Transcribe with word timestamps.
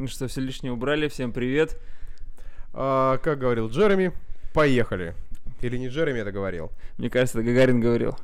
Ну 0.00 0.06
что, 0.06 0.28
все 0.28 0.40
лишнее 0.40 0.72
убрали, 0.72 1.08
всем 1.08 1.30
привет. 1.30 1.78
А, 2.72 3.18
как 3.18 3.38
говорил 3.38 3.68
Джереми, 3.68 4.12
поехали. 4.54 5.14
Или 5.60 5.76
не 5.76 5.88
Джереми 5.88 6.20
это 6.20 6.32
говорил? 6.32 6.70
Мне 6.96 7.10
кажется, 7.10 7.38
это 7.38 7.46
Гагарин 7.46 7.82
говорил. 7.82 8.16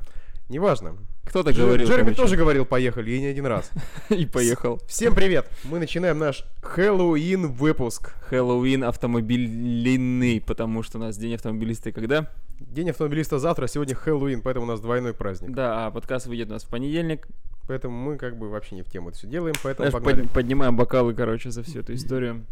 Неважно. 0.49 0.97
Кто-то 1.27 1.51
Дж- 1.51 1.61
говорил. 1.61 1.87
Джереми 1.87 2.15
тоже 2.15 2.39
говорил 2.39 2.65
поехали, 2.65 3.11
и 3.11 3.21
не 3.21 3.27
один 3.27 3.45
раз. 3.45 3.71
И 4.09 4.25
поехал. 4.25 4.81
Всем 4.87 5.15
привет! 5.15 5.51
Мы 5.65 5.79
начинаем 5.79 6.19
наш 6.19 6.47
Хэллоуин 6.63 7.49
выпуск. 7.49 8.15
Хэллоуин 8.31 8.83
автомобильный, 8.83 10.41
потому 10.41 10.83
что 10.83 10.97
у 10.97 11.03
нас 11.03 11.19
день 11.19 11.35
автомобилиста 11.35 11.93
когда? 11.93 12.31
День 12.59 12.89
автомобилиста 12.89 13.39
завтра, 13.39 13.67
сегодня 13.67 13.95
Хэллоуин, 13.95 14.41
поэтому 14.41 14.65
у 14.65 14.69
нас 14.71 14.81
двойной 14.81 15.13
праздник. 15.13 15.51
Да, 15.51 15.89
а 15.89 15.91
подкаст 15.91 16.27
выйдет 16.27 16.49
у 16.49 16.53
нас 16.53 16.65
в 16.65 16.71
понедельник. 16.71 17.29
Поэтому 17.67 17.97
мы 17.97 18.17
как 18.17 18.39
бы 18.39 18.49
вообще 18.49 18.77
не 18.77 18.83
в 18.83 18.87
тему 18.91 19.09
это 19.09 19.19
все 19.19 19.27
делаем, 19.27 19.55
поэтому 19.63 19.91
Знаешь, 19.91 20.05
погнали. 20.05 20.27
под- 20.27 20.33
поднимаем 20.33 20.77
бокалы, 20.77 21.15
короче, 21.15 21.51
за 21.51 21.63
всю 21.63 21.81
эту 21.81 21.95
историю. 21.95 22.45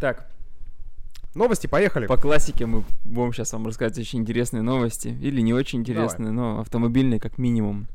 Так, 0.00 0.28
Новости, 1.34 1.66
поехали. 1.66 2.06
по 2.06 2.16
классике 2.16 2.66
мы 2.66 2.82
будем 3.04 3.32
сейчас 3.32 3.52
вам 3.52 3.66
рассказать 3.66 3.98
очень 3.98 4.18
интересные 4.20 4.62
новости. 4.62 5.08
Или 5.08 5.40
не 5.40 5.52
очень 5.54 5.80
интересные, 5.80 6.32
но 6.32 6.60
автомобильные 6.60 7.20
как 7.20 7.38
минимум. 7.38 7.86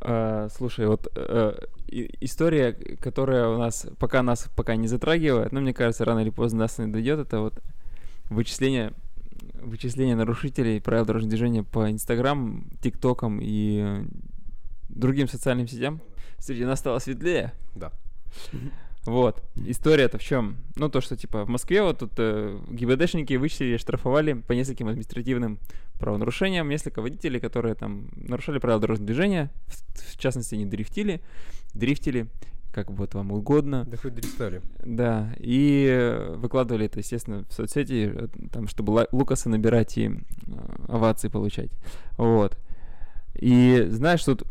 А, 0.00 0.48
слушай, 0.56 0.86
вот 0.86 1.06
и- 1.88 2.10
история, 2.20 2.72
которая 2.72 3.48
у 3.48 3.58
нас 3.58 3.86
пока 3.98 4.22
нас 4.22 4.48
пока 4.56 4.74
не 4.74 4.88
затрагивает, 4.88 5.52
но 5.52 5.60
мне 5.60 5.72
кажется, 5.72 6.04
рано 6.04 6.20
или 6.20 6.30
поздно 6.30 6.60
нас 6.60 6.78
не 6.78 6.88
дойдет, 6.88 7.20
это 7.20 7.40
вот 7.40 7.60
вычисление 8.30 8.92
вычисление 9.60 10.16
нарушителей 10.16 10.80
правил 10.80 11.04
дорожного 11.04 11.30
движения 11.30 11.62
по 11.62 11.88
Инстаграм, 11.90 12.64
ТикТокам 12.82 13.38
и 13.40 14.04
другим 14.92 15.28
социальным 15.28 15.66
сетям. 15.66 16.00
Смотрите, 16.38 16.66
нас 16.66 16.78
стало 16.78 16.98
светлее. 16.98 17.52
Да. 17.74 17.92
Вот. 19.04 19.42
История-то 19.56 20.18
в 20.18 20.22
чем? 20.22 20.56
Ну, 20.76 20.88
то, 20.88 21.00
что, 21.00 21.16
типа, 21.16 21.44
в 21.44 21.48
Москве 21.48 21.82
вот 21.82 21.98
тут 21.98 22.12
э, 22.18 22.56
ГИБДшники 22.70 23.34
вычислили, 23.34 23.76
штрафовали 23.76 24.34
по 24.34 24.52
нескольким 24.52 24.88
административным 24.88 25.58
правонарушениям 25.98 26.68
несколько 26.68 27.02
водителей, 27.02 27.40
которые 27.40 27.74
там 27.74 28.08
нарушали 28.14 28.58
правила 28.58 28.80
дорожного 28.80 29.06
движения, 29.06 29.50
в, 29.66 30.14
в 30.14 30.18
частности, 30.18 30.54
они 30.54 30.66
дрифтили, 30.66 31.20
дрифтили, 31.74 32.28
как 32.72 32.90
вот 32.90 33.14
вам 33.14 33.32
угодно. 33.32 33.84
Да 33.86 33.96
хоть 33.96 34.14
дристали. 34.14 34.62
Да, 34.84 35.32
и 35.38 36.16
выкладывали 36.36 36.86
это, 36.86 37.00
естественно, 37.00 37.44
в 37.48 37.52
соцсети, 37.52 38.12
э, 38.14 38.28
там, 38.52 38.68
чтобы 38.68 39.08
Лукаса 39.10 39.48
набирать 39.48 39.98
и 39.98 40.06
э, 40.06 40.12
овации 40.86 41.28
получать. 41.28 41.70
Вот. 42.16 42.56
И 43.34 43.86
знаешь, 43.88 44.22
тут 44.24 44.44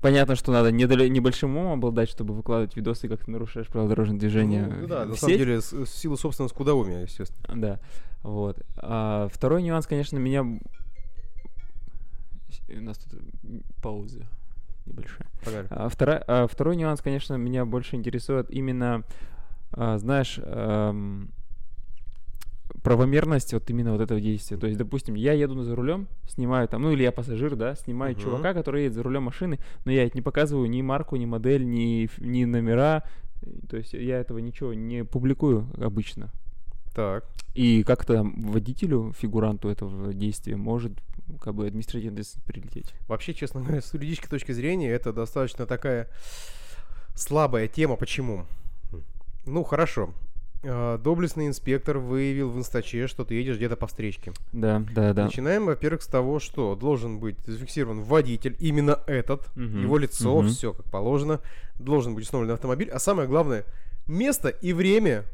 понятно, 0.00 0.36
что 0.36 0.52
надо 0.52 0.70
небольшим 0.70 1.56
умом 1.56 1.78
обладать, 1.78 2.08
чтобы 2.08 2.34
выкладывать 2.34 2.76
видосы, 2.76 3.08
как 3.08 3.24
ты 3.24 3.30
нарушаешь 3.30 3.66
правила 3.68 3.88
дорожного 3.88 4.20
движения. 4.20 4.66
Ну, 4.66 4.86
да, 4.86 5.04
на 5.04 5.14
самом 5.14 5.30
сеть. 5.30 5.38
деле, 5.38 5.60
с, 5.60 5.72
с 5.72 5.90
силы 5.90 6.16
собственного 6.16 6.48
скудоумия, 6.48 7.02
естественно. 7.02 7.60
Да, 7.60 7.80
вот. 8.22 8.62
А 8.76 9.28
второй 9.32 9.62
нюанс, 9.62 9.86
конечно, 9.86 10.18
меня... 10.18 10.42
У 12.70 12.80
нас 12.80 12.98
тут 12.98 13.20
пауза 13.82 14.26
небольшая. 14.86 15.26
Погнали. 15.44 15.66
А, 15.70 15.88
втора- 15.88 16.24
а, 16.26 16.46
второй 16.46 16.76
нюанс, 16.76 17.00
конечно, 17.00 17.34
меня 17.34 17.64
больше 17.64 17.96
интересует 17.96 18.50
именно, 18.50 19.04
а, 19.72 19.98
знаешь, 19.98 20.38
ам, 20.42 21.30
правомерность 22.82 23.52
вот 23.52 23.68
именно 23.70 23.92
вот 23.92 24.00
этого 24.00 24.20
действия. 24.20 24.56
То 24.56 24.66
есть, 24.66 24.78
допустим, 24.78 25.14
я 25.14 25.32
еду 25.32 25.62
за 25.62 25.74
рулем, 25.74 26.08
снимаю 26.28 26.68
там, 26.68 26.82
ну 26.82 26.92
или 26.92 27.02
я 27.02 27.12
пассажир, 27.12 27.56
да, 27.56 27.74
снимаю 27.74 28.14
Мгм. 28.14 28.22
чувака, 28.22 28.54
который 28.54 28.84
едет 28.84 28.94
за 28.94 29.02
рулем 29.02 29.24
машины, 29.24 29.58
но 29.84 29.92
я 29.92 30.04
это 30.04 30.16
не 30.16 30.22
показываю 30.22 30.68
ни 30.68 30.82
марку, 30.82 31.16
ни 31.16 31.26
модель, 31.26 31.68
ни, 31.68 32.08
ни 32.18 32.44
номера. 32.44 33.04
То 33.68 33.76
есть 33.76 33.92
я 33.92 34.18
этого 34.18 34.38
ничего 34.38 34.74
не 34.74 35.04
публикую 35.04 35.66
обычно. 35.80 36.30
Так. 36.94 37.24
И 37.54 37.82
как-то 37.84 38.24
водителю, 38.36 39.12
фигуранту 39.16 39.68
этого 39.68 40.12
действия 40.12 40.56
может 40.56 40.92
как 41.40 41.54
бы 41.54 41.66
ответственность 41.66 42.42
прилететь. 42.44 42.92
Вообще, 43.06 43.34
честно 43.34 43.60
говоря, 43.60 43.80
с 43.80 43.92
юридической 43.94 44.28
точки 44.28 44.52
зрения, 44.52 44.90
это 44.90 45.12
достаточно 45.12 45.66
такая 45.66 46.08
слабая 47.14 47.68
тема. 47.68 47.96
Почему? 47.96 48.46
Ну, 49.46 49.62
хорошо. 49.64 50.10
А, 50.64 50.98
Доблестный 50.98 51.46
инспектор 51.46 51.98
выявил 51.98 52.50
в 52.50 52.58
инстаче, 52.58 53.06
что 53.06 53.24
ты 53.24 53.34
едешь 53.34 53.56
где-то 53.56 53.76
по 53.76 53.86
встречке. 53.86 54.32
Да, 54.52 54.84
да, 54.94 55.12
да. 55.12 55.24
Начинаем, 55.24 55.66
во-первых, 55.66 56.02
с 56.02 56.06
того, 56.06 56.40
что 56.40 56.74
должен 56.74 57.18
быть 57.18 57.36
зафиксирован 57.46 58.02
водитель, 58.02 58.56
именно 58.58 58.98
этот, 59.06 59.54
Мгм, 59.56 59.82
его 59.82 59.98
лицо, 59.98 60.40
мгм. 60.40 60.48
все 60.48 60.72
как 60.72 60.86
положено, 60.86 61.40
должен 61.78 62.14
быть 62.14 62.24
установлен 62.24 62.54
автомобиль, 62.54 62.90
а 62.90 62.98
самое 62.98 63.28
главное, 63.28 63.64
место 64.06 64.48
и 64.48 64.72
время 64.72 65.24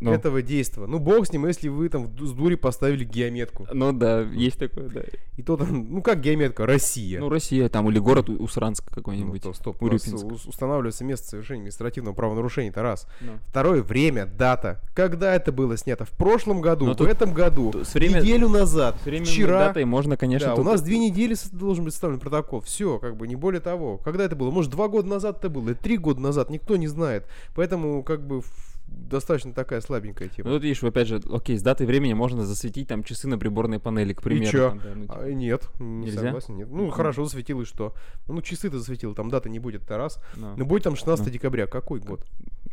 Ну. 0.00 0.12
этого 0.12 0.40
действия. 0.42 0.86
Ну, 0.86 0.98
бог 0.98 1.26
с 1.26 1.32
ним, 1.32 1.46
если 1.46 1.68
вы 1.68 1.88
там 1.90 2.08
с 2.18 2.32
дури 2.32 2.54
поставили 2.54 3.04
геометку. 3.04 3.66
Ну 3.72 3.92
да, 3.92 4.20
есть 4.22 4.58
такое, 4.58 4.88
да. 4.88 5.02
И 5.36 5.42
то 5.42 5.56
там, 5.56 5.92
ну 5.92 6.02
как 6.02 6.20
геометка, 6.20 6.64
Россия. 6.66 7.20
Ну, 7.20 7.28
Россия 7.28 7.68
там 7.68 7.88
или 7.90 7.98
город 7.98 8.28
У- 8.30 8.42
Усранск 8.42 8.84
Ну, 8.88 8.94
какой-нибудь. 8.94 9.42
то 9.42 9.52
стоп, 9.52 9.82
у 9.82 9.86
Урюпинск. 9.86 10.24
ус- 10.24 10.46
устанавливается 10.46 11.04
место 11.04 11.28
совершения 11.28 11.60
административного 11.60 12.14
правонарушения, 12.14 12.70
это 12.70 12.82
раз. 12.82 13.06
Ну. 13.20 13.32
Второе, 13.48 13.82
время, 13.82 14.26
дата. 14.26 14.80
Когда 14.94 15.34
это 15.34 15.52
было 15.52 15.76
снято? 15.76 16.04
В 16.04 16.10
прошлом 16.12 16.60
году, 16.60 16.86
Но 16.86 16.92
в 16.94 16.96
тут- 16.96 17.08
этом 17.08 17.34
году, 17.34 17.72
с 17.84 17.94
время- 17.94 18.20
неделю 18.20 18.48
назад, 18.48 18.96
С 19.02 19.06
временной 19.06 19.26
вчера. 19.26 19.66
датой 19.66 19.84
можно, 19.84 20.16
конечно, 20.16 20.48
Да, 20.48 20.52
у 20.54 20.56
тут- 20.56 20.66
нас 20.66 20.82
две 20.82 20.98
недели 20.98 21.36
должен 21.52 21.84
быть 21.84 21.92
составлен 21.92 22.20
протокол. 22.20 22.60
Все, 22.62 22.98
как 22.98 23.16
бы, 23.16 23.28
не 23.28 23.36
более 23.36 23.60
того. 23.60 23.98
Когда 23.98 24.24
это 24.24 24.34
было? 24.36 24.50
Может, 24.50 24.70
два 24.70 24.88
года 24.88 25.08
назад 25.08 25.38
это 25.40 25.50
было, 25.50 25.74
три 25.74 25.98
года 25.98 26.20
назад, 26.20 26.48
никто 26.50 26.76
не 26.76 26.86
знает. 26.88 27.26
Поэтому, 27.54 28.02
как 28.02 28.26
бы, 28.26 28.42
достаточно 28.90 29.52
такая 29.52 29.80
слабенькая 29.80 30.28
Ну, 30.28 30.34
тема. 30.34 30.50
тут 30.50 30.62
видишь, 30.62 30.82
опять 30.82 31.08
же, 31.08 31.20
окей, 31.30 31.56
с 31.58 31.62
датой 31.62 31.86
времени 31.86 32.12
можно 32.12 32.44
засветить 32.44 32.88
там 32.88 33.02
часы 33.02 33.28
на 33.28 33.38
приборной 33.38 33.78
панели, 33.78 34.12
к 34.12 34.22
примеру. 34.22 34.50
чё? 34.50 34.68
там, 34.70 34.78
да, 34.80 34.90
ну, 34.94 35.02
типа. 35.02 35.18
А, 35.20 35.30
нет, 35.32 35.68
не 35.78 36.06
Нельзя? 36.06 36.20
согласен, 36.22 36.56
нет. 36.56 36.68
Ну, 36.70 36.82
Мгм. 36.84 36.90
хорошо, 36.90 37.24
засветил 37.24 37.60
и 37.60 37.64
что? 37.64 37.94
Ну, 38.28 38.42
часы 38.42 38.68
ты 38.70 38.78
засветил, 38.78 39.14
там 39.14 39.30
даты 39.30 39.48
не 39.48 39.58
будет, 39.58 39.82
это 39.84 39.96
раз. 39.96 40.20
Ну, 40.36 40.54
Ну, 40.56 40.64
будет 40.66 40.82
там 40.82 40.96
16 40.96 41.26
Ну. 41.26 41.32
декабря, 41.32 41.66
какой 41.66 42.00
год? 42.00 42.24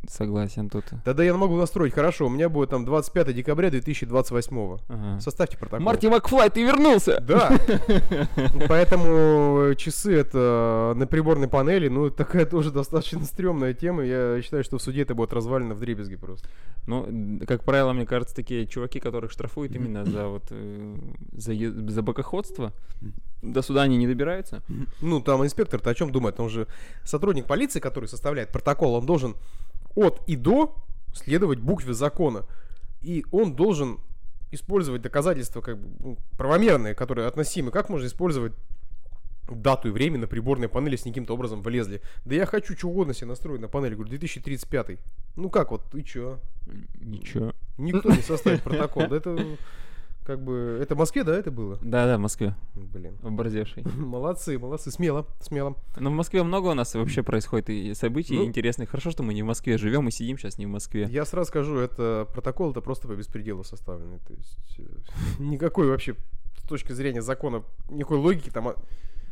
Согласен 0.09 0.69
тут. 0.69 0.85
Тогда 1.03 1.23
я 1.23 1.33
могу 1.33 1.55
настроить, 1.55 1.93
хорошо, 1.93 2.27
у 2.27 2.29
меня 2.29 2.49
будет 2.49 2.69
там 2.69 2.85
25 2.85 3.35
декабря 3.35 3.69
2028. 3.69 4.77
Ага. 4.87 5.19
Составьте 5.19 5.57
протокол. 5.57 5.85
Марти 5.85 6.07
Макфлай, 6.07 6.49
ты 6.49 6.63
вернулся! 6.63 7.19
Да. 7.21 7.57
Поэтому 8.67 9.73
часы 9.75 10.15
это 10.15 10.93
на 10.95 11.07
приборной 11.07 11.47
панели, 11.47 11.87
ну, 11.87 12.09
такая 12.09 12.45
тоже 12.45 12.71
достаточно 12.71 13.23
стрёмная 13.25 13.73
тема. 13.73 14.03
Я 14.03 14.41
считаю, 14.41 14.63
что 14.63 14.77
в 14.77 14.81
суде 14.81 15.01
это 15.01 15.15
будет 15.15 15.33
развалено 15.33 15.73
в 15.73 15.79
дребезги 15.79 16.15
просто. 16.15 16.47
Ну, 16.87 17.39
как 17.45 17.63
правило, 17.63 17.93
мне 17.93 18.05
кажется, 18.05 18.35
такие 18.35 18.65
чуваки, 18.65 18.99
которых 18.99 19.31
штрафуют 19.31 19.75
именно 19.75 20.05
за 20.05 20.27
вот 20.27 20.43
э, 20.51 20.95
за, 21.33 21.53
за 21.53 22.01
бокоходство, 22.01 22.71
до 23.41 23.61
суда 23.61 23.83
они 23.83 23.97
не 23.97 24.07
добираются. 24.07 24.61
Ну, 25.01 25.21
там 25.21 25.43
инспектор-то 25.43 25.89
о 25.89 25.93
чем 25.93 26.11
думает? 26.11 26.39
Он 26.39 26.49
же 26.49 26.67
сотрудник 27.03 27.45
полиции, 27.45 27.79
который 27.79 28.07
составляет 28.07 28.51
протокол, 28.51 28.95
он 28.95 29.05
должен 29.05 29.35
от 29.97 30.21
и 30.27 30.35
до 30.35 30.75
следовать 31.13 31.59
букве 31.59 31.93
закона. 31.93 32.45
И 33.01 33.25
он 33.31 33.55
должен 33.55 33.99
использовать 34.51 35.01
доказательства 35.01 35.61
как 35.61 35.77
бы 35.77 35.89
ну, 35.99 36.17
правомерные, 36.37 36.95
которые 36.95 37.27
относимы. 37.27 37.71
Как 37.71 37.89
можно 37.89 38.05
использовать 38.07 38.53
дату 39.49 39.89
и 39.89 39.91
время 39.91 40.19
на 40.19 40.27
приборной 40.27 40.67
панели, 40.67 40.93
если 40.93 41.09
каким-то 41.09 41.33
образом 41.33 41.61
влезли? 41.61 42.01
Да 42.25 42.35
я 42.35 42.45
хочу 42.45 42.77
что 42.77 42.89
угодно 42.89 43.13
себе 43.13 43.27
настроить 43.27 43.61
на 43.61 43.67
панели. 43.67 43.95
Говорю, 43.95 44.09
2035. 44.09 44.99
Ну 45.35 45.49
как 45.49 45.71
вот, 45.71 45.83
ты 45.91 46.01
чё? 46.03 46.39
Ничего. 46.99 47.53
Никто 47.77 48.09
не 48.09 48.21
составит 48.21 48.61
протокол. 48.63 49.07
Да 49.07 49.17
это 49.17 49.57
как 50.27 50.43
бы... 50.43 50.77
Это 50.81 50.93
в 50.93 50.97
Москве, 50.97 51.23
да, 51.23 51.33
это 51.37 51.51
было? 51.51 51.79
Да-да, 51.81 52.17
в 52.17 52.19
Москве, 52.19 52.53
Блин. 52.75 53.17
оборзевший. 53.23 53.83
Молодцы, 53.97 54.59
молодцы. 54.59 54.91
Смело, 54.91 55.25
смело. 55.39 55.77
Но 55.95 56.09
в 56.09 56.13
Москве 56.13 56.43
много 56.43 56.67
у 56.67 56.73
нас 56.73 56.93
вообще 56.95 57.23
происходит 57.23 57.69
и 57.69 57.93
событий 57.93 58.35
Ну. 58.35 58.43
интересных. 58.43 58.89
Хорошо, 58.89 59.09
что 59.09 59.23
мы 59.23 59.33
не 59.33 59.41
в 59.41 59.45
Москве 59.45 59.77
живем 59.77 60.07
и 60.09 60.11
сидим 60.11 60.37
сейчас 60.37 60.57
не 60.57 60.65
в 60.65 60.69
Москве. 60.69 61.07
Я 61.09 61.23
сразу 61.23 61.47
скажу, 61.47 61.77
это 61.77 62.27
протокол 62.33 62.71
это 62.71 62.81
просто 62.81 63.07
по 63.07 63.13
беспределу 63.15 63.63
составленный. 63.63 64.19
То 64.27 64.33
есть 64.33 64.59
э, 64.79 64.83
никакой 65.39 65.87
вообще 65.87 66.15
с 66.57 66.67
точки 66.67 66.91
зрения 66.91 67.21
закона, 67.21 67.63
никакой 67.89 68.17
логики 68.17 68.49
там 68.49 68.73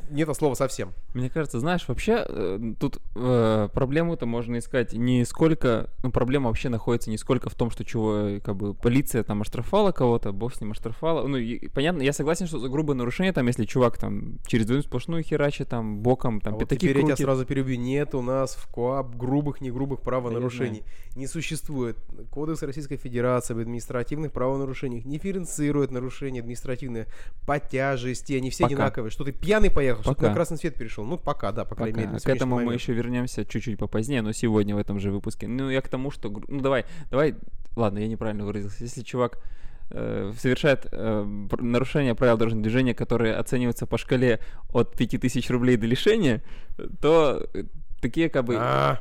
нет 0.09 0.29
от 0.29 0.37
слова 0.37 0.53
совсем. 0.55 0.93
Мне 1.13 1.29
кажется, 1.29 1.59
знаешь, 1.59 1.87
вообще 1.87 2.25
э, 2.27 2.73
тут 2.79 2.99
э, 3.15 3.69
проблему-то 3.73 4.25
можно 4.25 4.57
искать 4.57 4.93
не 4.93 5.25
сколько, 5.25 5.89
ну 6.03 6.11
проблема 6.11 6.47
вообще 6.47 6.69
находится 6.69 7.09
не 7.09 7.17
сколько 7.17 7.49
в 7.49 7.55
том, 7.55 7.71
что 7.71 7.85
чего, 7.85 8.15
э, 8.15 8.39
как 8.39 8.55
бы 8.55 8.73
полиция 8.73 9.23
там 9.23 9.41
оштрафовала 9.41 9.91
кого-то, 9.91 10.31
бог 10.31 10.53
с 10.53 10.61
ним 10.61 10.71
оштрафовала. 10.71 11.27
Ну 11.27 11.37
и, 11.37 11.67
понятно, 11.69 12.01
я 12.01 12.13
согласен, 12.13 12.47
что 12.47 12.59
за 12.59 12.69
грубое 12.69 12.95
нарушение, 12.95 13.33
там, 13.33 13.47
если 13.47 13.65
чувак 13.65 13.97
там 13.97 14.39
через 14.47 14.65
двойную 14.65 14.83
сплошную 14.83 15.23
херачит, 15.23 15.69
там 15.69 15.99
боком, 15.99 16.41
там 16.41 16.53
а 16.53 16.57
вот 16.57 16.61
пятаки 16.61 16.81
теперь 16.81 16.97
я 16.97 17.01
тебя 17.01 17.07
крутит. 17.09 17.25
сразу 17.25 17.45
перебью. 17.45 17.77
Нет 17.77 18.15
у 18.15 18.21
нас 18.21 18.55
в 18.55 18.67
КОАП 18.71 19.15
грубых, 19.15 19.61
не 19.61 19.71
грубых 19.71 20.01
правонарушений. 20.01 20.83
Не 21.15 21.27
существует. 21.27 21.97
Кодекс 22.29 22.61
Российской 22.63 22.97
Федерации 22.97 23.53
об 23.53 23.59
административных 23.59 24.31
правонарушениях 24.31 25.05
дифференцирует 25.05 25.91
нарушения 25.91 26.41
административные 26.41 27.07
по 27.45 27.59
тяжести. 27.59 28.33
Они 28.33 28.49
все 28.49 28.63
Пока. 28.63 28.75
одинаковые. 28.75 29.11
Что 29.11 29.23
ты 29.23 29.31
пьяный 29.31 29.71
поехал, 29.71 29.94
поехал, 29.95 30.15
Пока. 30.15 30.29
на 30.29 30.33
красный 30.33 30.57
свет 30.57 30.75
перешел. 30.75 31.05
Ну, 31.05 31.17
пока, 31.17 31.51
да, 31.51 31.65
по 31.65 31.75
крайней 31.75 31.93
Пока. 31.93 32.07
мере. 32.07 32.19
К 32.19 32.29
этому 32.29 32.35
сегодняшний 32.37 32.55
мы 32.55 32.65
момент. 32.65 32.81
еще 32.81 32.93
вернемся 32.93 33.45
чуть-чуть 33.45 33.77
попозднее, 33.79 34.21
но 34.21 34.31
сегодня 34.31 34.75
в 34.75 34.77
этом 34.77 34.99
же 34.99 35.11
выпуске. 35.11 35.47
Ну, 35.47 35.69
я 35.69 35.81
к 35.81 35.89
тому, 35.89 36.11
что... 36.11 36.29
Ну, 36.47 36.61
давай, 36.61 36.85
давай... 37.09 37.35
Ладно, 37.75 37.99
я 37.99 38.07
неправильно 38.07 38.45
выразился. 38.45 38.83
Если 38.83 39.01
чувак 39.01 39.39
э, 39.91 40.31
совершает 40.39 40.87
э, 40.91 41.47
нарушение 41.59 42.15
правил 42.15 42.37
дорожного 42.37 42.63
движения, 42.63 42.93
которые 42.93 43.35
оцениваются 43.35 43.85
по 43.85 43.97
шкале 43.97 44.39
от 44.73 44.95
5000 44.95 45.49
рублей 45.49 45.77
до 45.77 45.85
лишения, 45.87 46.41
то 47.01 47.47
э, 47.53 47.63
такие 48.01 48.29
как 48.29 48.45
бы... 48.45 48.55
А, 48.57 48.99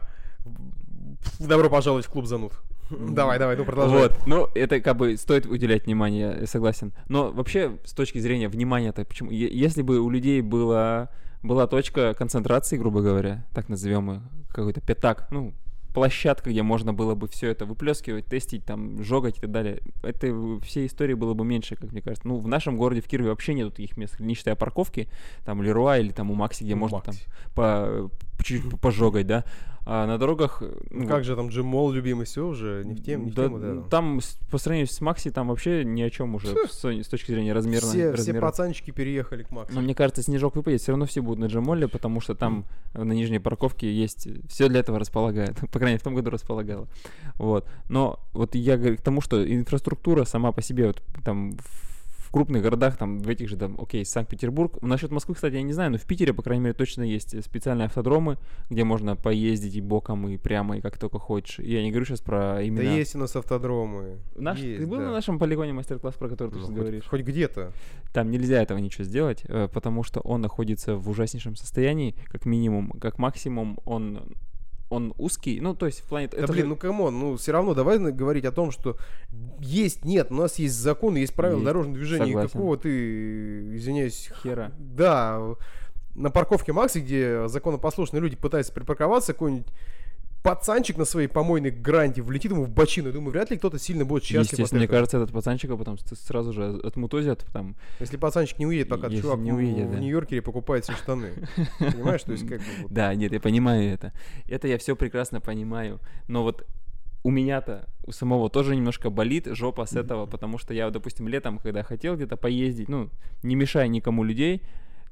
Добро 1.39 1.71
пожаловать 1.71 2.07
в 2.07 2.11
клуб 2.11 2.27
зануд. 2.27 2.53
Давай, 2.91 3.39
давай, 3.39 3.57
ну 3.57 3.65
продолжай. 3.65 3.99
Вот, 3.99 4.27
ну, 4.27 4.49
это 4.55 4.81
как 4.81 4.97
бы 4.97 5.17
стоит 5.17 5.47
уделять 5.47 5.87
внимание, 5.87 6.37
я 6.41 6.47
согласен. 6.47 6.93
Но 7.09 7.31
вообще, 7.31 7.79
с 7.85 7.93
точки 7.93 8.19
зрения 8.19 8.49
внимания-то, 8.49 9.05
почему? 9.05 9.31
Если 9.31 9.83
бы 9.83 10.01
у 10.01 10.11
людей 10.11 10.41
была, 10.43 11.09
была 11.43 11.67
точка 11.67 12.15
концентрации, 12.15 12.77
грубо 12.77 13.01
говоря, 13.01 13.45
так 13.55 13.69
назовем 13.69 14.11
ее, 14.11 14.23
какой-то 14.51 14.81
пятак, 14.81 15.29
ну, 15.31 15.55
площадка, 15.95 16.51
где 16.51 16.63
можно 16.63 16.93
было 16.93 17.15
бы 17.15 17.29
все 17.29 17.49
это 17.51 17.67
выплескивать, 17.67 18.27
тестить, 18.27 18.65
там, 18.65 19.03
жогать 19.03 19.39
и 19.39 19.41
так 19.41 19.53
далее, 19.53 19.81
это 20.03 20.59
всей 20.63 20.87
истории 20.87 21.15
было 21.15 21.35
бы 21.35 21.45
меньше, 21.45 21.77
как 21.77 21.93
мне 21.93 22.03
кажется. 22.03 22.27
Ну, 22.27 22.39
в 22.39 22.49
нашем 22.49 22.77
городе, 22.77 23.01
в 23.01 23.07
Кирове, 23.07 23.31
вообще 23.31 23.55
нет 23.55 23.73
таких 23.75 23.97
мест, 23.97 24.19
не 24.19 24.35
считая 24.35 24.57
парковки, 24.57 25.09
там, 25.45 25.63
Леруа 25.63 25.99
или 25.99 26.11
там 26.11 26.31
у 26.31 26.35
Макси, 26.35 26.65
где 26.65 26.75
У 26.75 26.79
можно 26.79 27.01
там 27.01 27.15
Макси. 27.15 27.29
по, 27.55 28.11
чуть-чуть 28.39 28.81
пожогать, 28.81 29.27
да. 29.29 29.45
А 29.87 30.07
на 30.07 30.17
дорогах... 30.19 30.63
Ну, 30.91 31.07
как 31.07 31.25
же 31.25 31.37
там 31.37 31.49
Джим 31.49 31.67
Мол 31.67 31.93
любимый, 31.93 32.25
все 32.25 32.47
уже 32.47 32.83
не 32.87 32.95
в 32.95 33.03
тему, 33.03 33.25
не 33.27 33.31
в 33.31 33.35
Да, 33.35 33.45
тему, 33.45 33.59
да. 33.59 33.83
Там 33.91 34.21
с- 34.21 34.39
по 34.51 34.57
сравнению 34.57 34.89
с 34.89 34.99
Макси 35.01 35.31
там 35.31 35.49
вообще 35.49 35.85
ни 35.85 36.01
о 36.01 36.09
чем 36.09 36.35
уже 36.35 36.49
с, 36.69 36.85
с 36.85 37.09
точки 37.09 37.33
зрения 37.33 37.53
размерной. 37.53 37.89
все, 37.91 37.99
все 37.99 38.11
размера. 38.13 38.41
пацанчики 38.41 38.91
переехали 38.93 39.43
к 39.43 39.51
Максу. 39.51 39.75
Но 39.75 39.83
мне 39.83 39.95
кажется, 39.95 40.23
снежок 40.23 40.57
выпадет, 40.57 40.81
все 40.81 40.93
равно 40.93 41.05
все 41.05 41.21
будут 41.21 41.39
на 41.41 41.47
Джамоле, 41.47 41.87
потому 41.87 42.21
что 42.21 42.35
там 42.35 42.65
на 42.95 43.13
нижней 43.13 43.41
парковке 43.41 43.93
есть 43.93 44.27
все 44.49 44.69
для 44.69 44.81
этого 44.81 44.99
располагает. 44.99 45.57
По 45.71 45.79
крайней 45.79 45.93
мере, 45.95 45.99
в 45.99 46.05
том 46.05 46.15
году 46.15 46.31
располагало. 46.31 46.89
Вот. 47.37 47.69
Но 47.91 48.21
вот 48.33 48.55
я 48.55 48.79
говорю 48.79 48.97
к 48.97 49.03
тому, 49.03 49.21
что 49.21 49.47
инфраструктура 49.47 50.25
сама 50.25 50.53
по 50.53 50.63
себе 50.63 50.87
вот 50.87 51.03
там 51.25 51.53
в 51.53 51.94
в 51.94 51.94
крупных 52.35 52.63
городах, 52.63 52.97
там, 52.97 53.19
в 53.21 53.29
этих 53.29 53.49
же, 53.49 53.57
там, 53.57 53.77
окей, 53.81 54.05
Санкт-Петербург. 54.05 54.83
Насчет 54.83 55.13
Москвы, 55.13 55.37
кстати, 55.37 55.55
я 55.55 55.63
не 55.63 55.73
знаю, 55.73 55.93
но 55.93 55.99
в 55.99 56.03
Питере, 56.03 56.35
по 56.35 56.43
крайней 56.43 56.65
мере, 56.65 56.75
точно 56.75 57.03
есть 57.03 57.41
специальные 57.45 57.87
автодромы, 57.87 58.39
где 58.71 58.83
можно 58.83 59.15
поездить 59.15 59.77
и 59.77 59.81
боком, 59.81 60.27
и 60.29 60.37
прямо, 60.37 60.77
и 60.79 60.81
как 60.81 60.99
только 60.99 61.21
хочешь. 61.21 61.61
И 61.61 61.73
я 61.73 61.83
не 61.83 61.91
говорю 61.91 62.07
сейчас 62.07 62.21
про 62.21 62.61
именно... 62.61 62.83
Да 62.83 62.91
есть 62.91 63.15
у 63.15 63.19
нас 63.19 63.37
автодромы. 63.37 64.19
Наш, 64.35 64.59
Есть, 64.59 64.81
ты 64.81 64.87
был 64.89 64.99
да. 64.99 65.05
на 65.05 65.13
нашем 65.13 65.39
полигоне 65.39 65.73
мастер-класс, 65.73 66.15
про 66.17 66.29
который 66.29 66.49
ты 66.51 66.57
Ну, 66.57 66.61
сейчас 66.63 66.71
хоть- 66.71 66.79
говоришь? 66.81 67.05
Хоть 67.07 67.21
где-то. 67.23 67.73
Там 68.13 68.31
нельзя 68.31 68.61
этого 68.61 68.79
ничего 68.79 69.05
сделать, 69.05 69.43
э, 69.47 69.69
потому 69.73 70.03
что 70.03 70.19
он 70.21 70.41
находится 70.41 70.97
в 70.97 71.09
ужаснейшем 71.09 71.55
состоянии, 71.55 72.17
как 72.27 72.47
минимум, 72.47 72.91
как 73.01 73.19
максимум 73.19 73.79
он 73.85 74.35
он 74.95 75.15
узкий, 75.19 75.61
ну 75.61 75.75
то 75.75 75.87
есть 75.87 76.01
в 76.01 76.05
плане 76.05 76.29
Да 76.29 76.39
это 76.39 76.47
блин, 76.53 76.65
же- 76.65 76.69
ну 76.71 76.77
come 76.77 77.01
on, 77.01 77.19
ну 77.19 77.37
все 77.37 77.53
равно 77.53 77.75
давай 77.75 77.99
говорить 77.99 78.45
о 78.45 78.53
том, 78.53 78.71
что 78.71 78.97
есть, 79.61 80.05
нет, 80.05 80.29
у 80.31 80.35
нас 80.35 80.59
есть 80.59 80.75
законы, 80.75 81.19
есть 81.19 81.35
правила 81.35 81.59
Есть, 81.59 81.67
дорожного 81.67 81.97
движения, 81.97 82.25
и 82.27 82.29
согласен. 82.29 82.51
какого 82.53 82.77
ты, 82.77 83.77
извиняюсь, 83.77 84.31
хера. 84.43 84.73
Да, 84.79 85.41
на 86.15 86.31
парковке 86.31 86.73
Макси, 86.73 86.99
где 86.99 87.49
законопослушные 87.49 88.21
люди 88.21 88.37
пытаются 88.37 88.73
припарковаться, 88.73 89.33
какой-нибудь 89.33 89.67
пацанчик 90.45 90.99
на 90.99 91.07
своей 91.07 91.27
помойной 91.27 91.71
гранте 91.71 92.21
влетит 92.21 92.53
ему 92.53 92.65
в 92.65 92.69
бочину. 92.69 93.09
Я 93.09 93.15
думаю, 93.15 93.31
вряд 93.31 93.51
ли 93.51 93.57
кто-то 93.57 93.79
сильно 93.79 94.05
будет 94.05 94.25
счастлив 94.25 94.53
Естественно, 94.53 94.81
мне 94.81 94.89
кажется, 94.89 95.17
этот 95.17 95.33
пацанчик 95.33 95.71
а 95.71 95.77
потом 95.79 95.97
сразу 95.99 96.53
же 96.53 96.81
отмутозят, 96.85 97.47
там, 97.51 97.77
Если 97.99 98.19
пацанчик 98.19 98.59
не 98.59 98.67
уедет, 98.67 98.91
пока 98.91 99.07
Если 99.07 99.23
чувак 99.23 99.39
не 99.39 99.53
в- 99.53 99.57
уедет, 99.57 99.87
в 99.89 99.93
да. 99.93 99.99
Нью-Йоркере 99.99 100.43
покупает 100.43 100.85
себе 100.85 100.99
штаны. 100.99 101.31
Понимаешь, 101.79 102.23
то 102.23 102.33
есть 102.33 102.47
как 102.47 102.59
бы 102.59 102.65
вот. 102.83 102.93
Да, 102.93 103.15
нет, 103.15 103.33
я 103.33 103.41
понимаю 103.41 103.91
это. 103.91 104.13
Это 104.47 104.69
я 104.69 104.77
все 104.77 104.95
прекрасно 104.95 105.41
понимаю. 105.41 105.99
Но 106.29 106.43
вот 106.43 106.67
у 107.23 107.31
меня-то 107.31 107.89
у 108.07 108.13
самого 108.13 108.51
тоже 108.51 108.77
немножко 108.77 109.09
болит 109.09 109.47
жопа 109.47 109.87
с 109.87 109.95
этого, 109.95 110.27
потому 110.27 110.59
что 110.59 110.75
я, 110.75 110.91
допустим, 110.91 111.27
летом, 111.27 111.59
когда 111.59 111.83
хотел 111.83 112.17
где-то 112.17 112.37
поездить, 112.37 112.91
ну, 112.91 113.09
не 113.43 113.55
мешая 113.55 113.89
никому 113.89 114.23
людей, 114.23 114.61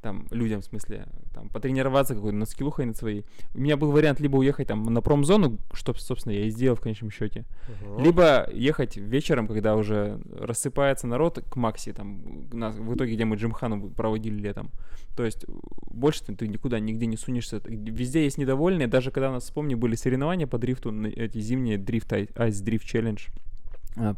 там, 0.03 0.27
людям, 0.31 0.61
в 0.61 0.65
смысле, 0.65 1.07
там, 1.33 1.49
потренироваться 1.49 2.15
какой-то 2.15 2.37
над 2.37 2.49
скиллухой 2.49 2.85
над 2.87 2.97
своей. 2.97 3.25
У 3.55 3.61
меня 3.61 3.77
был 3.77 3.93
вариант 3.93 4.21
либо 4.21 4.37
уехать 4.37 4.69
там 4.69 4.83
на 4.85 5.01
промзону, 5.01 5.59
что, 5.73 5.95
собственно, 5.95 6.33
я 6.35 6.45
и 6.47 6.51
сделал 6.51 6.77
в 6.77 6.81
конечном 6.81 7.11
счете, 7.11 7.45
Ага. 7.83 8.03
либо 8.03 8.49
ехать 8.53 8.97
вечером, 8.97 9.47
когда 9.47 9.77
уже 9.77 10.21
рассыпается 10.39 11.07
народ 11.07 11.43
к 11.49 11.57
Макси, 11.57 11.93
там, 11.93 12.23
на- 12.53 12.71
в 12.71 12.95
итоге, 12.95 13.15
где 13.15 13.25
мы 13.25 13.37
Джимхану 13.37 13.89
проводили 13.91 14.39
летом. 14.41 14.71
То 15.17 15.25
есть 15.25 15.45
больше 15.91 16.25
ты, 16.25 16.35
ты 16.35 16.49
никуда, 16.49 16.81
нигде 16.81 17.07
не 17.07 17.17
сунешься. 17.17 17.61
Везде 17.65 18.25
есть 18.25 18.39
недовольные. 18.39 18.89
Даже 18.89 19.11
когда 19.11 19.29
у 19.31 19.33
нас, 19.33 19.45
вспомни, 19.45 19.75
были 19.75 19.95
соревнования 19.95 20.47
по 20.47 20.59
дрифту, 20.59 20.91
на- 20.91 21.07
эти 21.07 21.39
зимние 21.39 21.79
дрифт, 21.79 22.13
Ай- 22.13 22.25
Ice 22.35 22.65
Drift 22.65 22.85
Challenge, 22.93 23.21
а, 23.29 23.52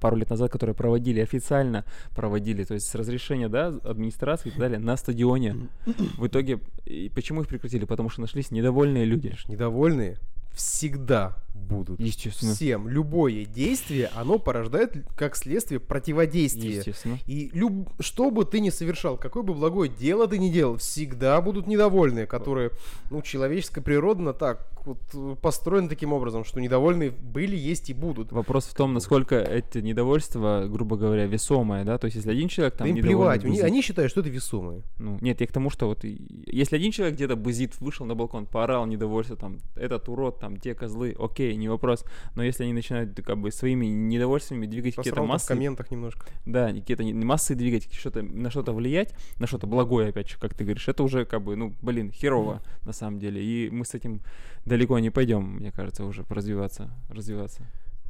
пару 0.00 0.16
лет 0.16 0.30
назад, 0.30 0.50
которые 0.50 0.74
проводили, 0.74 1.20
официально 1.20 1.84
проводили, 2.14 2.64
то 2.64 2.74
есть 2.74 2.86
с 2.88 2.94
разрешения, 2.94 3.48
да, 3.48 3.68
администрации 3.68 4.48
и 4.48 4.50
так 4.50 4.60
далее, 4.60 4.78
на 4.78 4.96
стадионе. 4.96 5.68
В 6.16 6.26
итоге, 6.26 6.60
и 6.84 7.10
почему 7.14 7.42
их 7.42 7.48
прекратили? 7.48 7.84
Потому 7.84 8.08
что 8.08 8.20
нашлись 8.20 8.50
недовольные 8.50 9.04
люди. 9.04 9.34
Недовольные 9.48 10.18
всегда 10.54 11.36
будут. 11.54 12.00
Естественно. 12.00 12.54
Всем. 12.54 12.88
Любое 12.88 13.44
действие, 13.44 14.10
оно 14.14 14.38
порождает 14.38 14.96
как 15.16 15.36
следствие 15.36 15.80
противодействие. 15.80 16.76
Естественно. 16.76 17.18
И 17.26 17.50
люб... 17.52 17.88
что 18.00 18.30
бы 18.30 18.44
ты 18.44 18.60
ни 18.60 18.70
совершал, 18.70 19.16
какое 19.16 19.42
бы 19.42 19.54
благое 19.54 19.90
дело 19.90 20.26
ты 20.26 20.38
ни 20.38 20.50
делал, 20.50 20.76
всегда 20.76 21.40
будут 21.40 21.66
недовольные, 21.66 22.26
которые, 22.26 22.70
ну, 23.10 23.22
человеческая 23.22 23.82
природа 23.82 24.22
на 24.22 24.32
так 24.32 24.68
вот 24.84 24.98
э, 25.14 25.36
построена 25.40 25.88
таким 25.88 26.12
образом, 26.12 26.44
что 26.44 26.60
недовольные 26.60 27.10
были, 27.10 27.56
есть 27.56 27.90
и 27.90 27.94
будут. 27.94 28.32
Вопрос 28.32 28.66
в 28.66 28.74
том, 28.74 28.92
насколько 28.92 29.36
это 29.36 29.80
недовольство, 29.80 30.66
грубо 30.68 30.96
говоря, 30.96 31.26
весомое, 31.26 31.84
да, 31.84 31.98
то 31.98 32.06
есть 32.06 32.16
если 32.16 32.30
один 32.30 32.48
человек 32.48 32.76
там 32.76 32.88
Да 32.88 32.94
им 32.94 33.02
плевать, 33.02 33.44
бузит- 33.44 33.64
они 33.64 33.82
считают, 33.82 34.10
что 34.10 34.20
это 34.20 34.28
весомые. 34.28 34.82
Ну, 34.98 35.18
нет, 35.20 35.40
я 35.40 35.46
к 35.46 35.52
тому, 35.52 35.70
что 35.70 35.86
вот 35.86 36.04
если 36.04 36.76
один 36.76 36.92
человек 36.92 37.14
где-то 37.14 37.36
бузит, 37.36 37.80
вышел 37.80 38.04
на 38.06 38.14
балкон, 38.14 38.46
поорал 38.46 38.86
недовольство, 38.86 39.36
там, 39.36 39.60
этот 39.74 40.08
урод, 40.08 40.38
там, 40.44 40.58
те 40.58 40.74
козлы, 40.74 41.16
окей, 41.18 41.56
не 41.56 41.70
вопрос. 41.70 42.04
Но 42.34 42.42
если 42.42 42.64
они 42.64 42.74
начинают 42.74 43.18
как 43.24 43.38
бы 43.38 43.50
своими 43.50 43.86
недовольствами 43.86 44.66
двигать 44.66 44.94
какие-то 44.94 45.16
там 45.16 45.24
в 45.24 45.28
массы, 45.28 45.48
комментах 45.48 45.90
немножко. 45.90 46.26
да, 46.44 46.70
какие-то 46.70 47.02
массы 47.02 47.54
двигать, 47.54 47.90
что-то, 47.94 48.20
на 48.20 48.50
что-то 48.50 48.74
влиять, 48.74 49.14
на 49.38 49.46
что-то 49.46 49.66
благое, 49.66 50.10
опять 50.10 50.28
же, 50.28 50.38
как 50.38 50.52
ты 50.52 50.64
говоришь, 50.64 50.86
это 50.86 51.02
уже 51.02 51.24
как 51.24 51.40
бы, 51.42 51.56
ну, 51.56 51.72
блин, 51.80 52.12
херово 52.12 52.60
на 52.84 52.92
самом 52.92 53.20
деле. 53.20 53.42
И 53.42 53.70
мы 53.70 53.86
с 53.86 53.94
этим 53.94 54.20
далеко 54.66 54.98
не 54.98 55.08
пойдем, 55.08 55.44
мне 55.60 55.72
кажется, 55.72 56.04
уже 56.04 56.26
развиваться, 56.28 56.90
развиваться. 57.08 57.62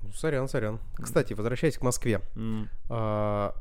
Ну, 0.02 0.10
сорян, 0.12 0.48
сорян. 0.48 0.80
Кстати, 0.96 1.34
возвращаясь 1.34 1.78
к 1.78 1.82
Москве. 1.82 2.20
А, 2.90 3.54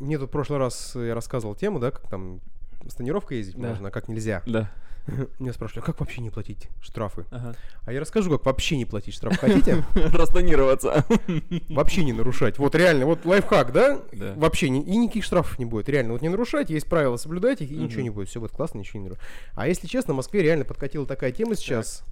Мне 0.00 0.18
тут 0.18 0.30
в 0.30 0.32
прошлый 0.32 0.58
раз 0.58 0.96
я 0.96 1.14
рассказывал 1.14 1.54
тему, 1.54 1.78
да, 1.78 1.92
как 1.92 2.08
там 2.08 2.40
с 2.88 2.94
тонировкой 2.96 3.38
ездить 3.38 3.56
Да. 3.56 3.68
можно, 3.68 3.88
а 3.88 3.90
как 3.92 4.08
нельзя. 4.08 4.42
Да. 4.46 4.68
Меня 5.38 5.52
спрашивали, 5.52 5.82
а 5.82 5.86
как 5.86 6.00
вообще 6.00 6.20
не 6.22 6.30
платить 6.30 6.68
штрафы? 6.80 7.26
Ага. 7.30 7.54
А 7.84 7.92
я 7.92 8.00
расскажу, 8.00 8.30
как 8.30 8.46
вообще 8.46 8.76
не 8.76 8.84
платить 8.84 9.14
штраф. 9.14 9.36
Хотите? 9.38 9.84
Распланироваться. 9.94 11.04
Вообще 11.68 12.04
не 12.04 12.12
нарушать. 12.12 12.58
Вот 12.58 12.74
реально, 12.74 13.06
вот 13.06 13.24
лайфхак, 13.24 13.72
да? 13.72 14.00
Да. 14.12 14.32
Вообще 14.36 14.70
не, 14.70 14.82
и 14.82 14.96
никаких 14.96 15.24
штрафов 15.24 15.58
не 15.58 15.64
будет. 15.66 15.88
Реально, 15.88 16.12
вот 16.12 16.22
не 16.22 16.28
нарушать, 16.28 16.70
есть 16.70 16.88
правила, 16.88 17.16
соблюдайте, 17.16 17.64
и 17.64 17.74
ничего 17.76 17.98
Мгм. 17.98 18.02
не 18.04 18.10
будет. 18.10 18.28
Все 18.28 18.40
будет 18.40 18.52
классно, 18.52 18.78
ничего 18.78 19.00
не 19.00 19.04
нарушать. 19.08 19.24
А 19.54 19.68
если 19.68 19.86
честно, 19.86 20.14
в 20.14 20.16
Москве 20.16 20.42
реально 20.42 20.64
подкатила 20.64 21.06
такая 21.06 21.32
тема 21.32 21.54
сейчас. 21.54 22.02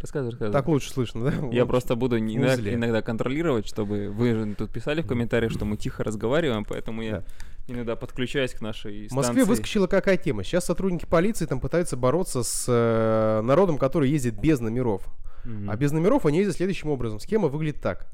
Рассказывай, 0.00 0.30
рассказывай. 0.30 0.52
Так 0.52 0.68
лучше 0.68 0.90
слышно, 0.92 1.24
да? 1.30 1.32
Я 1.50 1.64
Вот. 1.64 1.70
просто 1.70 1.96
буду 1.96 2.18
иногда, 2.18 2.72
иногда 2.72 3.02
контролировать, 3.02 3.66
чтобы 3.66 4.10
вы 4.10 4.32
же 4.34 4.54
тут 4.54 4.70
писали 4.70 5.02
в 5.02 5.06
комментариях, 5.08 5.50
что 5.50 5.64
мы 5.64 5.76
тихо 5.76 6.04
разговариваем, 6.04 6.64
поэтому 6.64 7.02
я 7.02 7.24
иногда 7.68 7.96
подключаюсь 7.96 8.52
к 8.54 8.60
нашей 8.60 9.08
В 9.08 9.12
Москве 9.12 9.34
станции. 9.42 9.48
выскочила 9.48 9.86
какая 9.86 10.16
тема? 10.16 10.42
Сейчас 10.42 10.64
сотрудники 10.64 11.04
полиции 11.06 11.46
там 11.46 11.60
пытаются 11.60 11.96
бороться 11.96 12.42
с 12.42 12.64
э, 12.68 13.40
народом, 13.42 13.78
который 13.78 14.10
ездит 14.10 14.40
без 14.40 14.60
номеров. 14.60 15.02
Мгм. 15.44 15.70
А 15.70 15.76
без 15.76 15.92
номеров 15.92 16.26
они 16.26 16.38
ездят 16.38 16.56
следующим 16.56 16.90
образом. 16.90 17.20
Схема 17.20 17.48
выглядит 17.48 17.80
так. 17.80 18.06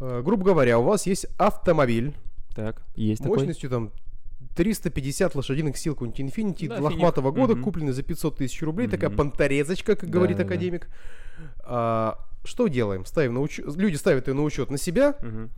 Э, 0.00 0.22
грубо 0.24 0.44
говоря, 0.44 0.78
у 0.78 0.82
вас 0.82 1.06
есть 1.06 1.26
автомобиль 1.38 2.14
Так, 2.54 2.82
есть 2.94 3.22
такой. 3.22 3.38
мощностью 3.38 3.68
там 3.70 3.90
350 4.56 5.34
лошадиных 5.34 5.76
сил, 5.76 5.94
какой-нибудь 5.94 6.20
Infinity 6.20 6.68
Да, 6.68 6.80
лохматого 6.80 7.30
финик. 7.30 7.38
года, 7.40 7.54
Мгм. 7.54 7.62
купленный 7.64 7.92
за 7.92 8.02
500 8.02 8.36
тысяч 8.38 8.62
рублей, 8.62 8.88
такая 8.88 9.10
Мгм. 9.10 9.16
понторезочка, 9.18 9.96
как 9.96 10.08
Да, 10.08 10.12
говорит 10.18 10.36
да, 10.38 10.44
да. 10.44 10.46
академик. 10.48 10.88
А, 11.64 12.18
что 12.44 12.68
делаем? 12.68 13.04
Ставим 13.04 13.34
на 13.34 13.40
учет, 13.40 13.66
люди 13.76 13.96
ставят 13.96 14.28
ее 14.28 14.34
на 14.34 14.42
учет 14.42 14.70
на 14.70 14.78
себя, 14.78 15.14
Мгм. 15.22 15.50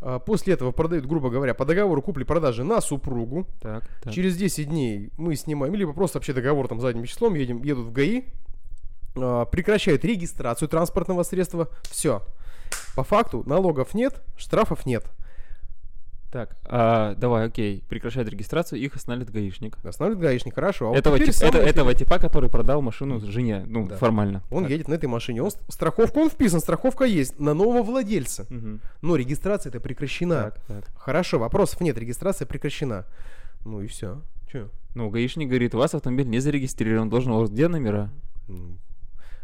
А, 0.00 0.18
после 0.18 0.54
этого 0.54 0.72
продают, 0.72 1.06
грубо 1.06 1.30
говоря, 1.30 1.54
по 1.54 1.64
договору 1.64 2.02
купли-продажи 2.02 2.64
на 2.64 2.80
супругу. 2.80 3.46
Так, 3.60 3.84
так. 4.02 4.12
Через 4.12 4.36
10 4.36 4.68
дней 4.68 5.10
мы 5.16 5.36
снимаем, 5.36 5.74
либо 5.74 5.92
просто 5.92 6.18
вообще 6.18 6.32
договор 6.32 6.68
там 6.68 6.80
задним 6.80 7.04
числом, 7.04 7.34
едем, 7.34 7.62
едут 7.62 7.86
в 7.86 7.92
ГАИ, 7.92 8.24
а, 9.16 9.44
прекращают 9.44 10.04
регистрацию 10.04 10.68
транспортного 10.68 11.22
средства, 11.22 11.68
все. 11.90 12.22
По 12.94 13.04
факту 13.04 13.42
налогов 13.46 13.94
нет, 13.94 14.22
штрафов 14.36 14.86
нет. 14.86 15.04
Так, 16.32 16.56
а, 16.64 17.16
давай, 17.16 17.46
окей, 17.46 17.82
прекращать 17.88 18.28
регистрацию, 18.28 18.78
их 18.80 18.94
останавливает 18.94 19.34
гаишник. 19.34 19.76
Останавливает 19.84 20.22
гаишник, 20.28 20.54
хорошо. 20.54 20.86
А 20.86 20.88
вот 20.90 20.96
этого, 20.98 21.18
теперь 21.18 21.34
тип- 21.34 21.42
это- 21.42 21.58
этого 21.58 21.92
типа, 21.92 22.18
который 22.20 22.48
продал 22.48 22.82
машину 22.82 23.18
жене, 23.20 23.64
ну, 23.66 23.88
Да. 23.88 23.96
формально. 23.96 24.42
Он 24.50 24.62
Так. 24.62 24.70
едет 24.70 24.86
на 24.86 24.94
этой 24.94 25.06
машине. 25.06 25.42
Он, 25.42 25.50
страховка, 25.68 26.18
он 26.18 26.30
вписан, 26.30 26.60
страховка 26.60 27.04
есть 27.04 27.40
на 27.40 27.52
нового 27.52 27.82
владельца. 27.82 28.46
Мгм. 28.48 28.80
Но 29.02 29.16
регистрация 29.16 29.70
это 29.70 29.80
прекращена. 29.80 30.52
Так, 30.52 30.60
так. 30.68 30.84
Хорошо, 30.96 31.40
вопросов 31.40 31.80
нет, 31.80 31.98
регистрация 31.98 32.46
прекращена. 32.46 33.06
Ну 33.64 33.80
и 33.82 33.88
все. 33.88 34.22
Че? 34.52 34.68
Ну, 34.94 35.10
гаишник 35.10 35.48
говорит, 35.48 35.74
у 35.74 35.78
вас 35.78 35.94
автомобиль 35.94 36.28
не 36.28 36.38
зарегистрирован, 36.38 37.10
должен 37.10 37.32
у 37.32 37.40
вас 37.40 37.50
где 37.50 37.66
номера? 37.66 38.08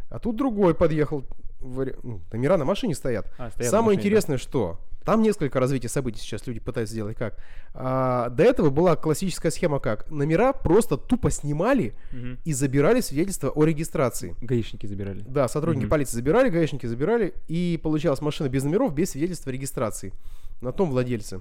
А 0.09 0.19
тут 0.21 0.37
другой 0.37 0.75
подъехал. 0.75 1.25
ну, 1.61 2.21
номера 2.33 2.57
на 2.59 2.64
машине 2.64 2.95
стоят. 2.95 3.26
А, 3.38 3.50
стоят 3.50 3.71
Самое 3.71 3.97
машины, 3.97 3.97
да. 3.97 4.00
интересное, 4.02 4.38
что 4.38 4.78
там 5.07 5.23
несколько 5.23 5.59
развитий 5.61 5.89
событий 5.89 6.21
сейчас 6.21 6.47
люди 6.47 6.61
пытаются 6.61 6.93
сделать 6.93 7.17
как. 7.17 7.39
А, 7.73 8.29
до 8.31 8.43
этого 8.43 8.71
была 8.71 8.97
классическая 8.97 9.51
схема 9.51 9.79
как. 9.79 10.11
Номера 10.11 10.53
просто 10.53 10.97
тупо 10.99 11.31
снимали 11.31 11.95
Мгм. 12.13 12.39
и 12.45 12.53
забирали 12.53 13.01
свидетельство 13.01 13.49
о 13.51 13.65
регистрации. 13.65 14.35
Гаишники 14.43 14.85
забирали. 14.87 15.21
Да, 15.27 15.47
сотрудники 15.49 15.85
Мгм. 15.85 15.91
полиции 15.91 16.17
забирали, 16.17 16.51
гаишники 16.51 16.87
забирали, 16.87 17.33
и 17.49 17.81
получалась 17.83 18.21
машина 18.21 18.49
без 18.49 18.65
номеров, 18.65 18.93
без 18.93 19.11
свидетельства 19.13 19.51
о 19.51 19.55
регистрации 19.55 20.13
на 20.61 20.73
том 20.73 20.91
владельце. 20.91 21.41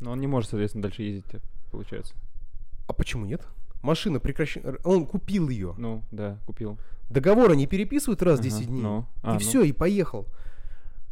Но 0.00 0.12
он 0.12 0.20
не 0.20 0.26
может, 0.26 0.50
соответственно, 0.50 0.82
дальше 0.82 1.02
ездить, 1.02 1.24
получается. 1.72 2.14
А 2.86 2.92
почему 2.92 3.24
нет? 3.24 3.42
Машина 3.82 4.20
прекращена. 4.20 4.76
Он 4.84 5.06
купил 5.06 5.48
ее. 5.48 5.74
Ну, 5.78 6.02
да, 6.12 6.38
купил. 6.46 6.78
Договора 7.08 7.54
не 7.54 7.66
переписывают 7.66 8.20
раз 8.22 8.38
в 8.38 8.40
Ага, 8.40 8.50
10 8.50 8.66
дней. 8.66 8.82
ну. 8.82 9.06
А, 9.22 9.30
и 9.30 9.32
ну. 9.34 9.38
все, 9.38 9.62
и 9.62 9.72
поехал. 9.72 10.26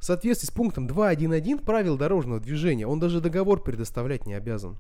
В 0.05 0.07
соответствии 0.07 0.47
с 0.47 0.51
пунктом 0.51 0.87
2.1.1 0.87 1.65
правил 1.65 1.97
дорожного 1.97 2.39
движения 2.39 2.87
он 2.87 3.01
даже 3.01 3.23
договор 3.23 3.63
предоставлять 3.63 4.27
не 4.27 4.35
обязан. 4.35 4.77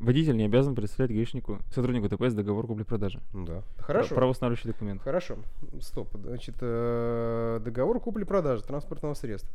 Водитель 0.00 0.36
не 0.36 0.46
обязан 0.46 0.74
представлять 0.74 1.12
гаишнику, 1.12 1.60
сотруднику 1.72 2.08
ДПС 2.08 2.34
договор 2.34 2.66
купли-продажи. 2.66 3.20
Да. 3.32 3.62
Хорошо. 3.78 4.16
Правоустанавливающий 4.16 4.72
документ. 4.72 5.00
Хорошо. 5.00 5.36
Стоп. 5.80 6.08
Значит, 6.14 6.56
э, 6.60 7.60
договор 7.64 8.00
купли-продажи 8.00 8.64
транспортного 8.64 9.14
средства. 9.14 9.48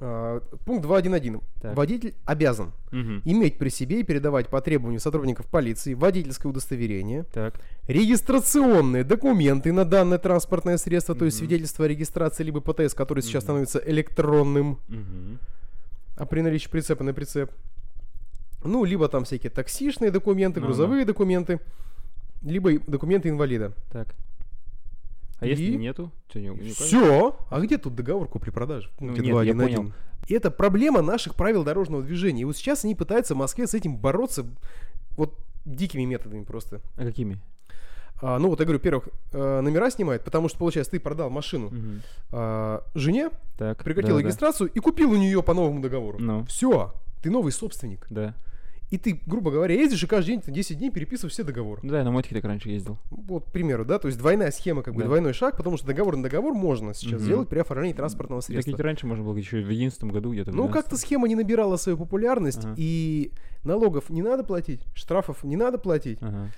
А, 0.00 0.40
Пункт 0.64 0.86
2.1.1. 0.86 1.40
Так. 1.60 1.76
Водитель 1.76 2.14
обязан 2.24 2.72
Мгм. 2.92 3.22
иметь 3.24 3.58
при 3.58 3.68
себе 3.68 4.00
и 4.00 4.02
передавать 4.04 4.48
по 4.48 4.60
требованию 4.60 5.00
сотрудников 5.00 5.46
полиции 5.46 5.94
водительское 5.94 6.50
удостоверение, 6.50 7.24
Так. 7.32 7.54
регистрационные 7.88 9.02
документы 9.02 9.72
на 9.72 9.84
данное 9.84 10.18
транспортное 10.18 10.76
средство, 10.78 11.14
то 11.16 11.24
есть 11.24 11.38
свидетельство 11.38 11.84
о 11.84 11.88
регистрации, 11.88 12.44
либо 12.44 12.60
ПТС, 12.60 12.94
который 12.94 13.22
сейчас 13.22 13.42
Мгм. 13.42 13.46
становится 13.46 13.78
электронным, 13.84 14.78
Мгм. 14.88 15.38
а 16.16 16.26
при 16.26 16.42
наличии 16.42 16.68
прицепа 16.68 17.02
на 17.02 17.12
прицеп. 17.12 17.50
Ну, 18.64 18.84
либо 18.84 19.08
там 19.08 19.24
всякие 19.24 19.50
таксишные 19.50 20.10
документы, 20.10 20.60
Ну, 20.60 20.66
грузовые 20.66 21.04
документы, 21.04 21.60
либо 22.42 22.78
документы 22.86 23.28
инвалида. 23.30 23.72
Так. 23.90 24.14
А 25.40 25.46
если 25.46 25.64
И? 25.64 25.76
нету? 25.76 26.10
Чё, 26.32 26.40
не? 26.40 26.70
Все. 26.72 27.36
А 27.50 27.60
где 27.60 27.78
тут 27.78 27.94
договор 27.94 28.28
купли-продажи? 28.28 28.90
Ну, 29.00 29.12
нет, 29.12 29.24
я 29.24 29.32
2.1.1. 29.52 29.56
понял. 29.62 29.92
И 30.26 30.34
это 30.34 30.50
проблема 30.50 31.00
наших 31.00 31.34
правил 31.36 31.64
дорожного 31.64 32.02
движения. 32.02 32.42
И 32.42 32.44
вот 32.44 32.56
сейчас 32.56 32.84
они 32.84 32.94
пытаются 32.94 33.34
в 33.34 33.38
Москве 33.38 33.66
с 33.66 33.74
этим 33.74 33.96
бороться 33.96 34.44
вот 35.16 35.34
дикими 35.64 36.04
методами 36.04 36.44
просто. 36.44 36.80
А 36.96 37.04
какими? 37.04 37.38
А, 38.20 38.38
ну 38.40 38.48
вот 38.48 38.58
я 38.58 38.64
говорю, 38.66 38.80
первых 38.80 39.08
э, 39.32 39.60
номера 39.60 39.90
снимают, 39.90 40.24
потому 40.24 40.48
что, 40.48 40.58
получается, 40.58 40.90
ты 40.90 40.98
продал 41.00 41.30
машину 41.30 41.68
Мгм. 41.70 42.02
а, 42.32 42.82
жене, 42.96 43.30
Так. 43.58 43.82
прекратил 43.84 44.16
да, 44.16 44.22
да. 44.22 44.26
регистрацию 44.28 44.68
и 44.74 44.80
купил 44.80 45.12
у 45.12 45.16
нее 45.16 45.40
по 45.42 45.54
новому 45.54 45.80
договору. 45.80 46.18
Ну. 46.18 46.44
Все, 46.46 46.92
ты 47.22 47.30
новый 47.30 47.52
собственник. 47.52 48.06
Да. 48.10 48.34
И 48.90 48.96
ты, 48.96 49.20
грубо 49.26 49.50
говоря, 49.50 49.74
ездишь 49.74 50.02
и 50.02 50.06
каждый 50.06 50.28
день, 50.30 50.40
ты 50.40 50.50
10 50.50 50.78
дней 50.78 50.90
переписываешь 50.90 51.32
все 51.34 51.44
договоры. 51.44 51.80
Ну 51.82 51.90
Да, 51.90 51.98
я 51.98 52.04
на 52.04 52.10
мотике 52.10 52.34
так 52.36 52.44
раньше 52.44 52.70
ездил. 52.70 52.96
Вот, 53.10 53.44
к 53.44 53.52
примеру, 53.52 53.84
да, 53.84 53.98
то 53.98 54.08
есть 54.08 54.16
двойная 54.18 54.50
схема, 54.50 54.82
как 54.82 54.94
бы 54.94 55.00
Да. 55.02 55.06
двойной 55.08 55.34
шаг, 55.34 55.58
потому 55.58 55.76
что 55.76 55.86
договор 55.86 56.16
на 56.16 56.22
договор 56.22 56.54
можно 56.54 56.94
сейчас 56.94 57.20
Мгм. 57.20 57.24
сделать 57.26 57.48
при 57.50 57.58
оформлении 57.58 57.94
транспортного 57.94 58.40
Так 58.40 58.46
средства. 58.46 58.70
ведь 58.70 58.80
раньше 58.80 59.06
можно 59.06 59.24
было 59.24 59.36
еще 59.36 59.60
в 59.62 59.68
11 59.68 60.10
году 60.10 60.32
где-то. 60.32 60.52
Ну, 60.52 60.62
12-м. 60.64 60.72
как-то 60.72 60.96
схема 60.96 61.28
не 61.28 61.34
набирала 61.34 61.76
свою 61.76 61.98
популярность, 61.98 62.64
Ага. 62.64 62.74
и 62.78 63.30
налогов 63.62 64.08
не 64.08 64.22
надо 64.22 64.42
платить, 64.42 64.80
штрафов 64.94 65.44
не 65.44 65.56
надо 65.56 65.76
платить. 65.76 66.18
Ага. 66.22 66.50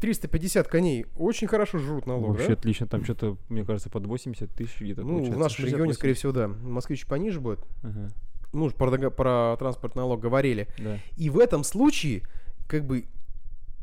350 0.00 0.68
коней 0.68 1.06
очень 1.16 1.46
хорошо 1.48 1.78
жрут 1.78 2.06
налог, 2.06 2.30
Вообще 2.30 2.48
да? 2.48 2.52
отлично. 2.54 2.86
Там 2.86 3.04
что-то, 3.04 3.36
мне 3.48 3.64
кажется, 3.64 3.88
под 3.90 4.06
80 4.06 4.50
тысяч 4.52 4.78
где-то 4.80 5.02
Ну, 5.02 5.24
в 5.24 5.38
нашем 5.38 5.64
регионе, 5.64 5.92
68. 5.92 5.92
скорее 5.94 6.14
всего, 6.14 6.32
да. 6.32 6.48
В 6.48 6.68
Москве 6.68 6.96
чуть 6.96 7.08
пониже 7.08 7.40
будет. 7.40 7.60
Ага. 7.82 8.10
Ну, 8.54 8.70
про, 8.70 9.10
про 9.10 9.56
транспортный 9.58 10.02
налог 10.02 10.20
говорили. 10.20 10.68
Да. 10.78 10.98
И 11.16 11.28
в 11.28 11.38
этом 11.38 11.64
случае, 11.64 12.22
как 12.66 12.84
бы, 12.86 13.04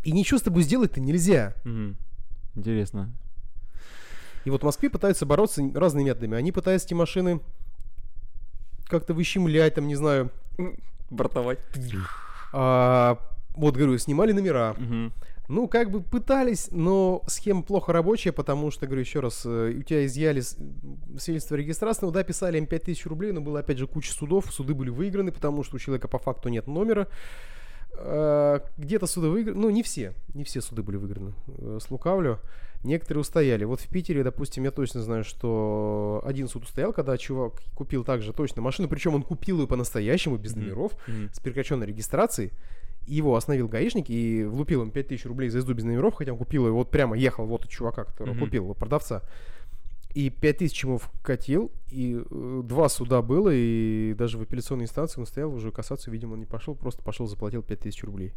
и 0.03 0.11
ничего 0.11 0.39
с 0.39 0.41
тобой 0.41 0.63
сделать-то 0.63 0.99
нельзя. 0.99 1.53
Мгм. 1.63 1.97
Интересно. 2.55 3.11
И 4.45 4.49
вот 4.49 4.61
в 4.61 4.65
Москве 4.65 4.89
пытаются 4.89 5.25
бороться 5.25 5.61
разными 5.75 6.05
методами. 6.05 6.37
Они 6.37 6.51
пытаются 6.51 6.87
эти 6.87 6.93
машины 6.93 7.41
как-то 8.87 9.13
выщемлять, 9.13 9.75
там, 9.75 9.87
не 9.87 9.95
знаю. 9.95 10.31
Бортовать. 11.09 11.59
А, 12.53 13.19
вот, 13.55 13.75
говорю, 13.75 13.97
снимали 13.97 14.31
номера. 14.31 14.75
Мгм. 14.77 15.13
Ну, 15.51 15.67
как 15.67 15.91
бы 15.91 16.01
пытались, 16.01 16.69
но 16.71 17.23
схема 17.27 17.61
плохо 17.63 17.91
рабочая, 17.91 18.31
потому 18.31 18.71
что, 18.71 18.85
говорю 18.85 19.01
еще 19.01 19.19
раз, 19.19 19.41
э, 19.45 19.73
у 19.77 19.81
тебя 19.83 20.05
изъяли 20.05 20.39
свидетельство 20.39 21.57
о 21.57 21.59
регистрации, 21.59 22.05
ну 22.05 22.11
да, 22.11 22.23
писали 22.23 22.57
им 22.57 22.65
5000 22.65 23.05
рублей, 23.07 23.33
но 23.33 23.41
было 23.41 23.59
опять 23.59 23.77
же 23.77 23.85
куча 23.85 24.13
судов, 24.13 24.45
суды 24.53 24.73
были 24.73 24.89
выиграны, 24.89 25.31
потому 25.33 25.63
что 25.63 25.75
у 25.75 25.79
человека 25.79 26.07
по 26.07 26.19
факту 26.19 26.47
нет 26.47 26.67
номера. 26.67 27.07
Э, 27.97 28.59
Где-то 28.77 29.07
суды 29.07 29.27
выиграны, 29.27 29.59
ну 29.59 29.69
не 29.69 29.83
все, 29.83 30.13
не 30.33 30.43
все 30.45 30.61
суды 30.61 30.83
были 30.83 30.95
выиграны, 30.97 31.33
э, 31.47 31.79
слукавлю. 31.81 32.39
Некоторые 32.83 33.21
устояли. 33.21 33.63
Вот 33.65 33.79
в 33.81 33.87
Питере, 33.89 34.23
допустим, 34.23 34.63
я 34.63 34.71
точно 34.71 35.01
знаю, 35.03 35.23
что 35.23 36.23
один 36.25 36.47
суд 36.47 36.63
устоял, 36.63 36.93
когда 36.93 37.15
чувак 37.17 37.61
купил 37.75 38.03
также 38.03 38.33
точно 38.33 38.61
машину, 38.61 38.87
причем 38.87 39.13
он 39.15 39.21
купил 39.21 39.59
ее 39.59 39.67
по-настоящему, 39.67 40.37
без 40.37 40.55
номеров, 40.55 40.93
Мгм. 41.07 41.29
с 41.33 41.39
прекращенной 41.39 41.85
регистрацией. 41.85 42.51
Его 43.07 43.35
остановил 43.35 43.67
гаишник 43.67 44.09
и 44.09 44.43
влупил 44.43 44.81
ему 44.81 44.91
5000 44.91 45.25
рублей 45.25 45.49
за 45.49 45.57
езду 45.59 45.73
без 45.73 45.83
номеров, 45.83 46.13
хотя 46.15 46.31
он 46.33 46.37
купил 46.37 46.67
его, 46.67 46.77
вот 46.77 46.91
прямо 46.91 47.17
ехал 47.17 47.45
вот 47.45 47.65
от 47.65 47.69
чувака, 47.71 48.03
которого 48.05 48.33
Мгм. 48.35 48.45
купил, 48.45 48.65
вот 48.65 48.77
продавца. 48.77 49.23
И 50.13 50.29
5000 50.29 50.83
ему 50.83 50.97
вкатил, 50.97 51.71
и 51.89 52.21
э, 52.29 52.61
два 52.65 52.89
суда 52.89 53.21
было, 53.21 53.49
и 53.53 54.13
даже 54.17 54.37
в 54.37 54.41
апелляционной 54.41 54.83
инстанции 54.85 55.19
он 55.21 55.25
стоял, 55.25 55.53
уже 55.53 55.71
касацию, 55.71 56.13
видимо, 56.13 56.35
не 56.35 56.45
пошел, 56.45 56.75
просто 56.75 57.01
пошел, 57.01 57.27
заплатил 57.27 57.63
5000 57.63 58.03
рублей. 58.03 58.33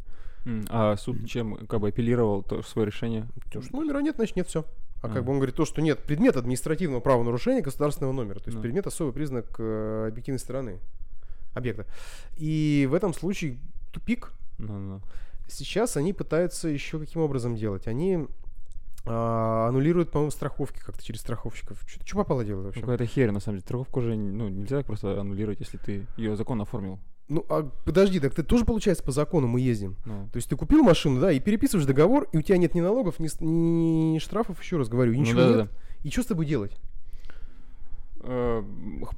А 0.68 0.96
суд 0.96 1.26
чем 1.26 1.56
как 1.66 1.80
бы 1.80 1.88
апеллировал 1.88 2.42
то, 2.42 2.62
свое 2.62 2.86
решение? 2.86 3.26
То, 3.50 3.60
что 3.62 3.74
номера 3.76 4.00
нет, 4.02 4.16
значит 4.16 4.36
нет, 4.36 4.46
все. 4.46 4.64
А 5.02 5.06
А. 5.06 5.10
как 5.10 5.24
бы 5.24 5.32
он 5.32 5.38
говорит, 5.38 5.54
то, 5.56 5.64
что 5.64 5.80
нет 5.82 5.98
предмет 6.00 6.36
административного 6.36 7.00
правонарушения 7.00 7.60
государственного 7.62 8.12
номера, 8.12 8.38
то 8.38 8.46
есть 8.46 8.56
Ну. 8.56 8.62
предмет 8.62 8.86
особый 8.86 9.12
признак 9.12 9.46
э, 9.58 10.08
объективной 10.10 10.38
стороны 10.38 10.78
объекта. 11.54 11.86
И 12.36 12.86
в 12.90 12.94
этом 12.94 13.14
случае 13.14 13.58
тупик, 13.92 14.32
Ну-ну. 14.58 15.00
Сейчас 15.48 15.96
они 15.96 16.12
пытаются 16.12 16.68
еще 16.68 16.98
каким 16.98 17.20
образом 17.20 17.54
делать? 17.54 17.86
Они 17.86 18.26
а, 19.06 19.68
аннулируют, 19.68 20.10
по-моему, 20.10 20.30
страховки 20.30 20.78
как-то 20.78 21.04
через 21.04 21.20
страховщиков. 21.20 21.78
Что 21.86 22.16
попало 22.16 22.42
Ну, 22.42 22.62
вообще? 22.62 22.80
Какая-то 22.80 23.06
херь, 23.06 23.30
на 23.30 23.40
самом 23.40 23.58
деле. 23.58 23.66
Страховку 23.66 24.00
уже 24.00 24.16
ну, 24.16 24.48
нельзя 24.48 24.82
просто 24.82 25.20
аннулировать, 25.20 25.60
если 25.60 25.76
ты 25.76 26.06
ее 26.16 26.36
закон 26.36 26.60
оформил. 26.62 26.98
Ну, 27.28 27.44
а 27.48 27.70
подожди, 27.84 28.20
так 28.20 28.34
ты 28.34 28.42
тоже, 28.42 28.64
получается, 28.64 29.02
по 29.02 29.12
закону 29.12 29.46
мы 29.46 29.60
ездим. 29.60 29.96
Ну, 30.04 30.28
То 30.30 30.36
есть 30.36 30.48
ты 30.48 30.56
купил 30.56 30.82
машину, 30.82 31.20
да, 31.20 31.32
и 31.32 31.40
переписываешь 31.40 31.86
договор, 31.86 32.28
и 32.32 32.38
у 32.38 32.42
тебя 32.42 32.58
нет 32.58 32.74
ни 32.74 32.80
налогов, 32.80 33.18
ни, 33.18 33.28
ни 33.42 34.18
штрафов, 34.18 34.60
еще 34.62 34.76
раз 34.76 34.88
говорю, 34.88 35.12
ну 35.14 35.20
ничего 35.20 35.40
да-да-да. 35.40 35.62
нет. 35.62 35.72
И 36.02 36.10
что 36.10 36.22
с 36.22 36.26
тобой 36.26 36.44
делать? 36.44 36.76
Э, 38.26 38.62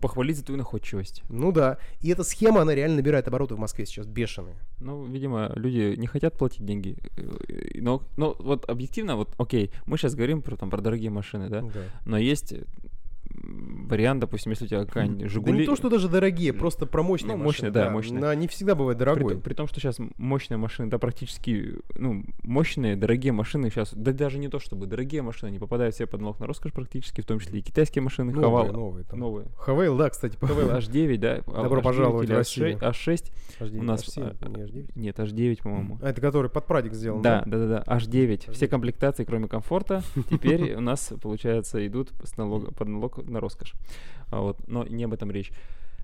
похвалить 0.01 0.37
за 0.37 0.45
твою 0.45 0.59
находчивость. 0.59 1.23
Ну 1.29 1.53
да. 1.53 1.79
И 2.01 2.09
эта 2.09 2.25
схема, 2.25 2.63
она 2.63 2.75
реально 2.75 2.97
набирает 2.97 3.29
обороты 3.29 3.55
в 3.55 3.59
Москве 3.59 3.87
сейчас, 3.87 4.07
бешеные. 4.07 4.57
Ну, 4.81 5.05
видимо, 5.05 5.53
люди 5.55 5.95
не 5.97 6.09
хотят 6.09 6.35
платить 6.35 6.65
деньги. 6.65 6.97
Э, 7.17 7.81
Но, 7.81 8.03
но 8.17 8.35
вот 8.41 8.69
объективно, 8.69 9.17
вот, 9.17 9.33
окей, 9.39 9.71
мы 9.87 9.97
сейчас 9.97 10.17
говорим 10.17 10.43
про, 10.43 10.57
там, 10.57 10.71
про 10.71 10.81
дорогие 10.81 11.11
машины, 11.11 11.49
да? 11.49 11.61
Да. 11.63 11.83
Но 12.05 12.19
есть 12.19 12.55
вариант, 13.67 14.21
допустим, 14.21 14.51
если 14.53 14.65
у 14.65 14.69
тебя 14.69 14.85
какая-нибудь 14.85 15.23
Да 15.23 15.29
Жигули... 15.29 15.59
не 15.61 15.67
то, 15.67 15.77
что 15.77 15.89
даже 15.91 16.09
дорогие, 16.09 16.53
просто 16.53 16.87
про 16.87 17.03
мощные 17.03 17.37
Ну, 17.37 17.45
машины. 17.45 17.69
мощные, 17.69 17.71
да, 17.71 17.91
мощные. 17.91 18.19
Она 18.19 18.35
не 18.35 18.47
всегда 18.49 18.75
бывает 18.75 18.99
При, 18.99 19.05
дорогой. 19.05 19.35
то- 19.35 19.41
при 19.41 19.55
том, 19.55 19.67
что 19.67 19.81
сейчас 19.81 19.97
мощные 20.17 20.59
машины, 20.59 20.89
да, 20.91 20.99
практически, 20.99 21.75
ну, 21.97 22.25
мощные, 22.43 22.97
дорогие 22.97 23.33
машины 23.33 23.71
сейчас, 23.71 23.93
да 23.95 24.13
даже 24.13 24.39
не 24.39 24.49
то 24.49 24.59
чтобы 24.59 24.87
дорогие 24.87 25.23
машины, 25.23 25.49
они 25.49 25.59
попадают 25.59 25.95
все 25.95 26.07
под 26.07 26.21
налог 26.21 26.39
на 26.41 26.47
роскошь 26.47 26.73
практически, 26.73 27.21
в 27.21 27.27
том 27.27 27.39
числе 27.41 27.59
и 27.61 27.63
китайские 27.63 28.03
машины, 28.03 28.33
Новые, 28.33 28.45
Хавал, 28.45 28.73
новые. 28.73 29.05
там. 29.05 29.19
новые. 29.19 29.47
Хавейл, 29.59 29.97
да, 29.97 30.11
кстати. 30.11 30.37
Хавал 30.41 30.71
H9, 30.79 31.17
да? 31.19 31.37
Добро 31.47 31.81
H9 31.81 31.83
пожаловать 31.83 32.29
в 32.29 32.33
Россию. 32.33 32.79
H6, 32.79 32.81
H6, 32.81 33.33
H9, 33.61 33.79
у 33.79 33.83
нас, 33.83 34.05
H7, 34.07 34.37
а, 34.41 34.49
не 34.49 34.55
H9. 34.65 34.91
нет, 34.95 35.19
H9, 35.19 35.63
по-моему. 35.63 35.99
А, 36.03 36.11
это 36.11 36.21
который 36.21 36.51
под 36.51 36.67
прадик 36.67 36.95
сделан, 36.95 37.23
Да, 37.23 37.43
да, 37.47 37.59
да, 37.59 37.67
да, 37.67 37.97
H9. 37.97 38.53
Все 38.53 38.67
H9. 38.67 38.69
комплектации, 38.69 39.25
кроме 39.25 39.49
комфорта, 39.49 40.03
теперь 40.31 40.75
у 40.77 40.81
нас, 40.81 41.13
получается, 41.21 41.85
идут 41.87 42.11
под 42.11 42.89
налог 42.89 43.25
на 43.29 43.41
роскошь. 43.41 43.56
А 44.31 44.41
вот, 44.41 44.67
но 44.69 44.85
не 44.85 45.05
об 45.05 45.13
этом 45.13 45.31
речь. 45.31 45.53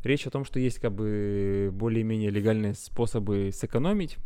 Речь 0.05 0.27
о 0.27 0.31
том, 0.31 0.45
что 0.45 0.59
есть 0.59 0.79
как 0.79 0.93
бы 0.93 1.71
более-менее 1.73 2.31
легальные 2.31 2.75
способы 2.75 3.51
сэкономить. 3.53 4.19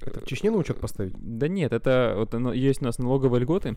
Это 0.00 0.20
в 0.20 0.26
Чечне 0.26 0.50
на 0.50 0.58
учет 0.58 0.78
поставить? 0.80 1.14
Да 1.16 1.48
нет, 1.48 1.72
это 1.72 2.14
вот 2.16 2.34
оно- 2.34 2.52
есть 2.52 2.80
у 2.82 2.84
нас 2.84 2.98
налоговые 2.98 3.42
льготы. 3.42 3.76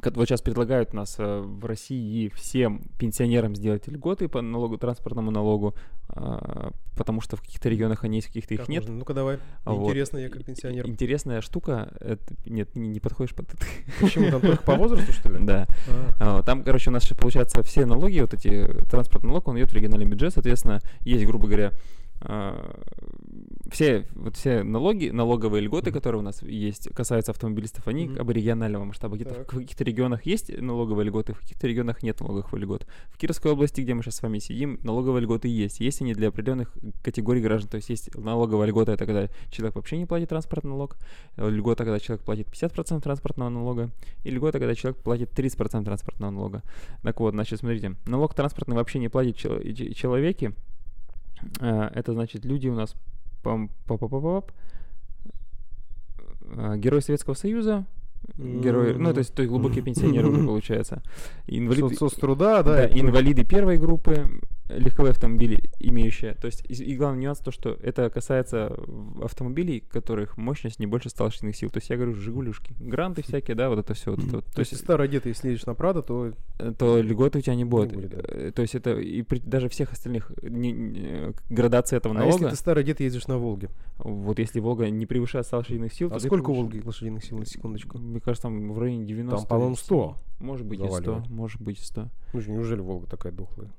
Как 0.00 0.16
Вот 0.16 0.28
сейчас 0.28 0.42
предлагают 0.42 0.92
нас 0.92 1.16
э, 1.18 1.40
в 1.40 1.64
России 1.64 2.28
всем 2.34 2.82
пенсионерам 2.98 3.56
сделать 3.56 3.88
льготы 3.88 4.28
по 4.28 4.42
налогу, 4.42 4.76
транспортному 4.76 5.30
налогу, 5.30 5.74
а, 6.10 6.72
потому 6.94 7.22
что 7.22 7.36
в 7.36 7.40
каких-то 7.40 7.70
регионах 7.70 8.04
они 8.04 8.16
есть, 8.16 8.28
в 8.28 8.30
каких-то 8.30 8.54
их 8.54 8.60
Как 8.60 8.68
нет. 8.68 8.82
можно? 8.82 8.98
Ну-ка 8.98 9.14
давай. 9.14 9.38
А 9.64 9.72
вот. 9.72 9.88
Интересно, 9.88 10.18
я 10.18 10.28
как 10.28 10.44
пенсионер. 10.44 10.86
Интересная 10.86 11.40
штука. 11.40 11.90
Это... 12.00 12.22
Нет, 12.44 12.76
не, 12.76 12.88
не 12.88 13.00
подходишь 13.00 13.34
под 13.34 13.54
это. 13.54 13.64
Почему 14.00 14.30
там 14.30 14.42
только 14.42 14.62
по 14.62 14.74
возрасту, 14.74 15.10
что 15.12 15.30
ли? 15.30 15.38
Да. 15.48 15.66
А. 16.20 16.38
А, 16.38 16.42
Там, 16.42 16.64
короче, 16.64 16.90
у 16.90 16.92
нас, 16.92 17.08
получается, 17.08 17.62
все 17.62 17.86
налоги, 17.86 18.20
вот 18.20 18.34
эти, 18.34 18.48
э, 18.48 18.84
транспортный 18.90 19.28
налог, 19.28 19.48
он 19.48 19.56
идет 19.56 19.70
в 19.70 19.74
региональный 19.74 20.06
бюджет, 20.06 20.34
соответственно, 20.34 20.82
есть, 21.00 21.24
грубо 21.24 21.46
говоря, 21.46 21.72
все, 23.70 24.06
вот 24.14 24.36
все 24.36 24.62
налоги, 24.62 25.10
налоговые 25.10 25.60
льготы, 25.62 25.92
которые 25.92 26.20
у 26.20 26.24
нас 26.24 26.42
есть, 26.42 26.88
касаются 26.94 27.32
автомобилистов, 27.32 27.86
они 27.86 28.08
как 28.08 28.24
бы 28.24 28.32
регионального 28.32 28.84
масштаба. 28.84 29.16
Где-то 29.16 29.44
в 29.44 29.46
каких-то 29.46 29.84
регионах 29.84 30.26
есть 30.26 30.50
налоговые 30.60 31.06
льготы, 31.06 31.34
в 31.34 31.40
каких-то 31.40 31.66
регионах 31.66 32.02
нет 32.02 32.20
налоговых 32.20 32.52
льгот. 32.52 32.86
В 33.08 33.18
Кировской 33.18 33.52
области, 33.52 33.82
где 33.82 33.94
мы 33.94 34.02
сейчас 34.02 34.16
с 34.16 34.22
вами 34.22 34.38
сидим, 34.38 34.80
налоговые 34.82 35.22
льготы 35.22 35.48
есть. 35.48 35.80
Есть 35.80 36.00
они 36.00 36.14
для 36.14 36.28
определенных 36.28 36.72
категорий 37.02 37.42
граждан. 37.42 37.70
То 37.70 37.76
есть 37.76 37.90
есть 37.90 38.14
налоговая 38.14 38.66
льгота, 38.66 38.92
это 38.92 39.04
когда 39.06 39.28
человек 39.50 39.76
вообще 39.76 39.98
не 39.98 40.06
платит 40.06 40.30
транспортный 40.30 40.70
налог, 40.70 40.96
э, 41.36 41.48
льгота, 41.48 41.84
когда 41.84 42.00
человек 42.00 42.24
платит 42.24 42.48
50% 42.48 43.00
транспортного 43.02 43.50
налога, 43.50 43.90
и 44.24 44.30
льгота, 44.30 44.58
когда 44.58 44.74
человек 44.74 45.00
платит 45.02 45.30
30% 45.30 45.84
транспортного 45.84 46.30
налога. 46.30 46.62
Так 47.02 47.20
вот, 47.20 47.34
значит, 47.34 47.60
смотрите, 47.60 47.96
налог 48.06 48.34
транспортный 48.34 48.76
вообще 48.76 48.98
не 48.98 49.08
платит 49.08 49.36
чел- 49.36 49.60
человеки. 49.94 50.54
А, 51.60 51.90
Это 51.94 52.12
значит, 52.12 52.44
люди 52.44 52.68
у 52.68 52.74
нас 52.74 52.94
пам 53.42 53.70
па 53.86 53.96
па 53.96 54.08
па 54.08 54.20
пап 54.20 54.52
Герой 56.76 57.02
Советского 57.02 57.34
Союза, 57.34 57.84
герои, 58.36 58.94
ну, 58.94 59.12
то 59.12 59.18
есть, 59.18 59.34
то 59.34 59.42
есть 59.42 59.50
глубокие 59.50 59.82
пенсионеры 59.82 60.28
уже, 60.28 60.42
получается. 60.46 61.02
Инвалиды, 61.46 61.94
Соцтруда, 61.94 62.62
да. 62.62 62.62
да, 62.62 62.80
это- 62.82 62.98
инвалиды 62.98 63.44
первой 63.44 63.76
группы, 63.78 64.26
легковые 64.68 65.12
автомобили 65.12 65.60
имеющие. 65.80 66.34
То 66.34 66.46
есть, 66.46 66.64
и, 66.68 66.72
и 66.84 66.96
главный 66.96 67.22
нюанс 67.22 67.38
то, 67.38 67.50
что 67.50 67.70
это 67.82 68.10
касается 68.10 68.76
автомобилей, 69.22 69.80
которых 69.80 70.36
мощность 70.36 70.78
не 70.78 70.86
больше 70.86 71.08
100 71.10 71.24
лошадиных 71.24 71.56
сил. 71.56 71.70
То 71.70 71.78
есть, 71.78 71.90
я 71.90 71.96
говорю, 71.96 72.14
Жигулюшки, 72.14 72.74
гранты 72.78 73.22
всякие, 73.22 73.54
да, 73.54 73.68
вот 73.68 73.78
это 73.78 73.94
все. 73.94 74.10
Вот 74.14 74.22
вот. 74.24 74.44
То 74.46 74.60
есть, 74.60 74.72
если 74.72 74.84
старо 74.84 75.04
одетый, 75.04 75.30
если 75.30 75.48
едешь 75.48 75.66
на 75.66 75.74
Прада, 75.74 76.02
то 76.02 76.32
э, 76.58 76.72
то 76.78 77.00
льготы 77.00 77.38
у 77.38 77.40
тебя 77.42 77.54
не 77.54 77.64
будет. 77.64 77.92
будет, 77.94 78.10
да. 78.10 78.18
Э, 78.24 78.52
То 78.54 78.62
есть 78.62 78.74
это 78.74 78.98
и 78.98 79.22
при- 79.22 79.38
даже 79.40 79.68
всех 79.68 79.92
остальных 79.92 80.32
не- 80.42 80.72
не- 80.72 81.00
э, 81.02 81.32
градации 81.50 81.96
этого 81.96 82.14
А 82.14 82.24
если 82.24 82.38
налога. 82.40 82.50
ты 82.50 82.56
старо 82.56 82.80
одетый 82.80 83.04
ездишь 83.04 83.26
на 83.26 83.38
Волге? 83.38 83.70
Вот 83.98 84.38
если 84.38 84.60
Волга 84.60 84.88
не 84.90 85.06
превышает 85.06 85.46
100 85.46 85.56
лошадиных 85.58 85.92
сил, 85.92 86.10
А 86.12 86.20
сколько 86.20 86.50
у 86.50 86.54
Волги 86.54 86.80
лошадиных 86.84 87.24
сил, 87.24 87.38
на 87.38 87.46
секундочку? 87.46 87.98
Мне 87.98 88.20
кажется, 88.20 88.42
там 88.44 88.72
в 88.72 88.78
районе 88.78 89.04
90. 89.06 89.36
Там, 89.36 89.46
по-моему, 89.46 89.76
100 89.76 90.16
Может 90.40 90.66
быть, 90.66 90.80
и 90.80 90.82
100. 90.84 90.90
заваливает. 90.94 91.28
Может 91.30 91.60
быть, 91.62 91.78
и 91.80 91.82
100. 91.82 92.08
Ну, 92.32 92.40
же, 92.40 92.50
неужели 92.50 92.80
Волга 92.80 93.06
такая 93.06 93.32
дохлая? 93.32 93.70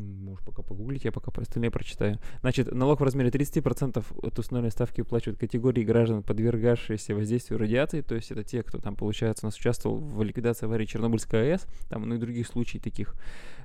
Можешь 0.00 0.44
пока 0.44 0.62
погуглить, 0.62 1.04
я 1.04 1.12
пока 1.12 1.30
остальные 1.40 1.70
прочитаю. 1.70 2.18
Значит, 2.40 2.72
налог 2.72 3.00
в 3.00 3.04
размере 3.04 3.30
30% 3.30 4.04
от 4.22 4.38
установленной 4.38 4.72
ставки 4.72 5.00
уплачивают 5.00 5.38
категории 5.38 5.82
граждан, 5.82 6.22
подвергавшиеся 6.22 7.14
воздействию 7.14 7.58
радиации, 7.58 8.00
то 8.00 8.14
есть 8.14 8.30
это 8.30 8.44
те, 8.44 8.62
кто 8.62 8.78
там, 8.78 8.96
получается, 8.96 9.46
у 9.46 9.48
нас 9.48 9.56
участвовал 9.56 9.98
в 9.98 10.22
ликвидации 10.22 10.66
аварии 10.66 10.86
Чернобыльской 10.86 11.52
АЭС, 11.52 11.66
там, 11.88 12.08
ну 12.08 12.14
и 12.14 12.18
других 12.18 12.46
случаев 12.46 12.82
таких. 12.82 13.14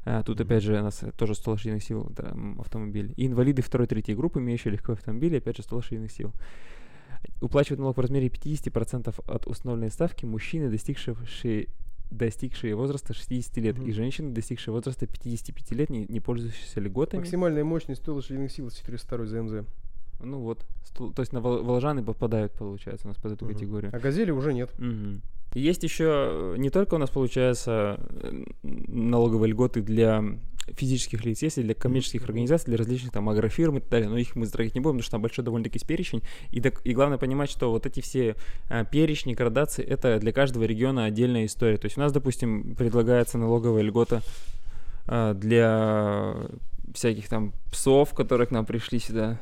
А, 0.05 0.23
тут, 0.23 0.39
опять 0.39 0.63
же, 0.63 0.79
у 0.79 0.83
нас 0.83 1.03
тоже 1.17 1.35
100 1.35 1.51
лошадиных 1.51 1.83
сил 1.83 2.07
это, 2.11 2.27
м, 2.27 2.59
автомобиль. 2.59 3.13
И 3.17 3.25
инвалиды 3.27 3.61
второй, 3.61 3.87
третьей 3.87 4.15
группы, 4.15 4.39
имеющие 4.39 4.71
легковые 4.71 4.97
автомобили, 4.97 5.37
опять 5.37 5.57
же, 5.57 5.63
100 5.63 5.75
лошадиных 5.77 6.11
сил. 6.11 6.31
Уплачивают 7.41 7.79
налог 7.79 7.97
в 7.97 7.99
размере 7.99 8.29
50% 8.29 9.19
от 9.27 9.47
установленной 9.47 9.89
ставки 9.89 10.25
мужчины, 10.25 10.69
достигшие 10.69 11.15
достигшие 12.11 12.75
возраста 12.75 13.13
60 13.13 13.57
лет, 13.57 13.77
Мгм. 13.77 13.87
и 13.87 13.91
женщины, 13.91 14.31
достигшие 14.31 14.73
возраста 14.73 15.05
55 15.07 15.71
лет, 15.75 15.89
не, 15.89 16.05
не 16.07 16.19
пользующиеся 16.19 16.79
льготами. 16.79 17.19
Максимальная 17.21 17.63
мощность 17.63 18.01
100 18.01 18.15
лошадиных 18.15 18.51
сил 18.51 18.69
402 18.69 19.25
ЗМЗ. 19.25 19.65
Ну 20.23 20.39
вот, 20.39 20.65
то 20.97 21.13
есть 21.21 21.33
на 21.33 21.41
вол- 21.41 21.61
волжаны 21.63 22.01
попадают, 22.03 22.53
получается, 22.53 23.07
у 23.07 23.09
нас 23.09 23.17
под 23.17 23.33
эту 23.33 23.45
Мгм. 23.45 23.53
категорию. 23.53 23.91
А 23.93 23.99
газели 23.99 24.31
уже 24.31 24.53
нет. 24.53 24.71
И 25.53 25.59
Есть 25.59 25.83
еще 25.83 26.55
не 26.57 26.69
только 26.69 26.95
у 26.95 26.97
нас 26.97 27.09
получается 27.09 27.97
э, 28.23 28.43
налоговые 28.63 29.51
льготы 29.51 29.81
для 29.81 30.23
физических 30.73 31.23
лиц, 31.25 31.41
есть 31.41 31.57
и 31.57 31.63
для 31.63 31.73
коммерческих 31.75 32.23
организаций, 32.23 32.67
для 32.67 32.77
различных 32.77 33.11
там 33.11 33.29
агрофирм 33.29 33.77
и 33.77 33.79
так 33.81 33.89
далее, 33.89 34.09
но 34.09 34.17
их 34.17 34.35
мы 34.35 34.45
затрагивать 34.45 34.75
не 34.75 34.81
будем, 34.81 34.95
потому 34.95 35.03
что 35.03 35.11
там 35.11 35.21
большой 35.21 35.45
довольно-таки 35.45 35.79
перечень. 35.85 36.21
И, 36.51 36.61
так- 36.61 36.81
и 36.85 36.93
главное 36.93 37.17
понимать, 37.17 37.49
что 37.49 37.71
вот 37.71 37.85
эти 37.85 38.01
все 38.01 38.35
а, 38.69 38.83
перечни, 38.83 39.33
градации, 39.33 39.83
это 39.83 40.19
для 40.19 40.31
каждого 40.31 40.63
региона 40.63 41.05
отдельная 41.05 41.45
история. 41.45 41.77
То 41.77 41.85
есть 41.85 41.97
у 41.97 42.01
нас, 42.01 42.11
допустим, 42.11 42.75
предлагается 42.75 43.37
налоговая 43.37 43.83
льгота 43.83 44.21
а, 45.07 45.33
для 45.33 46.35
всяких 46.93 47.27
там 47.27 47.53
псов, 47.71 48.13
которые 48.13 48.47
к 48.47 48.51
нам 48.51 48.65
пришли 48.65 48.99
сюда. 48.99 49.39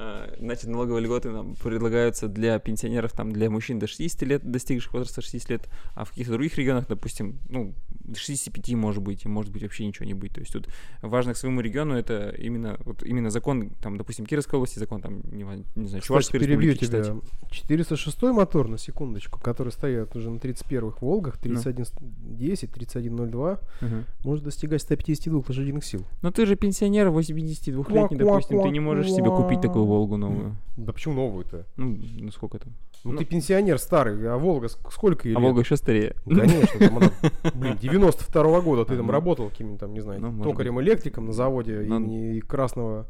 А, 0.00 0.32
Значит, 0.38 0.66
налоговые 0.66 1.02
льготы 1.02 1.30
нам 1.30 1.56
предлагаются 1.56 2.28
для 2.28 2.58
пенсионеров, 2.60 3.12
там, 3.12 3.32
для 3.32 3.50
мужчин 3.50 3.80
до 3.80 3.88
60 3.88 4.22
лет, 4.22 4.48
достигших 4.48 4.92
возраста 4.92 5.22
60 5.22 5.50
лет, 5.50 5.68
а 5.96 6.04
в 6.04 6.10
каких-то 6.10 6.34
других 6.34 6.56
регионах, 6.56 6.86
допустим, 6.86 7.40
ну, 7.48 7.74
65 8.16 8.74
может 8.74 9.02
быть, 9.02 9.24
и 9.24 9.28
может 9.28 9.52
быть 9.52 9.62
вообще 9.62 9.86
ничего 9.86 10.06
не 10.06 10.14
быть. 10.14 10.32
То 10.34 10.40
есть 10.40 10.52
тут 10.52 10.68
важно 11.02 11.34
к 11.34 11.36
своему 11.36 11.60
региону 11.60 11.94
это 11.94 12.30
именно, 12.38 12.76
вот 12.84 13.02
именно 13.02 13.30
закон, 13.30 13.70
там, 13.82 13.96
допустим, 13.98 14.26
Кировской 14.26 14.58
области 14.58 14.78
закон, 14.78 15.00
там, 15.00 15.20
не, 15.30 15.42
не 15.42 15.44
знаю, 15.44 15.64
Кстати, 16.00 16.06
Чувашской 16.06 16.40
перебью 16.40 16.74
тебя. 16.74 17.02
читать. 17.02 17.12
406 17.50 18.22
мотор, 18.32 18.68
на 18.68 18.78
секундочку, 18.78 19.40
который 19.40 19.72
стоят 19.72 20.14
уже 20.16 20.30
на 20.30 20.38
31-х 20.38 20.98
Волгах, 21.00 21.34
Ну. 21.44 21.60
3110, 21.60 22.70
3102, 22.72 23.60
Мгм. 23.80 24.04
может 24.24 24.44
достигать 24.44 24.82
152 24.82 25.42
лошадиных 25.48 25.84
сил. 25.84 26.04
Но 26.22 26.30
ты 26.30 26.46
же 26.46 26.56
пенсионер 26.56 27.08
82-летний, 27.08 28.16
допустим, 28.18 28.62
ты 28.62 28.70
не 28.70 28.80
можешь 28.80 29.10
себе 29.12 29.30
купить 29.30 29.60
такую 29.60 29.84
Волгу 29.84 30.16
новую. 30.16 30.56
Да 30.76 30.92
почему 30.92 31.14
новую-то? 31.14 31.66
Ну, 31.76 31.98
ну 32.20 32.30
сколько 32.30 32.58
там? 32.58 32.72
Ну, 33.04 33.12
Ну. 33.12 33.18
ты 33.18 33.24
пенсионер 33.24 33.78
старый, 33.78 34.28
а 34.28 34.36
Волга 34.36 34.66
ск- 34.66 34.90
сколько 34.92 35.28
ей 35.28 35.34
А 35.34 35.38
лет? 35.38 35.44
Волга 35.46 35.60
еще 35.60 35.76
старее. 35.76 36.14
Ну, 36.26 36.40
Конечно, 36.40 36.78
там 36.78 36.98
она, 36.98 37.10
блин, 37.54 37.76
92 37.98 38.60
года 38.60 38.84
ты 38.84 38.94
А, 38.94 38.96
там 38.96 39.06
ну. 39.06 39.12
работал 39.12 39.48
каким-нибудь 39.50 39.80
там, 39.80 39.92
не 39.92 40.00
знаю, 40.00 40.20
Ну, 40.20 40.30
может 40.30 40.52
токарем-электриком 40.52 41.26
на 41.26 41.32
заводе 41.32 41.84
Ну. 41.86 41.96
имени 41.96 42.40
Красного, 42.40 43.06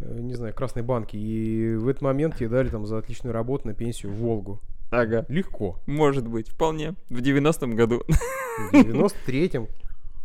э, 0.00 0.18
не 0.20 0.34
знаю, 0.34 0.54
Красной 0.54 0.82
банки. 0.82 1.16
И 1.16 1.74
в 1.76 1.88
этот 1.88 2.02
момент 2.02 2.36
тебе 2.36 2.48
дали 2.48 2.68
там 2.68 2.86
за 2.86 2.98
отличную 2.98 3.32
работу 3.32 3.66
на 3.68 3.74
пенсию 3.74 4.12
в 4.12 4.16
Волгу. 4.16 4.60
Ага. 4.90 5.26
Легко. 5.28 5.78
Может 5.86 6.26
быть, 6.28 6.48
вполне. 6.48 6.94
В 7.08 7.20
90-м 7.20 7.74
году. 7.74 8.02
В 8.70 8.74
93-м 8.74 9.68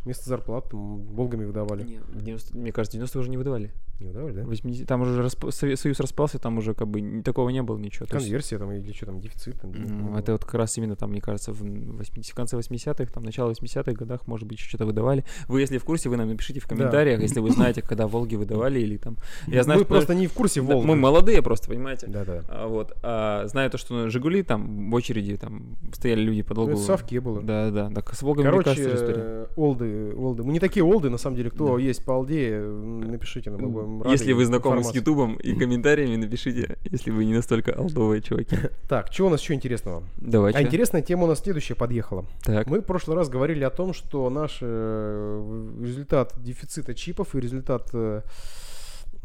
вместо 0.03 0.27
зарплаты 0.29 0.69
там 0.71 1.03
Волгами 1.07 1.45
выдавали. 1.45 1.83
Не, 1.83 1.99
в 1.99 2.21
90 2.23 2.57
мне 2.57 2.71
кажется, 2.71 2.97
90 2.97 3.19
уже 3.19 3.29
не 3.29 3.37
выдавали. 3.37 3.71
Не 3.99 4.07
выдавали, 4.07 4.33
да? 4.33 4.43
80 4.43 4.87
там 4.87 5.01
уже 5.01 5.21
расп- 5.21 5.51
Союз 5.75 5.99
распался, 5.99 6.39
там 6.39 6.57
уже 6.57 6.73
как 6.73 6.87
бы 6.87 7.21
такого 7.23 7.49
не 7.49 7.61
было 7.61 7.77
ничего. 7.77 8.07
То 8.07 8.15
есть, 8.15 8.25
Конверсия 8.27 8.57
там 8.57 8.71
или 8.71 8.91
что 8.93 9.05
там, 9.05 9.19
дефицит 9.21 9.61
там. 9.61 9.71
было. 9.71 10.17
это 10.17 10.31
вот 10.31 10.43
как 10.43 10.55
раз 10.55 10.75
именно 10.79 10.95
там, 10.95 11.11
мне 11.11 11.21
кажется, 11.21 11.53
в, 11.53 11.59
80, 11.61 12.31
в 12.31 12.35
конце 12.35 12.57
80-х, 12.57 13.05
там, 13.13 13.21
начало 13.23 13.51
80-х 13.51 13.91
годах, 13.93 14.25
может 14.27 14.47
быть, 14.47 14.59
что-то 14.59 14.87
выдавали. 14.87 15.23
Вы, 15.47 15.61
если 15.61 15.77
в 15.77 15.83
курсе, 15.83 16.09
вы 16.09 16.17
нам 16.17 16.29
напишите 16.29 16.59
в 16.59 16.67
комментариях, 16.67 17.21
если 17.21 17.39
вы 17.39 17.51
знаете, 17.51 17.81
когда 17.87 18.07
Волги 18.07 18.35
выдавали 18.35 18.79
или 18.79 18.97
там... 18.97 19.17
Я 19.45 19.61
знаю, 19.61 19.79
Вы 19.81 19.85
что- 19.85 19.93
просто 19.93 20.15
не 20.15 20.25
в 20.25 20.33
курсе 20.33 20.61
Да, 20.61 20.73
Волга. 20.73 20.87
мы 20.87 20.95
молодые 20.95 21.43
просто, 21.43 21.67
понимаете? 21.67 22.07
Да-да. 22.07 22.41
А, 22.49 22.67
вот. 22.67 22.97
А, 23.03 23.45
знаю 23.47 23.69
то, 23.69 23.77
что 23.77 24.09
Жигули 24.09 24.41
там 24.41 24.89
в 24.89 24.95
очереди 24.95 25.37
там 25.37 25.77
стояли 25.93 26.21
люди 26.21 26.39
Ну, 26.39 26.45
подолгу. 26.45 26.71
это 26.71 26.79
в 26.79 26.83
Совке 26.83 27.19
было. 27.21 27.39
Да, 27.43 27.69
да. 27.69 27.91
Так 27.91 28.15
с 28.15 28.23
Волгами, 28.23 28.47
мне 28.47 28.51
Короче, 28.63 28.69
кажется, 28.83 28.95
история. 28.95 29.23
э, 29.23 29.47
олды, 29.91 30.15
олды. 30.15 30.43
Мы 30.43 30.53
не 30.53 30.59
такие 30.59 30.83
олды, 30.83 31.09
на 31.09 31.17
самом 31.17 31.35
деле. 31.37 31.49
Кто 31.49 31.75
Да. 31.75 31.81
есть 31.81 32.03
по 32.05 32.11
олде, 32.11 32.49
э, 32.53 32.61
напишите 33.05 33.49
нам. 33.49 33.61
мы 33.61 33.69
будем 33.69 34.01
рады 34.01 34.13
Если 34.15 34.33
вы 34.33 34.45
знакомы 34.45 34.83
с. 34.83 34.93
Ютубом 34.93 35.35
и 35.35 35.53
комментариями, 35.53 36.15
напишите, 36.17 36.77
если 36.91 37.11
вы 37.11 37.25
не 37.25 37.33
настолько 37.33 37.73
алдовые 37.73 38.21
чуваки. 38.21 38.55
Так, 38.87 39.11
что 39.11 39.27
у 39.27 39.29
нас 39.29 39.41
еще 39.41 39.53
интересного? 39.53 40.03
Давай, 40.17 40.53
А 40.53 40.61
интересная 40.61 41.01
тема 41.01 41.23
у 41.23 41.27
нас 41.27 41.39
следующая 41.39 41.75
подъехала. 41.75 42.25
Так. 42.43 42.67
Мы 42.67 42.79
в 42.79 42.83
прошлый 42.83 43.15
раз 43.17 43.29
говорили 43.29 43.63
о 43.63 43.69
том, 43.69 43.93
что 43.93 44.29
наш 44.29 44.59
э, 44.61 45.77
результат 45.81 46.33
дефицита 46.37 46.93
чипов 46.93 47.35
и 47.35 47.39
результат 47.39 47.89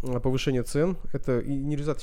э, 0.03 0.21
повышения 0.21 0.63
цен, 0.63 0.97
это 1.13 1.41
и 1.41 1.53
не 1.55 1.77
результат, 1.77 2.01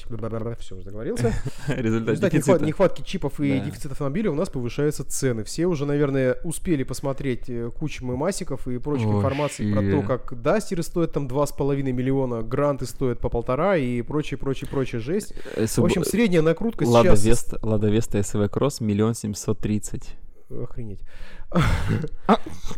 все, 0.60 0.75
уже 0.75 0.86
договорился. 0.86 1.34
Результат 1.67 2.10
результате 2.10 2.38
дефицита. 2.38 2.58
нехват- 2.60 2.65
нехватки 2.65 3.01
чипов 3.03 3.39
и 3.39 3.60
Да. 3.60 3.65
дефицита 3.65 3.91
автомобилей 3.91 4.29
у 4.29 4.36
нас 4.36 4.49
повышаются 4.49 5.03
цены. 5.03 5.43
Все 5.43 5.65
уже, 5.67 5.86
наверное, 5.86 6.38
успели 6.43 6.84
посмотреть 6.84 7.49
э, 7.49 7.69
кучу 7.77 8.06
мемасиков 8.06 8.67
и 8.67 8.77
прочей 8.79 9.06
информации 9.06 9.71
про 9.71 9.82
то, 9.82 10.01
как 10.01 10.41
дастеры 10.41 10.84
стоят 10.84 11.13
там 11.13 11.27
2,5 11.27 11.82
миллиона, 11.91 12.41
гранты 12.41 12.86
стоят 12.86 13.19
по 13.19 13.29
полтора 13.29 13.77
и 13.77 14.01
прочее, 14.01 14.38
прочее, 14.38 14.69
прочее 14.69 14.99
жесть. 15.01 15.34
Э, 15.56 15.65
В 15.67 15.79
общем, 15.84 16.03
средняя 16.03 16.41
накрутка 16.41 16.84
Лада 16.84 17.10
сейчас... 17.10 17.25
Веста, 17.25 17.60
Лада 17.62 17.88
Веста 17.89 18.21
СВ 18.23 18.47
Кросс, 18.49 18.82
миллион 18.82 19.13
семьсот 19.13 19.60
тридцать. 19.60 20.15
Охренеть. 20.61 21.01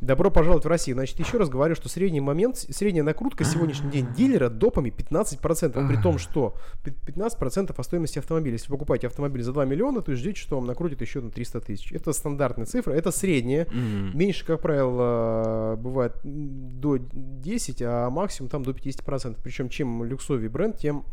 Добро 0.02 0.32
пожаловать 0.32 0.66
в 0.66 0.68
Россию. 0.68 0.96
Значит, 0.96 1.20
еще 1.20 1.38
раз 1.38 1.50
говорю, 1.50 1.76
что 1.76 1.90
средний 1.90 2.22
момент, 2.22 2.58
средняя 2.58 3.04
накрутка 3.04 3.44
сегодняшний 3.44 3.90
день 3.92 4.08
дилера 4.16 4.50
допами 4.50 4.90
15%, 4.90 5.88
при 5.88 6.02
том, 6.02 6.18
что 6.18 6.56
15% 6.84 7.74
по 7.74 7.84
стоимости 7.84 8.20
автомобиля. 8.20 8.54
Если 8.54 8.70
вы 8.70 8.78
покупаете 8.78 9.08
автомобиль 9.08 9.44
за 9.44 9.54
2 9.54 9.66
миллиона, 9.66 10.02
то 10.02 10.16
ждите, 10.16 10.40
что 10.40 10.58
вам 10.58 10.66
накрутит 10.66 11.02
еще 11.02 11.22
на 11.22 11.32
300 11.32 11.62
тысяч. 11.62 11.92
Это 11.92 12.14
стандартная 12.14 12.66
цифра, 12.66 12.94
это 12.94 13.12
средняя. 13.12 13.68
Меньше, 13.72 14.46
как 14.46 14.62
правило, 14.62 15.76
бывает 15.78 16.20
до 16.24 16.98
10, 16.98 17.82
а 17.82 18.10
максимум 18.10 18.50
там 18.50 18.64
до 18.64 18.72
50%. 18.72 19.38
Причем 19.44 19.70
чем 19.70 20.04
люксовый 20.04 20.48
бренд, 20.50 20.78
тем 20.78 21.06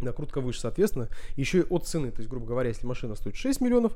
накрутка 0.00 0.40
выше, 0.40 0.60
соответственно, 0.60 1.08
еще 1.36 1.60
и 1.60 1.64
от 1.68 1.86
цены. 1.86 2.10
То 2.10 2.20
есть, 2.20 2.30
грубо 2.30 2.46
говоря, 2.46 2.68
если 2.68 2.86
машина 2.86 3.14
стоит 3.14 3.36
6 3.36 3.60
миллионов, 3.60 3.92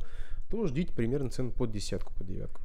то 0.51 0.67
ждите 0.67 0.93
примерно 0.93 1.31
цену 1.31 1.51
под 1.51 1.71
десятку, 1.71 2.13
под 2.15 2.27
девятку. 2.27 2.61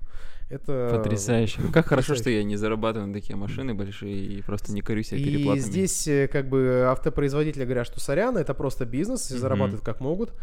Это 0.50 0.90
потрясающе. 0.92 1.62
Как 1.72 1.88
хорошо, 1.88 2.16
что 2.16 2.30
я 2.30 2.44
не 2.44 2.56
зарабатываю 2.56 3.08
на 3.08 3.14
такие 3.14 3.36
машины 3.36 3.76
большие 3.76 4.16
и 4.16 4.42
просто 4.42 4.72
не 4.72 4.82
корюсь 4.82 5.10
себя 5.10 5.20
переплатами. 5.20 5.60
И 5.60 5.62
здесь 5.62 6.08
э, 6.08 6.28
как 6.28 6.50
бы 6.50 6.86
автопроизводители 6.88 7.66
говорят, 7.66 7.86
что 7.86 8.00
сорян, 8.00 8.36
это 8.36 8.56
просто 8.56 8.86
бизнес, 8.86 9.30
и 9.32 9.38
зарабатывают 9.38 9.86
как 9.86 10.00
могут. 10.00 10.34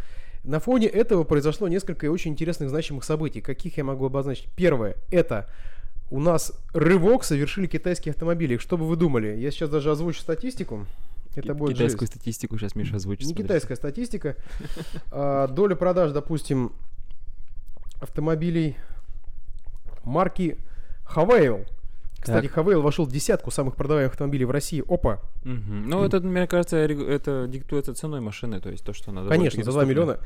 На 0.44 0.60
фоне 0.60 0.86
этого 0.86 1.24
произошло 1.24 1.66
несколько 1.66 2.08
очень 2.08 2.30
интересных 2.30 2.68
значимых 2.70 3.02
событий. 3.02 3.40
Каких 3.40 3.78
я 3.78 3.84
могу 3.84 4.06
обозначить? 4.06 4.48
Первое, 4.54 4.94
это 5.10 5.50
у 6.08 6.20
нас 6.20 6.52
рывок 6.72 7.24
совершили 7.24 7.66
китайские 7.66 8.12
автомобили. 8.12 8.58
Что 8.58 8.76
бы 8.76 8.86
вы 8.86 8.94
думали? 8.94 9.36
Я 9.36 9.50
сейчас 9.50 9.70
даже 9.70 9.90
озвучу 9.90 10.20
статистику. 10.20 10.86
Это 11.36 11.54
будет 11.54 11.74
Китайскую 11.74 12.06
жесть. 12.06 12.14
статистику 12.14 12.58
сейчас 12.58 12.74
Миша 12.74 12.96
озвучит. 12.96 13.26
Не 13.26 13.34
китайская 13.34 13.76
статистика. 13.76 14.36
А, 15.10 15.46
доля 15.48 15.76
продаж, 15.76 16.12
допустим, 16.12 16.72
автомобилей 18.00 18.76
марки 20.04 20.58
Хавейл. 21.04 21.64
Кстати, 22.18 22.46
Хавейл 22.46 22.82
вошел 22.82 23.04
в 23.04 23.12
десятку 23.12 23.50
самых 23.50 23.76
продаваемых 23.76 24.12
автомобилей 24.12 24.44
в 24.46 24.50
России. 24.50 24.82
Опа! 24.88 25.20
Угу. 25.44 25.52
Ну, 25.86 26.04
это, 26.04 26.20
мне 26.20 26.46
кажется, 26.48 26.76
это 26.76 27.46
диктуется 27.48 27.94
ценой 27.94 28.20
машины, 28.20 28.60
то 28.60 28.68
есть 28.70 28.84
то, 28.84 28.92
что 28.92 29.12
надо. 29.12 29.28
Конечно, 29.28 29.62
за 29.62 29.70
2 29.70 29.84
миллиона. 29.84 30.18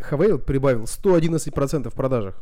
Хавейл 0.00 0.38
прибавил 0.38 0.82
111% 0.84 1.88
в 1.88 1.94
продажах. 1.94 2.38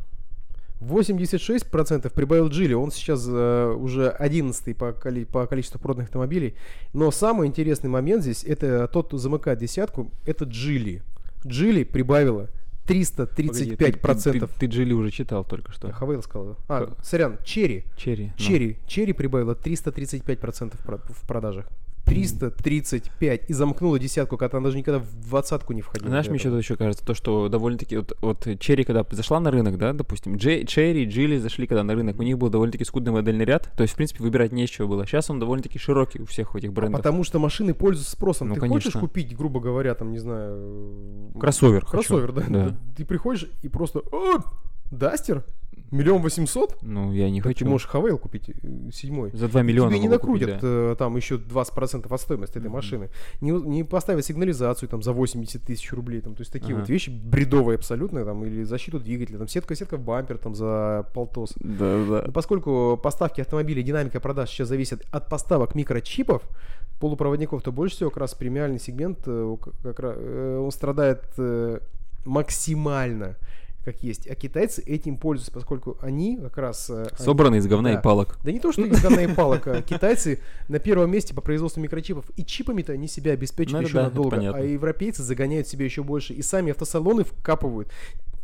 86% 0.80 2.10
прибавил 2.12 2.48
Джили. 2.48 2.72
Он 2.72 2.90
сейчас 2.90 3.26
э, 3.28 3.74
уже 3.78 4.08
11 4.08 4.76
по, 4.76 4.92
коли, 4.92 5.24
по 5.24 5.46
количеству 5.46 5.78
проданных 5.78 6.08
автомобилей. 6.08 6.54
Но 6.92 7.10
самый 7.10 7.48
интересный 7.48 7.90
момент 7.90 8.22
здесь, 8.22 8.44
это 8.44 8.88
тот, 8.88 9.08
кто 9.08 9.18
замыкает 9.18 9.58
десятку, 9.58 10.10
это 10.24 10.44
Джили. 10.44 11.02
Джили 11.46 11.84
прибавила 11.84 12.48
335%. 12.86 13.36
Погоди, 13.36 13.76
ты, 13.76 13.92
ты, 13.92 14.40
ты, 14.40 14.46
ты 14.58 14.66
Джили 14.66 14.92
уже 14.92 15.10
читал 15.10 15.44
только 15.44 15.72
что. 15.72 15.92
Haval 15.92 16.22
сказал. 16.22 16.56
А, 16.68 16.86
Х... 16.86 16.94
сорян, 17.02 17.38
Chery. 17.44 17.84
Chery. 17.96 18.32
Chery. 18.36 18.78
Ну. 18.80 18.88
Chery 18.88 19.12
прибавила 19.12 19.52
335% 19.54 20.74
в 21.08 21.26
продажах. 21.26 21.66
335 22.04 23.48
и 23.48 23.52
замкнула 23.52 23.98
десятку, 23.98 24.36
когда 24.36 24.58
она 24.58 24.66
даже 24.66 24.78
никогда 24.78 24.98
в 24.98 25.14
двадцатку 25.20 25.72
не 25.72 25.82
входила. 25.82 26.08
Знаешь, 26.08 26.28
мне 26.28 26.36
еще, 26.36 26.56
еще 26.56 26.76
кажется, 26.76 27.04
то, 27.04 27.14
что 27.14 27.48
довольно-таки 27.48 27.96
вот, 27.96 28.16
вот 28.20 28.48
Chery, 28.58 28.84
когда 28.84 29.04
зашла 29.10 29.40
на 29.40 29.50
рынок, 29.50 29.78
да, 29.78 29.92
допустим, 29.92 30.36
Джей, 30.36 30.66
Chery, 30.66 31.04
Geely 31.04 31.38
зашли 31.38 31.66
когда 31.66 31.82
на 31.84 31.94
рынок, 31.94 32.18
у 32.18 32.22
них 32.22 32.38
был 32.38 32.48
довольно-таки 32.48 32.84
скудный 32.84 33.12
модельный 33.12 33.44
ряд, 33.44 33.70
то 33.76 33.82
есть, 33.82 33.94
в 33.94 33.96
принципе, 33.96 34.22
выбирать 34.22 34.52
не 34.52 34.66
с 34.66 34.70
чего 34.70 34.88
было. 34.88 35.06
Сейчас 35.06 35.30
он 35.30 35.38
довольно-таки 35.38 35.78
широкий 35.78 36.20
у 36.20 36.26
всех 36.26 36.54
этих 36.56 36.72
брендов. 36.72 37.00
А 37.00 37.02
потому 37.02 37.24
что 37.24 37.38
машины 37.38 37.74
пользуются 37.74 38.12
спросом. 38.12 38.48
Ну, 38.48 38.54
Ты 38.54 38.60
конечно. 38.60 38.90
хочешь 38.90 39.00
купить, 39.00 39.36
грубо 39.36 39.60
говоря, 39.60 39.94
там, 39.94 40.10
не 40.12 40.18
знаю... 40.18 41.30
Кроссовер 41.38 41.84
Кроссовер, 41.84 42.32
да. 42.32 42.44
да. 42.48 42.76
Ты 42.96 43.04
приходишь 43.04 43.46
и 43.62 43.68
просто... 43.68 44.02
Дастер? 44.90 45.44
Миллион 45.90 46.22
восемьсот? 46.22 46.78
Ну, 46.82 47.12
я 47.12 47.28
не 47.30 47.40
так 47.40 47.48
хочу. 47.48 47.64
Ты 47.64 47.70
можешь 47.70 47.88
Хавейл 47.88 48.16
купить 48.16 48.48
э, 48.48 48.90
седьмой. 48.92 49.30
За 49.32 49.48
2 49.48 49.62
миллиона 49.62 49.90
Тебе 49.90 50.00
не 50.00 50.08
накрутят 50.08 50.48
купить, 50.48 50.62
да. 50.62 50.92
э, 50.92 50.96
там 50.96 51.16
еще 51.16 51.36
20% 51.36 52.14
от 52.14 52.20
стоимости 52.20 52.58
этой 52.58 52.66
mm-hmm. 52.66 52.70
машины. 52.70 53.08
Не, 53.40 53.50
не 53.50 53.82
поставят 53.82 54.24
сигнализацию 54.24 54.88
там 54.88 55.02
за 55.02 55.12
80 55.12 55.62
тысяч 55.62 55.92
рублей. 55.92 56.20
Там, 56.20 56.36
то 56.36 56.42
есть 56.42 56.52
такие 56.52 56.74
ага. 56.74 56.80
вот 56.80 56.88
вещи 56.88 57.10
бредовые 57.10 57.76
абсолютно. 57.76 58.24
Там, 58.24 58.44
или 58.44 58.62
защиту 58.62 59.00
двигателя. 59.00 59.38
Там 59.38 59.48
сетка-сетка 59.48 59.96
в 59.96 60.04
бампер 60.04 60.38
там 60.38 60.54
за 60.54 61.06
полтос. 61.12 61.54
Да, 61.56 62.04
да. 62.08 62.22
Но 62.26 62.32
поскольку 62.32 62.96
поставки 63.02 63.40
автомобилей, 63.40 63.82
динамика 63.82 64.20
продаж 64.20 64.48
сейчас 64.50 64.68
зависит 64.68 65.04
от 65.10 65.28
поставок 65.28 65.74
микрочипов, 65.74 66.42
полупроводников, 67.00 67.62
то 67.62 67.72
больше 67.72 67.96
всего 67.96 68.10
как 68.10 68.18
раз 68.18 68.34
премиальный 68.34 68.78
сегмент, 68.78 69.22
э, 69.26 69.56
как 69.82 69.98
раз, 69.98 70.16
он 70.16 70.70
страдает 70.70 71.24
максимально 72.24 73.36
как 73.84 74.02
есть. 74.02 74.28
А 74.28 74.34
китайцы 74.34 74.82
этим 74.82 75.16
пользуются, 75.16 75.52
поскольку 75.52 75.96
они 76.00 76.36
как 76.36 76.58
раз... 76.58 76.90
Э, 76.90 77.08
Собраны 77.16 77.54
они, 77.54 77.58
из 77.58 77.66
говна 77.66 77.92
да, 77.92 77.98
и 77.98 78.02
палок. 78.02 78.38
Да 78.44 78.52
не 78.52 78.60
то, 78.60 78.72
что 78.72 78.82
из 78.82 79.00
говна 79.02 79.22
и 79.22 79.26
палок. 79.34 79.66
А 79.68 79.82
китайцы 79.82 80.40
на 80.68 80.78
первом 80.78 81.10
месте 81.10 81.34
по 81.34 81.40
производству 81.40 81.80
микрочипов. 81.80 82.26
И 82.36 82.44
чипами-то 82.44 82.92
они 82.92 83.08
себя 83.08 83.32
обеспечивают 83.32 83.82
ну, 83.82 83.88
еще 83.88 83.96
да, 83.96 84.04
надолго. 84.04 84.54
А 84.54 84.60
европейцы 84.60 85.22
загоняют 85.22 85.66
себя 85.66 85.84
еще 85.84 86.02
больше. 86.02 86.34
И 86.34 86.42
сами 86.42 86.72
автосалоны 86.72 87.24
вкапывают 87.24 87.90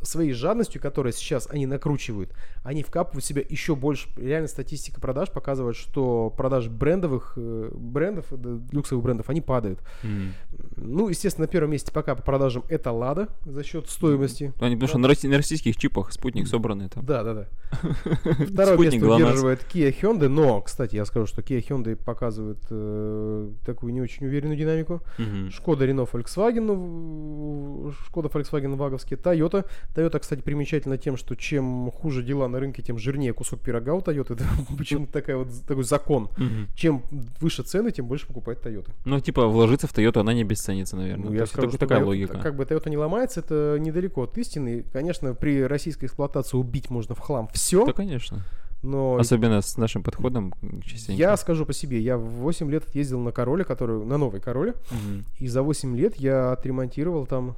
своей 0.06 0.32
жадностью, 0.32 0.80
которую 0.80 1.12
сейчас 1.12 1.48
они 1.50 1.66
накручивают, 1.66 2.32
они 2.62 2.82
вкапывают 2.82 3.24
в 3.24 3.26
себя 3.26 3.42
еще 3.48 3.74
больше. 3.76 4.08
Реально 4.16 4.48
статистика 4.48 5.00
продаж 5.00 5.30
показывает, 5.30 5.76
что 5.76 6.32
продажи 6.36 6.70
брендовых 6.70 7.34
э, 7.36 7.70
брендов, 7.72 8.26
люксовых 8.72 9.04
брендов, 9.04 9.30
они 9.30 9.40
падают. 9.40 9.80
Mm. 10.02 10.30
Ну, 10.76 11.08
естественно, 11.08 11.46
на 11.46 11.48
первом 11.48 11.70
месте 11.70 11.92
пока 11.92 12.14
по 12.14 12.22
продажам 12.22 12.64
это 12.68 12.92
Лада 12.92 13.28
за 13.44 13.62
счет 13.62 13.88
стоимости. 13.88 14.52
Они, 14.60 14.76
потому 14.76 14.88
что 14.88 14.98
на, 14.98 15.08
на 15.08 15.36
российских 15.36 15.76
чипах 15.76 16.12
спутник 16.12 16.48
собранный 16.48 16.88
там. 16.88 17.04
Да, 17.04 17.22
да, 17.22 17.34
да. 17.34 17.46
Второе 18.52 18.78
место 18.78 19.08
удерживает 19.08 19.66
Kia 19.72 19.94
Hyundai, 20.00 20.28
но, 20.28 20.60
кстати, 20.60 20.96
я 20.96 21.04
скажу, 21.04 21.26
что 21.26 21.42
Kia 21.42 21.64
Hyundai 21.66 21.96
показывает 21.96 22.58
э, 22.70 23.50
такую 23.64 23.92
не 23.92 24.00
очень 24.00 24.26
уверенную 24.26 24.56
динамику. 24.56 25.02
Шкода, 25.50 25.86
Renault, 25.86 26.10
Volkswagen, 26.10 26.60
ну, 26.60 27.92
Шкода, 28.06 28.28
Volkswagen, 28.28 28.76
Ваговский, 28.76 29.16
Toyota 29.16 29.66
Toyota, 29.96 30.18
кстати, 30.18 30.40
примечательна 30.40 30.98
тем, 30.98 31.16
что 31.16 31.34
чем 31.34 31.90
хуже 31.90 32.22
дела 32.22 32.48
на 32.48 32.60
рынке, 32.60 32.82
тем 32.82 32.98
жирнее 32.98 33.32
кусок 33.32 33.60
пирога 33.60 33.94
у 33.94 34.00
Toyota. 34.00 34.34
Это 34.34 34.44
почему-то 34.76 35.12
такая 35.12 35.36
вот, 35.36 35.48
такой 35.66 35.84
закон. 35.84 36.24
Угу. 36.24 36.74
Чем 36.74 37.02
выше 37.40 37.62
цены, 37.62 37.90
тем 37.92 38.06
больше 38.06 38.26
покупает 38.26 38.64
Toyota. 38.64 38.90
Ну, 39.04 39.20
типа, 39.20 39.46
вложиться 39.46 39.86
в 39.86 39.94
Toyota, 39.94 40.20
она 40.20 40.34
не 40.34 40.42
обесценится, 40.42 40.96
наверное. 40.96 41.30
Ну, 41.30 41.34
я 41.34 41.46
скажу, 41.46 41.70
что 41.70 41.78
такая 41.78 42.00
Toyota, 42.00 42.04
логика. 42.04 42.38
Как 42.38 42.56
бы 42.56 42.64
Toyota 42.64 42.90
не 42.90 42.96
ломается, 42.96 43.40
это 43.40 43.78
недалеко 43.80 44.22
от 44.22 44.36
истины. 44.38 44.84
Конечно, 44.92 45.34
при 45.34 45.62
российской 45.62 46.06
эксплуатации 46.06 46.56
убить 46.56 46.90
можно 46.90 47.14
в 47.14 47.18
хлам 47.18 47.48
все. 47.52 47.86
Да, 47.86 47.92
конечно. 47.92 48.44
Но 48.82 49.16
Особенно 49.16 49.62
с 49.62 49.76
нашим 49.78 50.02
подходом 50.02 50.52
частенько. 50.84 51.20
Я 51.20 51.36
скажу 51.36 51.64
по 51.64 51.72
себе, 51.72 51.98
я 52.00 52.18
в 52.18 52.24
8 52.24 52.70
лет 52.70 52.94
ездил 52.94 53.20
на 53.20 53.32
Короле, 53.32 53.64
который, 53.64 54.04
на 54.04 54.18
новой 54.18 54.40
Короле, 54.40 54.72
угу. 54.72 55.24
и 55.40 55.48
за 55.48 55.62
8 55.62 55.96
лет 55.96 56.16
я 56.16 56.52
отремонтировал 56.52 57.26
там 57.26 57.56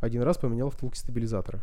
один 0.00 0.22
раз 0.22 0.38
поменял 0.38 0.70
втулки 0.70 0.96
стабилизатора. 0.96 1.60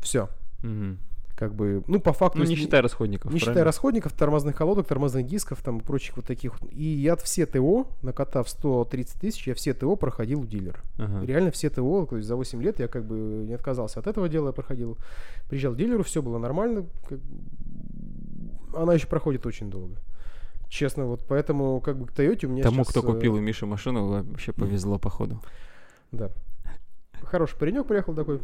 Все. 0.00 0.28
Угу. 0.62 0.96
Как 1.36 1.54
бы, 1.54 1.84
ну, 1.86 2.00
по 2.00 2.14
факту... 2.14 2.38
Ну, 2.38 2.44
не 2.44 2.56
считая 2.56 2.80
расходников. 2.80 3.30
Не 3.30 3.38
считая 3.38 3.62
расходников, 3.62 4.14
тормозных 4.14 4.56
колодок, 4.56 4.86
тормозных 4.86 5.26
дисков, 5.26 5.62
там, 5.62 5.80
прочих 5.80 6.16
вот 6.16 6.24
таких. 6.24 6.54
И 6.70 6.82
я 6.82 7.14
все 7.16 7.44
ТО, 7.44 7.88
накатав 8.00 8.48
130 8.48 9.20
тысяч, 9.20 9.46
я 9.46 9.54
все 9.54 9.74
ТО 9.74 9.96
проходил 9.96 10.40
у 10.40 10.46
дилера. 10.46 10.80
Ага. 10.96 11.26
Реально 11.26 11.50
все 11.50 11.68
ТО, 11.68 12.06
то 12.06 12.16
есть 12.16 12.26
за 12.26 12.36
8 12.36 12.62
лет 12.62 12.78
я 12.80 12.88
как 12.88 13.04
бы 13.04 13.44
не 13.46 13.52
отказался 13.52 14.00
от 14.00 14.06
этого 14.06 14.30
дела, 14.30 14.46
я 14.46 14.52
проходил. 14.52 14.96
Приезжал 15.50 15.74
к 15.74 15.76
дилеру, 15.76 16.04
все 16.04 16.22
было 16.22 16.38
нормально. 16.38 16.86
Как... 17.06 17.18
Она 18.74 18.94
еще 18.94 19.06
проходит 19.06 19.44
очень 19.44 19.68
долго. 19.68 19.96
Честно, 20.70 21.04
вот 21.04 21.22
поэтому 21.28 21.82
как 21.82 21.98
бы 21.98 22.06
к 22.06 22.12
Тойоте 22.12 22.46
у 22.46 22.50
меня 22.50 22.62
Тому, 22.62 22.82
сейчас... 22.82 22.88
кто 22.88 23.02
купил 23.02 23.34
у 23.34 23.40
Миши 23.40 23.66
машину, 23.66 24.24
вообще 24.24 24.52
повезло, 24.52 24.98
походу. 24.98 25.42
Да. 26.12 26.30
Хороший 27.22 27.58
паренек 27.58 27.86
приехал 27.86 28.14
такой, 28.14 28.40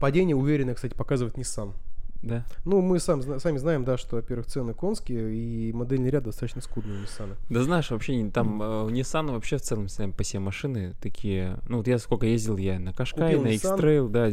Падение 0.00 0.34
уверенно, 0.34 0.74
кстати, 0.74 0.94
показывает 0.94 1.36
Nissan. 1.36 1.74
Да. 2.22 2.44
Ну, 2.64 2.82
мы 2.82 3.00
сам, 3.00 3.22
сами 3.40 3.56
знаем, 3.56 3.84
да, 3.84 3.96
что, 3.96 4.16
во-первых, 4.16 4.46
цены 4.46 4.74
конские, 4.74 5.34
и 5.34 5.72
модельный 5.72 6.10
ряд 6.10 6.24
достаточно 6.24 6.60
скудный 6.60 6.98
у 6.98 7.02
Nissan. 7.04 7.36
Да 7.48 7.62
знаешь, 7.62 7.90
вообще 7.90 8.30
там 8.30 8.60
mm. 8.60 8.90
э, 8.90 8.92
Nissan 8.92 9.32
вообще 9.32 9.56
в 9.56 9.62
целом 9.62 9.88
сами 9.88 10.10
по 10.10 10.22
себе 10.22 10.40
машины 10.40 10.94
такие... 11.00 11.58
Ну, 11.68 11.78
вот 11.78 11.86
я 11.86 11.98
сколько 11.98 12.26
ездил, 12.26 12.58
я 12.58 12.78
на 12.78 12.92
Кашкай, 12.92 13.38
на 13.38 13.48
X-Trail, 13.48 14.08
да, 14.08 14.30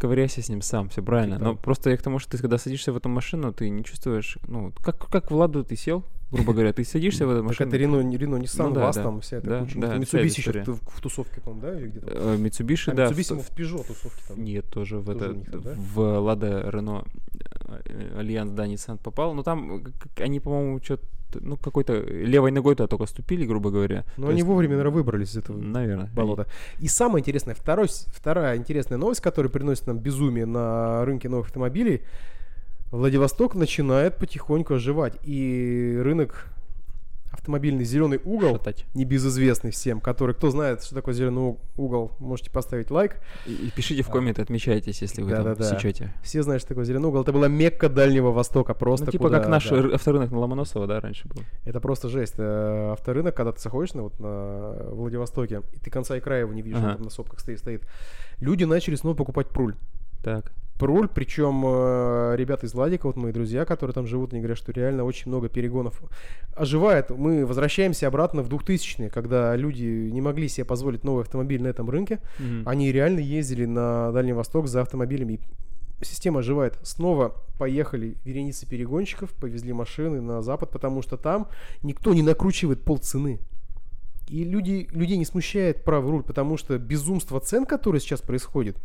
ковыряйся 0.00 0.42
с 0.42 0.48
ним 0.48 0.60
сам, 0.60 0.88
все 0.88 1.02
правильно. 1.02 1.36
Типа. 1.36 1.44
Но 1.44 1.56
просто 1.56 1.90
я 1.90 1.96
к 1.96 2.02
тому, 2.02 2.18
что 2.18 2.32
ты 2.32 2.38
когда 2.38 2.58
садишься 2.58 2.92
в 2.92 2.96
эту 2.96 3.08
машину, 3.08 3.52
ты 3.52 3.68
не 3.68 3.84
чувствуешь... 3.84 4.38
Ну, 4.48 4.72
как, 4.82 5.08
как 5.08 5.30
в 5.30 5.36
Ладу 5.36 5.64
ты 5.64 5.76
сел, 5.76 6.04
грубо 6.30 6.52
говоря, 6.52 6.72
ты 6.72 6.84
садишься 6.84 7.26
в 7.26 7.30
эту 7.30 7.42
машину. 7.42 7.58
Так 7.58 7.68
это 7.68 7.76
Рено, 7.76 8.16
Рено 8.16 8.36
Nissan, 8.36 8.68
ну, 8.68 8.74
да, 8.74 8.92
да. 8.92 9.02
там 9.02 9.20
вся 9.20 9.38
эта 9.38 9.48
да, 9.48 9.60
куча. 9.60 9.78
Да, 9.78 9.96
Mitsubishi 9.96 10.26
еще 10.26 10.62
в, 10.64 10.80
в 10.90 11.00
тусовке, 11.00 11.40
по-моему, 11.40 11.62
да? 11.62 11.80
Или 11.80 11.86
где-то? 11.88 12.06
Э, 12.10 12.36
Mitsubishi, 12.36 12.92
а, 12.92 12.94
да. 12.94 13.06
Mitsubishi 13.06 13.42
в, 13.42 13.50
Peugeot 13.56 13.86
тусовке 13.86 14.22
там. 14.28 14.44
Нет, 14.44 14.66
тоже 14.66 14.98
в, 14.98 15.10
это, 15.10 15.32
в 15.32 15.98
Lada 15.98 16.70
Renault 16.70 17.06
э, 17.86 18.18
альянс, 18.18 18.52
да, 18.52 18.66
Nissan 18.66 18.98
попал. 18.98 19.34
Но 19.34 19.42
там 19.42 19.84
они, 20.18 20.40
по-моему, 20.40 20.80
что-то 20.82 21.04
ну, 21.34 21.56
какой-то 21.56 22.00
левой 22.00 22.50
ногой 22.50 22.74
туда 22.74 22.86
только 22.86 23.06
ступили, 23.06 23.46
грубо 23.46 23.70
говоря. 23.70 24.04
Но 24.16 24.26
То 24.26 24.30
они 24.30 24.38
есть... 24.38 24.46
вовремя, 24.46 24.76
наверное, 24.76 24.94
выбрались 24.94 25.32
из 25.32 25.36
этого 25.38 25.56
наверное, 25.56 26.10
болота. 26.14 26.46
Они... 26.76 26.86
И 26.86 26.88
самое 26.88 27.20
интересное, 27.20 27.54
второй, 27.54 27.88
вторая 27.88 28.56
интересная 28.56 28.98
новость, 28.98 29.20
которая 29.20 29.50
приносит 29.50 29.86
нам 29.86 29.98
безумие 29.98 30.46
на 30.46 31.04
рынке 31.04 31.28
новых 31.28 31.46
автомобилей, 31.46 32.02
Владивосток 32.90 33.54
начинает 33.54 34.16
потихоньку 34.16 34.74
оживать. 34.74 35.14
И 35.22 35.98
рынок 36.00 36.48
автомобильный 37.30 37.84
зеленый 37.84 38.20
угол, 38.24 38.56
Шатать. 38.56 38.86
небезызвестный 38.94 39.70
всем, 39.70 40.00
который, 40.00 40.34
кто 40.34 40.50
знает, 40.50 40.82
что 40.82 40.94
такое 40.94 41.14
зеленый 41.14 41.56
угол, 41.76 42.12
можете 42.18 42.50
поставить 42.50 42.90
лайк. 42.90 43.16
И, 43.46 43.52
и 43.52 43.70
пишите 43.70 44.02
в 44.02 44.08
комменты, 44.08 44.42
отмечайтесь, 44.42 45.00
если 45.02 45.22
вы 45.22 45.30
да, 45.30 45.42
там 45.42 45.54
да, 45.54 45.64
сечете. 45.64 46.12
Все 46.22 46.42
знают, 46.42 46.62
что 46.62 46.70
такое 46.70 46.84
зеленый 46.84 47.08
угол. 47.08 47.22
Это 47.22 47.32
была 47.32 47.48
Мекка 47.48 47.88
Дальнего 47.88 48.32
Востока, 48.32 48.74
просто 48.74 49.06
Ну, 49.06 49.12
типа 49.12 49.24
куда, 49.24 49.40
как 49.40 49.48
наш 49.48 49.68
да. 49.68 49.94
авторынок 49.94 50.30
на 50.30 50.38
Ломоносова, 50.38 50.86
да, 50.86 51.00
раньше 51.00 51.28
был. 51.28 51.42
Это 51.64 51.80
просто 51.80 52.08
жесть. 52.08 52.34
Э, 52.38 52.92
авторынок, 52.92 53.34
когда 53.34 53.52
ты 53.52 53.60
заходишь 53.60 53.94
на, 53.94 54.02
вот, 54.02 54.18
на 54.20 54.72
Владивостоке, 54.90 55.62
и 55.72 55.78
ты 55.78 55.90
конца 55.90 56.16
и 56.16 56.20
края 56.20 56.40
его 56.40 56.52
не 56.52 56.62
видишь, 56.62 56.78
ага. 56.78 56.94
там 56.94 57.02
на 57.02 57.10
сопках 57.10 57.40
стоит, 57.40 57.58
стоит. 57.58 57.82
Люди 58.40 58.64
начали 58.64 58.94
снова 58.94 59.14
покупать 59.14 59.48
пруль. 59.48 59.74
Так 60.22 60.52
руль, 60.86 61.08
причем 61.08 61.62
э, 61.66 62.34
ребята 62.36 62.66
из 62.66 62.74
Ладика, 62.74 63.06
вот 63.06 63.16
мои 63.16 63.32
друзья, 63.32 63.64
которые 63.64 63.94
там 63.94 64.06
живут, 64.06 64.32
они 64.32 64.40
говорят, 64.40 64.58
что 64.58 64.72
реально 64.72 65.04
очень 65.04 65.28
много 65.28 65.48
перегонов 65.48 66.00
оживает. 66.54 67.10
Мы 67.10 67.46
возвращаемся 67.46 68.06
обратно 68.06 68.42
в 68.42 68.48
2000-е, 68.48 69.10
когда 69.10 69.56
люди 69.56 70.10
не 70.10 70.20
могли 70.20 70.48
себе 70.48 70.64
позволить 70.64 71.04
новый 71.04 71.22
автомобиль 71.22 71.62
на 71.62 71.68
этом 71.68 71.88
рынке. 71.90 72.20
Mm-hmm. 72.38 72.62
Они 72.66 72.92
реально 72.92 73.20
ездили 73.20 73.64
на 73.64 74.12
Дальний 74.12 74.32
Восток 74.32 74.68
за 74.68 74.82
автомобилями. 74.82 75.40
Система 76.00 76.40
оживает. 76.40 76.78
Снова 76.82 77.34
поехали 77.58 78.16
вереницы 78.24 78.66
перегонщиков, 78.68 79.30
повезли 79.32 79.72
машины 79.72 80.20
на 80.20 80.42
запад, 80.42 80.70
потому 80.70 81.02
что 81.02 81.16
там 81.16 81.48
никто 81.82 82.14
не 82.14 82.22
накручивает 82.22 82.82
полцены. 82.82 83.40
И 84.28 84.44
люди, 84.44 84.88
людей 84.92 85.16
не 85.16 85.24
смущает 85.24 85.84
правый 85.84 86.10
руль, 86.10 86.22
потому 86.22 86.56
что 86.56 86.78
безумство 86.78 87.40
цен, 87.40 87.64
которое 87.64 87.98
сейчас 87.98 88.20
происходит, 88.20 88.76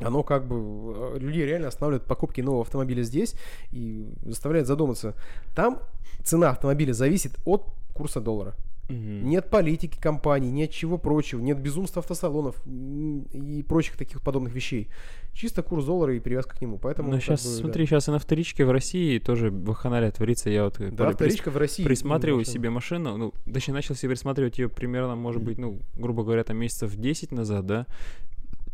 оно 0.00 0.22
как 0.22 0.46
бы 0.46 1.14
э, 1.14 1.18
людей 1.18 1.44
реально 1.44 1.68
останавливает 1.68 2.06
покупки 2.06 2.40
нового 2.40 2.62
автомобиля 2.62 3.02
здесь 3.02 3.34
и 3.72 4.12
заставляет 4.22 4.66
задуматься. 4.66 5.14
Там 5.54 5.80
цена 6.22 6.50
автомобиля 6.50 6.92
зависит 6.92 7.36
от 7.44 7.66
курса 7.94 8.20
доллара. 8.20 8.54
Угу. 8.88 8.96
Нет 8.96 9.50
политики 9.50 9.98
компаний, 10.00 10.50
нет 10.50 10.70
чего 10.70 10.96
прочего, 10.96 11.40
нет 11.40 11.60
безумства 11.60 12.00
автосалонов 12.00 12.56
и 12.66 13.62
прочих 13.68 13.96
таких 13.98 14.22
подобных 14.22 14.54
вещей. 14.54 14.88
Чисто 15.34 15.62
курс 15.62 15.84
доллара 15.84 16.16
и 16.16 16.20
привязка 16.20 16.56
к 16.56 16.62
нему. 16.62 16.78
Поэтому, 16.78 17.10
Но 17.10 17.20
сейчас, 17.20 17.44
бы, 17.44 17.50
смотри, 17.50 17.84
да. 17.84 17.86
сейчас 17.86 18.08
и 18.08 18.12
на 18.12 18.18
вторичке 18.18 18.64
в 18.64 18.70
России 18.70 19.18
тоже 19.18 19.50
в 19.50 19.74
ханале 19.74 20.10
творится. 20.10 20.48
Я 20.48 20.64
вот 20.64 20.78
да, 20.78 21.10
вторичка 21.10 21.50
прис... 21.50 21.54
в 21.54 21.58
России. 21.58 21.84
Присматриваю 21.84 22.44
себе 22.46 22.70
машину, 22.70 23.16
ну, 23.18 23.34
точнее, 23.52 23.74
начал 23.74 23.94
себе 23.94 24.10
присматривать 24.10 24.58
ее 24.58 24.70
примерно, 24.70 25.16
может 25.16 25.42
быть, 25.42 25.58
ну, 25.58 25.80
грубо 25.94 26.24
говоря, 26.24 26.42
там 26.42 26.56
месяцев 26.56 26.96
10 26.96 27.30
назад, 27.32 27.66
да. 27.66 27.86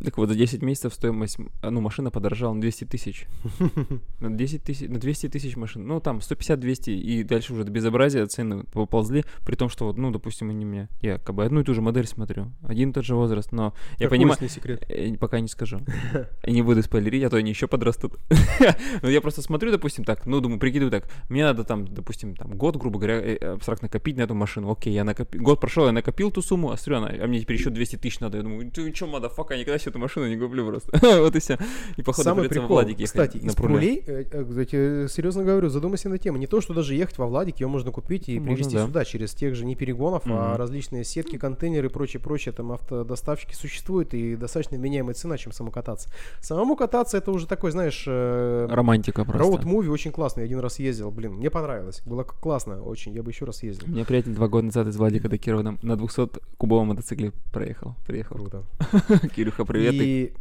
Так 0.03 0.17
вот, 0.17 0.29
за 0.29 0.35
10 0.35 0.61
месяцев 0.61 0.93
стоимость, 0.93 1.37
а, 1.61 1.71
ну, 1.71 1.81
машина 1.81 2.11
подорожала 2.11 2.53
на 2.53 2.61
200 2.61 2.85
тысяч. 2.85 3.25
На 4.19 4.29
10 4.29 4.63
тысяч, 4.63 4.89
на 4.89 4.99
200 4.99 5.29
тысяч 5.29 5.55
машин. 5.55 5.85
Ну, 5.87 5.99
там, 5.99 6.17
150-200, 6.17 6.93
и 6.93 7.23
дальше 7.23 7.53
уже 7.53 7.63
до 7.63 7.71
безобразия 7.71 8.25
цены 8.25 8.63
поползли, 8.63 9.23
при 9.45 9.55
том, 9.55 9.69
что, 9.69 9.85
вот, 9.85 9.97
ну, 9.97 10.11
допустим, 10.11 10.49
они 10.49 10.65
мне, 10.65 10.89
я 11.01 11.17
как 11.17 11.35
бы 11.35 11.45
одну 11.45 11.61
и 11.61 11.63
ту 11.63 11.73
же 11.73 11.81
модель 11.81 12.07
смотрю, 12.07 12.51
один 12.63 12.89
и 12.89 12.93
тот 12.93 13.05
же 13.05 13.15
возраст, 13.15 13.51
но 13.51 13.73
я 13.99 14.09
понимаю... 14.09 14.37
секрет? 14.49 14.85
Я 14.89 15.17
пока 15.17 15.39
не 15.39 15.47
скажу. 15.47 15.81
Не 16.47 16.61
буду 16.61 16.81
спойлерить, 16.83 17.23
а 17.23 17.29
то 17.29 17.37
они 17.37 17.49
еще 17.49 17.67
подрастут. 17.67 18.13
Но 19.01 19.09
я 19.09 19.21
просто 19.21 19.41
смотрю, 19.41 19.71
допустим, 19.71 20.03
так, 20.03 20.25
ну, 20.25 20.39
думаю, 20.41 20.59
прикидываю 20.59 20.91
так, 20.91 21.09
мне 21.29 21.43
надо 21.43 21.63
там, 21.63 21.87
допустим, 21.87 22.35
там, 22.35 22.55
год, 22.57 22.77
грубо 22.77 22.99
говоря, 22.99 23.19
э, 23.19 23.35
абстрактно 23.53 23.89
копить 23.89 24.17
на 24.17 24.21
эту 24.21 24.35
машину. 24.35 24.71
Окей, 24.71 24.93
я 24.93 25.03
накопил, 25.03 25.41
год 25.41 25.59
прошел, 25.59 25.85
я 25.85 25.91
накопил 25.91 26.31
ту 26.31 26.41
сумму, 26.41 26.71
а 26.71 26.77
смотрю, 26.77 27.23
а 27.23 27.27
мне 27.27 27.39
теперь 27.39 27.57
еще 27.57 27.69
200 27.69 27.97
тысяч 27.97 28.19
надо. 28.19 28.37
Я 28.37 28.43
думаю, 28.43 28.71
ты 28.71 28.93
что, 28.93 29.07
мадафака, 29.07 29.57
никогда 29.57 29.79
себе 29.85 29.91
эту 29.91 29.99
машину 29.99 30.27
не 30.27 30.37
куплю 30.37 30.67
просто. 30.67 30.91
вот 31.21 31.35
и 31.35 31.39
все. 31.39 31.57
И 31.97 32.01
походу 32.01 32.23
Самый 32.23 32.49
прикол, 32.49 32.67
Владик 32.67 33.03
кстати, 33.03 33.37
из 33.37 33.55
прулей, 33.55 34.03
э, 34.05 34.25
э, 34.31 34.45
кстати, 34.45 35.07
серьезно 35.07 35.43
говорю, 35.43 35.69
задумайся 35.69 36.09
на 36.09 36.17
тему. 36.17 36.37
Не 36.37 36.47
то, 36.47 36.61
что 36.61 36.73
даже 36.73 36.95
ехать 36.95 37.17
во 37.17 37.27
Владик, 37.27 37.59
ее 37.59 37.67
можно 37.67 37.91
купить 37.91 38.29
и 38.29 38.39
привезти 38.39 38.77
сюда 38.77 39.05
через 39.05 39.33
тех 39.33 39.55
же 39.55 39.65
не 39.65 39.75
перегонов, 39.75 40.23
а 40.25 40.57
различные 40.57 41.03
сетки, 41.03 41.37
контейнеры 41.37 41.87
и 41.87 41.89
прочее, 41.89 42.21
прочее. 42.21 42.53
Там 42.53 42.71
автодоставщики 42.71 43.53
существуют 43.53 44.13
и 44.13 44.35
достаточно 44.35 44.75
меняемая 44.75 45.13
цена, 45.13 45.37
чем 45.37 45.51
самому 45.51 45.71
кататься. 45.71 46.09
Самому 46.41 46.75
кататься 46.75 47.17
это 47.17 47.31
уже 47.31 47.47
такой, 47.47 47.71
знаешь... 47.71 48.03
Э, 48.07 48.67
Романтика 48.69 49.23
просто. 49.23 49.43
Роуд-муви 49.43 49.89
очень 49.89 50.11
классный. 50.11 50.41
Я 50.41 50.45
один 50.45 50.59
раз 50.59 50.79
ездил, 50.79 51.11
блин, 51.11 51.33
мне 51.33 51.49
понравилось. 51.49 52.01
Было 52.05 52.23
классно 52.23 52.81
очень, 52.81 53.13
я 53.13 53.23
бы 53.23 53.31
еще 53.31 53.45
раз 53.45 53.63
ездил. 53.63 53.87
Меня 53.87 54.05
приятель 54.05 54.33
два 54.33 54.47
года 54.47 54.65
назад 54.65 54.87
из 54.87 54.97
Владика 54.97 55.29
до 55.29 55.37
Кирова 55.37 55.61
на 55.81 55.93
200-кубовом 55.93 56.85
мотоцикле 56.85 57.31
проехал. 57.51 57.95
Приехал. 58.07 58.35
Круто. 58.35 58.63
Кирюха, 59.35 59.65
привет. 59.75 59.93
И 59.95 60.33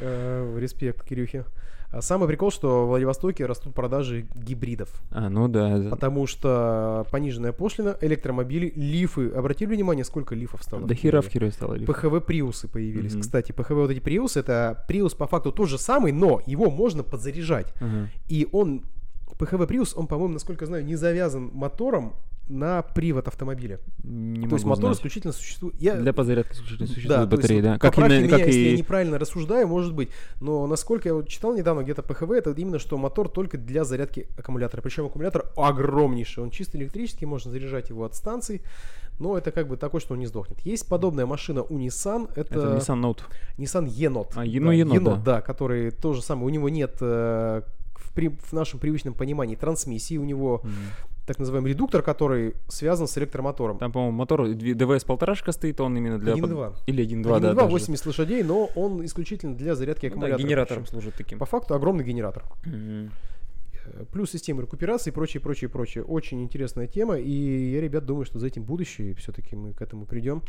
Э, 0.00 0.56
респект 0.58 1.04
Кирюхе. 1.04 1.44
А 1.92 2.02
самый 2.02 2.28
прикол, 2.28 2.52
что 2.52 2.84
в 2.84 2.88
Владивостоке 2.88 3.46
растут 3.46 3.74
продажи 3.74 4.26
гибридов. 4.34 4.90
А, 5.10 5.28
ну 5.28 5.48
да. 5.48 5.88
Потому 5.90 6.28
что 6.28 7.04
пониженная 7.10 7.52
пошлина, 7.52 7.96
электромобили, 8.00 8.72
лифы. 8.76 9.28
Обратили 9.30 9.74
внимание, 9.74 10.04
сколько 10.04 10.36
лифов 10.36 10.62
стало? 10.62 10.86
Да 10.86 10.94
хера 10.94 11.20
в 11.20 11.26
хере 11.26 11.50
стало 11.50 11.74
лифов. 11.74 11.96
ПХВ 11.96 12.24
Приусы 12.24 12.68
появились. 12.68 13.14
Mm-hmm. 13.14 13.20
Кстати, 13.20 13.50
ПХВ 13.50 13.70
вот 13.70 13.90
эти 13.90 13.98
Приусы, 13.98 14.38
это 14.38 14.84
Приус 14.86 15.14
по 15.14 15.26
факту 15.26 15.50
тот 15.50 15.68
же 15.68 15.78
самый, 15.78 16.12
но 16.12 16.40
его 16.46 16.70
можно 16.70 17.02
подзаряжать. 17.02 17.74
Mm-hmm. 17.80 18.06
И 18.28 18.48
он, 18.52 18.84
ПХВ 19.36 19.66
Приус, 19.66 19.96
он, 19.96 20.06
по-моему, 20.06 20.34
насколько 20.34 20.64
я 20.64 20.66
знаю, 20.68 20.84
не 20.84 20.94
завязан 20.94 21.50
мотором 21.52 22.14
на 22.48 22.82
привод 22.82 23.28
автомобиля. 23.28 23.78
Не 24.02 24.48
То 24.48 24.56
есть 24.56 24.64
мотор 24.64 24.86
знать. 24.86 24.96
исключительно 24.96 25.32
существует. 25.32 25.76
Я... 25.78 25.96
Для 25.96 26.12
подзарядки 26.12 26.52
исключительно 26.52 26.88
существует 26.88 27.20
да, 27.20 27.36
батареи, 27.36 27.60
да. 27.60 27.78
Как, 27.78 27.96
и, 27.96 28.00
меня, 28.00 28.28
как 28.28 28.46
если 28.46 28.60
и... 28.60 28.70
я 28.72 28.76
неправильно 28.76 29.18
рассуждаю, 29.18 29.68
может 29.68 29.94
быть. 29.94 30.10
Но 30.40 30.66
насколько 30.66 31.08
я 31.08 31.14
вот 31.14 31.28
читал 31.28 31.54
недавно 31.54 31.82
где-то 31.82 32.02
ПХВ, 32.02 32.30
это 32.32 32.50
именно 32.50 32.78
что 32.78 32.98
мотор 32.98 33.28
только 33.28 33.56
для 33.56 33.84
зарядки 33.84 34.26
аккумулятора. 34.36 34.82
Причем 34.82 35.06
аккумулятор 35.06 35.52
огромнейший. 35.56 36.42
Он 36.42 36.50
чисто 36.50 36.76
электрический, 36.76 37.24
можно 37.24 37.50
заряжать 37.50 37.90
его 37.90 38.04
от 38.04 38.16
станции. 38.16 38.62
Но 39.20 39.36
это 39.36 39.52
как 39.52 39.68
бы 39.68 39.76
такой, 39.76 40.00
что 40.00 40.14
он 40.14 40.20
не 40.20 40.26
сдохнет. 40.26 40.60
Есть 40.60 40.88
подобная 40.88 41.26
машина 41.26 41.62
у 41.62 41.78
Nissan. 41.78 42.30
Это, 42.34 42.54
это 42.54 42.76
Nissan 42.76 43.00
Note. 43.00 43.20
Nissan 43.58 43.86
E-Note. 43.86 44.32
А, 44.34 44.44
ну, 44.44 44.66
да, 44.66 44.74
E-Note, 44.74 45.04
да. 45.04 45.16
да. 45.16 45.40
который 45.42 45.90
то 45.90 46.14
же 46.14 46.22
самое. 46.22 46.46
У 46.46 46.48
него 46.48 46.68
нет 46.68 46.96
э, 47.00 47.62
в, 47.94 48.12
при, 48.14 48.28
в 48.28 48.52
нашем 48.52 48.80
привычном 48.80 49.14
понимании 49.14 49.56
трансмиссии. 49.56 50.16
У 50.16 50.24
него 50.24 50.62
mm 50.64 50.70
так 51.26 51.38
называемый 51.38 51.72
редуктор, 51.72 52.02
который 52.02 52.54
связан 52.68 53.06
с 53.06 53.16
электромотором. 53.18 53.78
Там, 53.78 53.92
по-моему, 53.92 54.16
мотор 54.16 54.48
ДВС 54.48 55.04
полторашка 55.04 55.52
стоит, 55.52 55.80
он 55.80 55.96
именно 55.96 56.18
для... 56.18 56.34
1.2. 56.34 56.74
Или 56.86 57.04
1.2, 57.04 57.40
да. 57.40 57.52
1.2, 57.52 57.68
80 57.68 58.06
лошадей, 58.06 58.42
но 58.42 58.66
он 58.74 59.04
исключительно 59.04 59.54
для 59.54 59.74
зарядки 59.74 60.06
аккумулятора. 60.06 60.38
Да, 60.38 60.44
генератором 60.44 60.86
служит 60.86 61.14
таким. 61.14 61.38
По 61.38 61.46
факту 61.46 61.74
огромный 61.74 62.04
генератор. 62.04 62.44
mm 62.64 63.10
Плюс 64.12 64.30
система 64.30 64.62
рекуперации 64.62 65.10
и 65.10 65.12
прочее, 65.12 65.40
прочее, 65.40 65.68
прочее. 65.68 66.04
Очень 66.04 66.42
интересная 66.42 66.86
тема, 66.86 67.18
и 67.18 67.72
я, 67.72 67.80
ребят, 67.80 68.04
думаю, 68.04 68.24
что 68.24 68.38
за 68.38 68.46
этим 68.46 68.62
будущее, 68.62 69.14
все-таки 69.14 69.56
мы 69.56 69.72
к 69.72 69.82
этому 69.82 70.06
придем. 70.06 70.42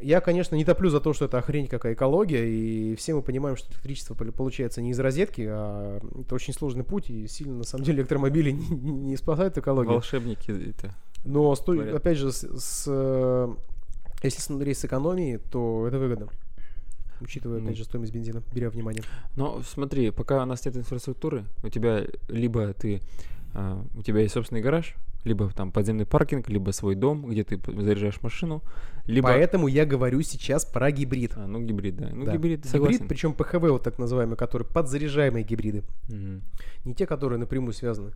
Я, 0.00 0.20
конечно, 0.20 0.54
не 0.54 0.64
топлю 0.64 0.90
за 0.90 1.00
то, 1.00 1.12
что 1.12 1.26
это 1.26 1.38
охренеть 1.38 1.70
какая 1.70 1.94
экология, 1.94 2.48
и 2.48 2.94
все 2.96 3.14
мы 3.14 3.22
понимаем, 3.22 3.56
что 3.56 3.70
электричество 3.72 4.14
получается 4.14 4.82
не 4.82 4.90
из 4.90 4.98
розетки, 5.00 5.46
а 5.48 6.00
это 6.20 6.34
очень 6.34 6.54
сложный 6.54 6.84
путь, 6.84 7.10
и 7.10 7.26
сильно, 7.26 7.58
на 7.58 7.64
самом 7.64 7.84
деле, 7.84 7.98
электромобили 7.98 8.50
не, 8.52 8.92
не 8.92 9.16
спасают 9.16 9.58
экологию. 9.58 9.94
Волшебники 9.94 10.50
это. 10.50 10.94
Но, 11.24 11.54
сто... 11.54 11.72
опять 11.72 12.16
же, 12.16 12.32
с, 12.32 12.42
с, 12.42 12.84
э, 12.86 13.54
если 14.22 14.40
смотреть 14.40 14.78
с 14.78 14.84
экономией, 14.84 15.38
то 15.38 15.86
это 15.86 15.98
выгодно 15.98 16.28
учитывая, 17.20 17.58
опять 17.58 17.70
ну. 17.70 17.76
же, 17.76 17.84
стоимость 17.84 18.12
бензина, 18.12 18.42
беря 18.54 18.70
внимание. 18.70 19.02
Но 19.36 19.62
смотри, 19.62 20.10
пока 20.10 20.42
у 20.42 20.46
нас 20.46 20.64
нет 20.64 20.76
инфраструктуры, 20.76 21.44
у 21.62 21.68
тебя 21.68 22.04
либо 22.28 22.72
ты, 22.72 23.02
uh, 23.52 23.86
у 23.94 24.02
тебя 24.02 24.20
есть 24.20 24.34
собственный 24.34 24.62
гараж, 24.62 24.96
либо 25.24 25.50
там 25.50 25.72
подземный 25.72 26.06
паркинг, 26.06 26.48
либо 26.48 26.70
свой 26.70 26.94
дом, 26.94 27.28
где 27.28 27.44
ты 27.44 27.60
заряжаешь 27.82 28.22
машину, 28.22 28.62
либо... 29.06 29.28
Поэтому 29.28 29.66
я 29.66 29.84
говорю 29.84 30.22
сейчас 30.22 30.64
про 30.64 30.90
гибрид. 30.90 31.32
А, 31.36 31.46
ну 31.46 31.60
гибрид, 31.60 31.96
да. 31.96 32.10
Ну 32.12 32.24
да. 32.24 32.32
гибрид, 32.32 32.64
согласен. 32.64 32.94
Гибрид, 32.94 33.08
причем 33.08 33.34
ПХВ 33.34 33.70
вот 33.70 33.82
так 33.82 33.98
называемый, 33.98 34.36
который 34.36 34.66
подзаряжаемые 34.66 35.44
гибриды. 35.44 35.82
Угу. 36.08 36.40
Не 36.84 36.94
те, 36.94 37.06
которые 37.06 37.38
напрямую 37.38 37.72
связаны. 37.72 38.12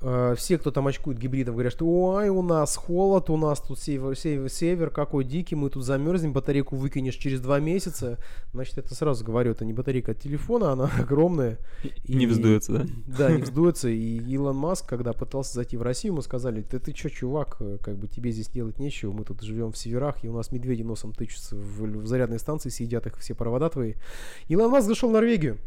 Э, 0.00 0.34
все, 0.36 0.58
кто 0.58 0.70
там 0.70 0.86
очкует 0.86 1.18
гибридов, 1.18 1.54
говорят, 1.54 1.72
что 1.72 1.86
ой, 1.86 2.28
у 2.28 2.42
нас 2.42 2.76
холод, 2.76 3.30
у 3.30 3.36
нас 3.36 3.60
тут 3.60 3.80
север, 3.80 4.16
север, 4.16 4.48
север 4.48 4.90
какой 4.90 5.24
дикий, 5.24 5.56
мы 5.56 5.70
тут 5.70 5.84
замерзнем, 5.84 6.32
батарейку 6.32 6.76
выкинешь 6.76 7.16
через 7.16 7.40
два 7.40 7.58
месяца. 7.58 8.18
Значит, 8.52 8.78
это 8.78 8.94
сразу 8.94 9.24
говорю, 9.24 9.52
это 9.52 9.64
не 9.64 9.72
батарейка 9.72 10.12
от 10.12 10.20
телефона, 10.20 10.70
она 10.70 10.90
огромная. 10.98 11.58
И, 12.04 12.14
не 12.14 12.26
вздуется, 12.26 12.72
да? 12.72 12.86
Да, 13.06 13.32
не 13.32 13.42
вздуется. 13.42 13.88
И 13.88 14.18
Илон 14.18 14.56
Маск, 14.56 14.88
когда 14.88 15.12
пытался 15.12 15.54
зайти 15.54 15.76
в 15.76 15.82
Россию, 15.82 16.12
ему 16.12 16.22
сказали, 16.22 16.62
ты, 16.62 16.78
ты 16.78 16.94
что, 16.94 17.10
чувак, 17.10 17.56
э, 17.60 17.78
как 17.82 17.96
бы 17.96 18.06
тебе 18.06 18.30
здесь 18.30 18.48
делать 18.48 18.78
нечего, 18.78 19.12
мы 19.12 19.24
тут 19.24 19.42
живем 19.42 19.72
в 19.72 19.78
северах, 19.78 20.22
и 20.22 20.28
у 20.28 20.32
нас 20.32 20.52
медведи 20.52 20.82
носом 20.82 21.12
тычутся 21.12 21.56
в, 21.56 21.82
в 21.82 22.06
зарядной 22.06 22.38
станции, 22.38 22.68
съедят 22.68 23.06
их 23.06 23.18
все 23.18 23.34
провода 23.34 23.68
твои. 23.68 23.94
Илон 24.46 24.70
Маск 24.70 24.86
зашел 24.86 25.10
в 25.10 25.12
Норвегию. 25.12 25.58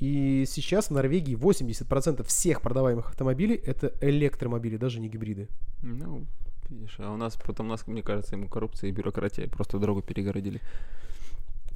И 0.00 0.44
сейчас 0.46 0.88
в 0.88 0.92
Норвегии 0.92 1.36
80% 1.36 2.24
всех 2.24 2.62
продаваемых 2.62 3.10
автомобилей 3.10 3.54
это 3.54 3.92
электромобили, 4.00 4.78
даже 4.78 4.98
не 4.98 5.08
гибриды. 5.08 5.48
Ну, 5.82 6.24
видишь, 6.70 6.96
а 6.98 7.12
у 7.12 7.16
нас 7.18 7.36
потом, 7.36 7.68
нас, 7.68 7.86
мне 7.86 8.02
кажется, 8.02 8.34
ему 8.34 8.48
коррупция 8.48 8.88
и 8.88 8.92
бюрократия 8.92 9.46
просто 9.46 9.78
дорогу 9.78 10.00
перегородили. 10.00 10.60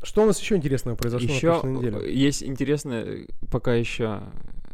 Что 0.02 0.22
у 0.22 0.26
нас 0.26 0.40
еще 0.40 0.56
интересного 0.56 0.96
произошло 0.96 1.28
еще 1.28 1.46
на 1.46 1.52
прошлой 1.60 1.72
неделе? 1.76 2.14
есть 2.14 2.42
интересное, 2.42 3.26
пока 3.50 3.74
еще, 3.74 4.22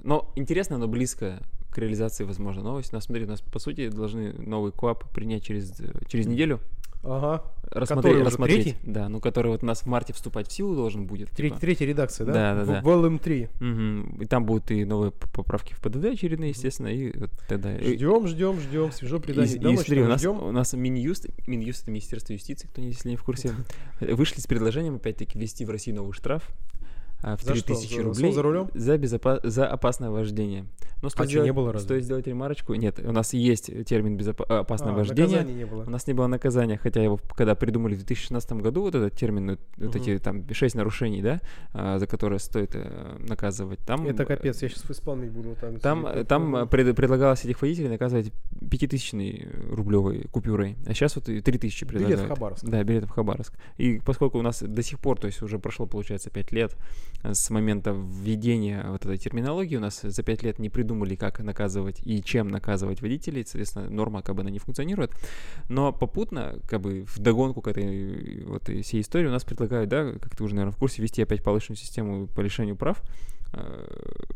но 0.03 0.33
интересно, 0.37 0.79
но 0.79 0.87
близкое 0.87 1.41
к 1.71 1.79
реализации, 1.79 2.25
возможно, 2.25 2.63
новость. 2.63 2.93
У 2.93 2.97
нас, 2.97 3.05
смотри, 3.05 3.25
у 3.25 3.29
нас, 3.29 3.41
по 3.41 3.59
сути, 3.59 3.89
должны 3.89 4.33
новый 4.33 4.73
КОАП 4.73 5.11
принять 5.11 5.45
через, 5.45 5.73
через 6.09 6.27
неделю. 6.27 6.61
Ага. 7.03 7.43
Рассмотреть, 7.71 8.17
уже 8.17 8.25
рассмотреть, 8.25 8.63
третий? 8.65 8.79
да, 8.83 9.09
ну 9.09 9.21
который 9.21 9.49
вот 9.53 9.63
у 9.63 9.67
нас 9.67 9.83
в 9.83 9.87
марте 9.87 10.13
вступать 10.13 10.49
в 10.49 10.53
силу 10.53 10.75
должен 10.75 11.07
будет. 11.07 11.31
Треть- 11.31 11.53
типа. 11.53 11.61
Третья 11.61 11.87
редакция, 11.87 12.27
да? 12.27 12.33
Да, 12.33 12.55
да, 12.57 12.63
В- 12.65 12.67
да. 12.67 12.81
В 12.83 12.89
LM3. 12.89 13.49
Мгм. 13.61 14.23
И 14.23 14.27
там 14.27 14.45
будут 14.45 14.71
и 14.71 14.85
новые 14.85 15.13
поправки 15.13 15.73
в 15.73 15.81
ПДД 15.81 16.05
очередные, 16.07 16.51
естественно, 16.51 16.89
и 16.89 17.17
вот 17.17 17.31
тогда. 17.49 17.75
и- 17.77 17.95
Ждем, 17.97 18.27
ждем, 18.27 18.61
ждем, 18.61 18.93
свежо 18.93 19.17
и, 19.17 19.21
предание. 19.21 19.55
и 19.55 19.59
Давно 19.59 19.77
смотри, 19.79 20.03
у 20.03 20.09
нас, 20.09 20.21
ждем. 20.21 20.43
у 20.43 20.53
нас 20.53 20.73
Минюст, 20.75 21.27
Минюст 21.47 21.83
это 21.83 21.91
Министерство 21.93 22.33
юстиции, 22.33 22.67
кто 22.67 22.81
не, 22.83 22.89
если 22.89 23.09
не 23.09 23.17
в 23.17 23.23
курсе, 23.25 23.53
вышли 24.01 24.41
с 24.41 24.47
предложением 24.47 24.97
опять-таки 24.97 25.39
ввести 25.39 25.65
в 25.65 25.71
Россию 25.71 25.97
новый 25.97 26.13
штраф 26.13 26.49
в 27.23 27.43
За 27.43 27.55
что? 27.55 27.67
3000 27.67 27.97
За- 27.97 28.03
рублей 28.03 28.33
за 28.33 28.43
рулем? 28.43 28.69
за, 28.75 28.97
безопа- 28.97 29.41
за 29.47 29.67
опасное 29.67 30.11
вождение. 30.11 30.67
Но 31.03 31.09
стоит, 31.09 31.29
не 31.29 31.33
сделать, 31.33 31.51
было 31.53 31.73
разве? 31.73 31.87
стоит 31.87 32.05
сделать 32.05 32.27
ремарочку. 32.27 32.75
Нет, 32.75 32.99
у 33.03 33.13
нас 33.13 33.33
есть 33.33 33.71
термин 33.87 34.17
безопа- 34.19 34.45
опасное 34.59 34.93
А, 34.93 34.95
вождение. 34.97 35.43
не 35.45 35.65
было. 35.65 35.85
У 35.85 35.91
нас 35.91 36.07
не 36.07 36.13
было 36.15 36.27
наказания, 36.27 36.77
хотя 36.77 37.03
его, 37.03 37.19
когда 37.35 37.55
придумали 37.55 37.95
в 37.95 37.99
2016 37.99 38.61
году, 38.61 38.83
вот 38.83 38.95
этот 38.95 39.15
термин, 39.19 39.59
вот, 39.79 39.97
эти 39.97 40.19
там 40.19 40.45
шесть 40.53 40.75
нарушений, 40.75 41.23
да, 41.23 41.41
а, 41.73 41.99
за 41.99 42.07
которые 42.07 42.39
стоит 42.39 42.73
э, 42.75 43.17
наказывать, 43.19 43.79
там... 43.87 44.07
Это 44.07 44.25
капец, 44.27 44.61
я 44.63 44.69
сейчас 44.69 44.85
исполнить 44.91 45.31
буду. 45.31 45.57
Там, 45.81 46.07
сидеть, 46.07 46.29
там 46.29 46.55
э, 46.57 46.67
пред- 46.67 46.95
предлагалось 46.97 47.45
этих 47.45 47.63
водителей 47.63 47.89
наказывать 47.89 48.31
пятитысячной 48.71 49.49
рублевой 49.71 50.27
купюрой, 50.31 50.77
а 50.87 50.93
сейчас 50.95 51.17
вот 51.17 51.29
и 51.29 51.41
три 51.41 51.59
тысячи 51.59 51.85
Билет 51.85 52.03
в 52.03 52.05
предлагают. 52.07 52.29
Хабаровск. 52.35 52.65
Да, 52.65 52.83
билет 52.85 53.05
в 53.05 53.11
Хабаровск. 53.11 53.55
И 53.79 54.01
поскольку 54.05 54.39
у 54.39 54.43
нас 54.43 54.63
до 54.63 54.83
сих 54.83 54.99
пор, 55.01 55.19
то 55.19 55.27
есть 55.27 55.43
уже 55.43 55.59
прошло, 55.59 55.87
получается, 55.87 56.31
пять 56.31 56.53
лет 56.53 56.77
с 57.23 57.51
момента 57.51 57.91
введения 57.93 58.85
вот 58.89 59.05
этой 59.05 59.19
терминологии, 59.19 59.77
у 59.77 59.81
нас 59.81 60.01
за 60.03 60.23
пять 60.23 60.43
лет 60.43 60.59
не 60.59 60.71
придумали, 60.71 61.15
как 61.15 61.41
наказывать 61.41 62.01
и 62.05 62.23
чем 62.23 62.49
наказывать 62.49 63.03
водителей, 63.03 63.45
соответственно, 63.45 63.91
норма 63.91 64.23
как 64.23 64.37
бы 64.37 64.43
она 64.43 64.51
не 64.51 64.59
функционирует. 64.59 65.13
Но 65.69 65.93
попутно, 65.93 66.57
как 66.69 66.81
бы 66.81 67.05
в 67.07 67.19
догонку 67.19 67.61
к 67.61 67.69
этой 67.69 68.45
вот 68.45 68.65
всей 68.65 69.01
истории 69.01 69.27
у 69.27 69.33
нас 69.33 69.45
предлагают, 69.45 69.91
да, 69.91 70.13
как 70.13 70.37
ты 70.37 70.45
уже, 70.45 70.55
наверное, 70.55 70.75
в 70.75 70.79
курсе, 70.79 71.03
ввести 71.03 71.23
опять 71.23 71.43
повышенную 71.43 71.77
систему 71.77 72.27
по 72.27 72.41
лишению 72.41 72.77
прав. 72.77 73.03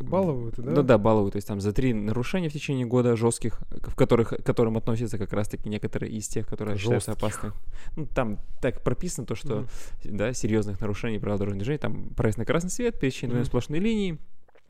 Баловают, 0.00 0.54
да? 0.58 0.70
Ну 0.70 0.82
да, 0.82 0.98
баловые, 0.98 1.32
то 1.32 1.36
есть 1.36 1.46
там 1.48 1.60
за 1.60 1.72
три 1.72 1.92
нарушения 1.94 2.48
в 2.48 2.52
течение 2.52 2.84
года 2.86 3.16
жестких, 3.16 3.60
в 3.70 3.94
которых, 3.94 4.30
к 4.30 4.42
которым 4.42 4.76
относятся 4.76 5.18
как 5.18 5.32
раз-таки 5.32 5.68
некоторые 5.68 6.12
из 6.12 6.26
тех, 6.28 6.46
которые 6.46 6.76
считаются 6.78 7.12
Жёстких. 7.12 7.24
опасны. 7.44 7.52
Ну, 7.96 8.06
там 8.06 8.38
так 8.60 8.82
прописано 8.82 9.26
то, 9.26 9.34
что, 9.34 9.66
Мгм. 10.04 10.16
да, 10.16 10.32
серьезных 10.32 10.80
нарушений 10.80 11.18
правил 11.18 11.38
дорожного 11.38 11.60
движения, 11.60 11.78
там 11.78 12.10
проезд 12.14 12.38
на 12.38 12.44
красный 12.44 12.70
свет, 12.70 12.98
пересечение 12.98 13.36
Мгм. 13.36 13.44
сплошной 13.46 13.78
линии, 13.78 14.18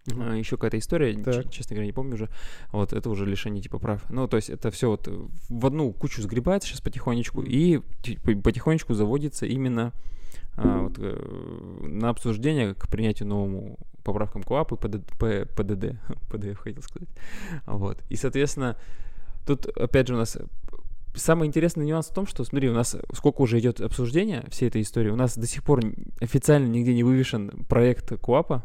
Мгм. 0.07 0.35
еще 0.35 0.57
какая-то 0.57 0.79
история, 0.79 1.15
Так. 1.23 1.51
честно 1.51 1.75
говоря, 1.75 1.87
не 1.87 1.93
помню 1.93 2.15
уже. 2.15 2.29
Вот 2.73 2.93
это 2.93 3.09
уже 3.09 3.25
лишение 3.27 3.63
типа 3.63 3.79
прав. 3.79 4.03
Ну, 4.11 4.29
то 4.29 4.37
есть 4.37 4.51
это 4.51 4.71
все 4.71 4.91
вот 4.91 5.09
в 5.49 5.67
одну 5.67 5.93
кучу 5.93 6.21
сгребается 6.23 6.69
сейчас 6.69 6.81
потихонечку, 6.81 7.41
Мгм. 7.41 7.51
и 7.51 7.81
ти- 8.03 8.17
по- 8.19 8.35
потихонечку 8.43 8.95
заводится 8.95 9.47
именно 9.47 9.93
а, 10.57 10.83
вот, 10.83 10.99
э, 10.99 11.87
на 11.89 12.11
обсуждение 12.11 12.75
к 12.75 12.87
принятию 12.89 13.29
новому 13.29 13.77
поправкам 14.05 14.45
КОАП 14.45 14.73
и 14.73 14.77
ПД, 14.77 15.19
П- 15.19 15.47
ПДД, 15.47 15.97
PDF 16.31 16.59
хотел 16.59 16.83
сказать. 16.83 17.09
Вот. 17.67 17.99
И, 18.09 18.15
соответственно, 18.15 18.77
тут, 19.47 19.67
опять 19.67 20.07
же, 20.07 20.15
у 20.15 20.19
нас 20.19 20.39
самый 21.15 21.49
интересный 21.49 21.87
нюанс 21.87 22.07
в 22.09 22.15
том, 22.15 22.27
что, 22.29 22.45
смотри, 22.45 22.69
у 22.69 22.73
нас 22.73 22.97
сколько 23.15 23.41
уже 23.43 23.59
идет 23.59 23.81
обсуждения 23.81 24.45
всей 24.49 24.69
этой 24.69 24.83
истории, 24.83 25.11
у 25.11 25.17
нас 25.17 25.37
до 25.37 25.47
сих 25.49 25.65
пор 25.65 25.81
официально 26.21 26.69
нигде 26.69 26.95
не 26.95 27.03
вывешен 27.03 27.65
проект 27.69 28.13
КОАПа. 28.21 28.63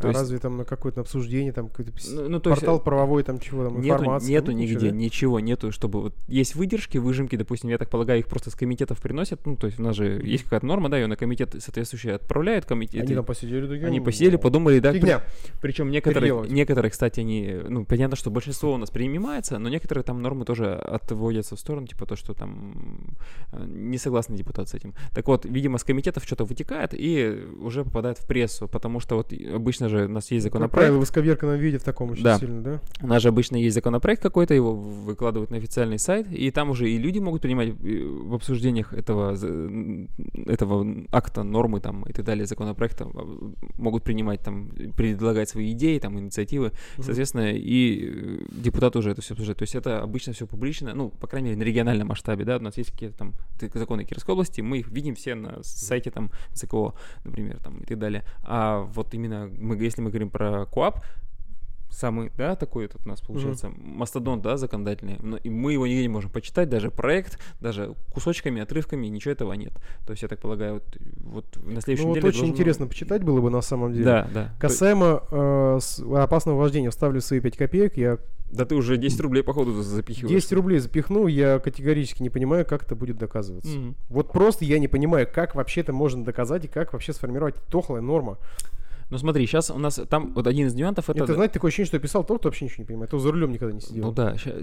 То 0.00 0.06
А 0.06 0.10
есть- 0.10 0.20
разве 0.20 0.38
там 0.38 0.56
на 0.56 0.64
какое-то 0.64 1.02
обсуждение, 1.02 1.52
там 1.52 1.68
какой-то 1.68 1.92
ну, 2.10 2.28
ну, 2.28 2.40
то 2.40 2.50
есть, 2.50 2.60
портал 2.62 2.80
правовой, 2.80 3.22
там 3.22 3.38
чего 3.38 3.64
там, 3.64 3.80
Нету, 3.80 3.94
информация? 4.02 4.30
нету 4.30 4.50
Ну, 4.52 4.58
нигде, 4.58 4.74
ничего, 4.74 4.90
да? 4.90 4.96
ничего 4.96 5.40
нету, 5.40 5.72
чтобы 5.72 6.00
вот 6.00 6.14
есть 6.26 6.54
выдержки, 6.54 6.98
выжимки, 6.98 7.36
допустим, 7.36 7.68
я 7.68 7.76
так 7.78 7.90
полагаю, 7.90 8.20
их 8.20 8.26
просто 8.26 8.50
с 8.50 8.54
комитетов 8.54 9.00
приносят, 9.00 9.44
ну, 9.46 9.56
то 9.56 9.66
есть 9.66 9.78
у 9.78 9.82
нас 9.82 9.94
же 9.96 10.20
есть 10.24 10.44
какая-то 10.44 10.64
норма, 10.64 10.88
да, 10.88 10.98
ее 10.98 11.06
на 11.06 11.16
комитет 11.16 11.54
соответствующий 11.58 12.14
отправляют, 12.14 12.64
комитет, 12.64 13.02
Они 13.02 13.14
там 13.14 13.24
посидели, 13.24 13.66
такие, 13.66 13.86
они 13.86 13.98
«Ну, 13.98 14.04
посидели, 14.04 14.36
подумали, 14.36 14.78
да, 14.80 14.92
Фигня. 14.92 15.22
причем 15.60 15.90
некоторые, 15.90 16.46
некоторые, 16.48 16.90
кстати, 16.90 17.20
они, 17.20 17.58
ну, 17.68 17.84
понятно, 17.84 18.16
что 18.16 18.30
большинство 18.30 18.72
у 18.72 18.76
нас 18.78 18.90
принимается, 18.90 19.58
но 19.58 19.68
некоторые 19.68 20.02
там 20.02 20.22
нормы 20.22 20.44
тоже 20.46 20.72
отводятся 20.74 21.56
в 21.56 21.60
сторону, 21.60 21.86
типа 21.86 22.06
то, 22.06 22.16
что 22.16 22.32
там 22.32 23.16
э, 23.52 23.64
не 23.66 23.98
согласны 23.98 24.36
депутат 24.36 24.68
с 24.68 24.74
этим. 24.74 24.94
Так 25.14 25.26
вот, 25.28 25.44
видимо, 25.44 25.76
с 25.78 25.84
комитетов 25.84 26.24
что-то 26.24 26.44
вытекает 26.44 26.94
и 26.94 27.44
уже 27.60 27.84
попадает 27.84 28.18
в 28.18 28.26
прессу, 28.26 28.66
потому 28.68 29.00
что 29.00 29.16
вот 29.16 29.32
обычно 29.32 29.88
же 29.90 30.06
у 30.06 30.08
нас 30.08 30.30
есть 30.30 30.44
Как 30.44 30.52
законопроект, 30.52 30.86
правило, 30.86 31.00
в 31.00 31.04
исковерканном 31.04 31.58
виде 31.58 31.78
в 31.78 31.82
таком 31.84 32.10
очень 32.10 32.24
Да. 32.24 32.38
сильно, 32.38 32.62
да? 32.62 32.80
у 33.02 33.06
нас 33.06 33.22
же 33.22 33.28
обычно 33.28 33.56
есть 33.56 33.74
законопроект 33.74 34.22
какой-то, 34.22 34.54
его 34.54 34.74
выкладывают 34.74 35.50
на 35.50 35.56
официальный 35.58 35.98
сайт, 35.98 36.26
и 36.32 36.50
там 36.50 36.70
уже 36.70 36.88
и 36.90 36.98
люди 36.98 37.18
могут 37.18 37.42
принимать 37.42 37.70
в 37.80 38.34
обсуждениях 38.34 38.92
этого, 38.94 39.36
этого 40.46 40.86
акта, 41.12 41.42
нормы 41.42 41.80
там 41.80 42.04
и 42.04 42.12
так 42.12 42.24
далее, 42.24 42.46
законопроекта, 42.46 43.04
э, 43.12 43.52
могут 43.78 44.04
принимать 44.04 44.40
там, 44.40 44.70
предлагать 44.96 45.48
свои 45.48 45.72
идеи, 45.72 45.98
там, 45.98 46.18
инициативы, 46.18 46.72
Мгм. 46.96 47.04
соответственно, 47.04 47.50
и 47.52 48.40
депутаты 48.52 48.98
уже 48.98 49.10
это 49.10 49.22
все 49.22 49.34
обсуждают. 49.34 49.58
То 49.58 49.62
есть 49.64 49.74
это 49.74 50.02
обычно 50.02 50.32
все 50.32 50.46
публично, 50.46 50.94
ну, 50.94 51.10
по 51.10 51.26
крайней 51.26 51.48
мере, 51.50 51.58
на 51.60 51.64
региональном 51.64 52.08
масштабе, 52.08 52.44
да, 52.44 52.56
у 52.56 52.60
нас 52.60 52.76
есть 52.78 52.92
какие-то 52.92 53.16
там 53.18 53.34
законы 53.74 54.04
Кировской 54.04 54.32
области, 54.32 54.60
мы 54.60 54.78
их 54.78 54.88
видим 54.88 55.14
все 55.14 55.34
на 55.34 55.62
сайте 55.62 56.10
там 56.10 56.30
ЦКО, 56.54 56.94
например, 57.24 57.58
там 57.62 57.78
и 57.78 57.84
так 57.86 57.98
далее. 57.98 58.24
А 58.42 58.80
вот 58.80 59.14
именно 59.14 59.50
мы, 59.58 59.76
если 59.84 60.02
мы 60.02 60.10
говорим 60.10 60.30
про 60.30 60.66
КОАП, 60.66 61.00
самый, 61.92 62.30
да, 62.38 62.54
такой 62.54 62.84
этот 62.84 63.04
у 63.04 63.08
нас 63.08 63.20
получается 63.20 63.68
мастодон, 63.76 64.40
да, 64.40 64.56
законодательный, 64.56 65.16
но 65.20 65.36
и 65.36 65.50
мы 65.50 65.72
его 65.72 65.88
нигде 65.88 66.02
не 66.02 66.08
можем 66.08 66.30
почитать, 66.30 66.68
даже 66.68 66.90
проект, 66.92 67.38
даже 67.60 67.94
кусочками, 68.12 68.62
отрывками, 68.62 69.08
ничего 69.08 69.32
этого 69.32 69.52
нет. 69.54 69.72
То 70.06 70.12
есть 70.12 70.22
я 70.22 70.28
так 70.28 70.38
полагаю, 70.38 70.74
вот, 70.74 70.96
вот 71.18 71.56
на 71.66 71.80
следующей 71.80 72.02
Ну 72.04 72.08
вот 72.10 72.16
неделе 72.16 72.28
очень 72.28 72.38
должно- 72.40 72.54
интересно 72.54 72.86
почитать 72.86 73.24
было 73.24 73.40
бы 73.40 73.50
на 73.50 73.60
самом 73.60 73.92
деле. 73.92 74.04
Да, 74.04 74.28
да. 74.32 74.54
Касаемо 74.60 75.24
э, 75.32 75.78
опасного 76.16 76.58
вождения, 76.58 76.90
вставлю 76.90 77.20
свои 77.20 77.40
5 77.40 77.56
копеек. 77.56 77.96
Я 77.96 78.18
Да 78.52 78.64
ты 78.64 78.76
уже 78.76 78.96
10 78.96 79.20
рублей 79.20 79.42
походу 79.42 79.72
за- 79.72 79.82
запихиваешь. 79.82 80.30
10 80.32 80.52
рублей 80.52 80.78
запихну, 80.78 81.26
я 81.26 81.58
категорически 81.58 82.22
не 82.22 82.30
понимаю, 82.30 82.64
как 82.64 82.84
это 82.84 82.94
будет 82.94 83.18
доказываться. 83.18 83.76
Мгм. 83.76 83.96
Вот 84.08 84.30
просто 84.32 84.64
я 84.64 84.78
не 84.78 84.86
понимаю, 84.88 85.26
как 85.32 85.56
вообще 85.56 85.80
это 85.80 85.92
можно 85.92 86.24
доказать 86.24 86.64
и 86.64 86.68
как 86.68 86.92
вообще 86.92 87.12
сформировать 87.12 87.56
тохлая 87.68 88.00
норма. 88.00 88.38
Ну 89.10 89.18
смотри, 89.18 89.44
сейчас 89.46 89.70
у 89.70 89.78
нас 89.78 90.00
там 90.08 90.32
вот 90.34 90.46
один 90.46 90.68
из 90.68 90.74
нюансов 90.74 91.10
это... 91.10 91.24
Это, 91.24 91.34
знаете, 91.34 91.54
такое 91.54 91.68
ощущение, 91.68 91.86
что 91.88 91.96
я 91.96 92.00
писал 92.00 92.24
тот, 92.24 92.38
кто 92.38 92.48
вообще 92.48 92.64
ничего 92.66 92.82
не 92.82 92.86
понимает. 92.86 93.10
То 93.10 93.18
за 93.18 93.32
рулем 93.32 93.50
никогда 93.52 93.74
не 93.74 93.80
сидел. 93.80 94.04
Ну 94.04 94.12
да, 94.12 94.36
ща- 94.36 94.54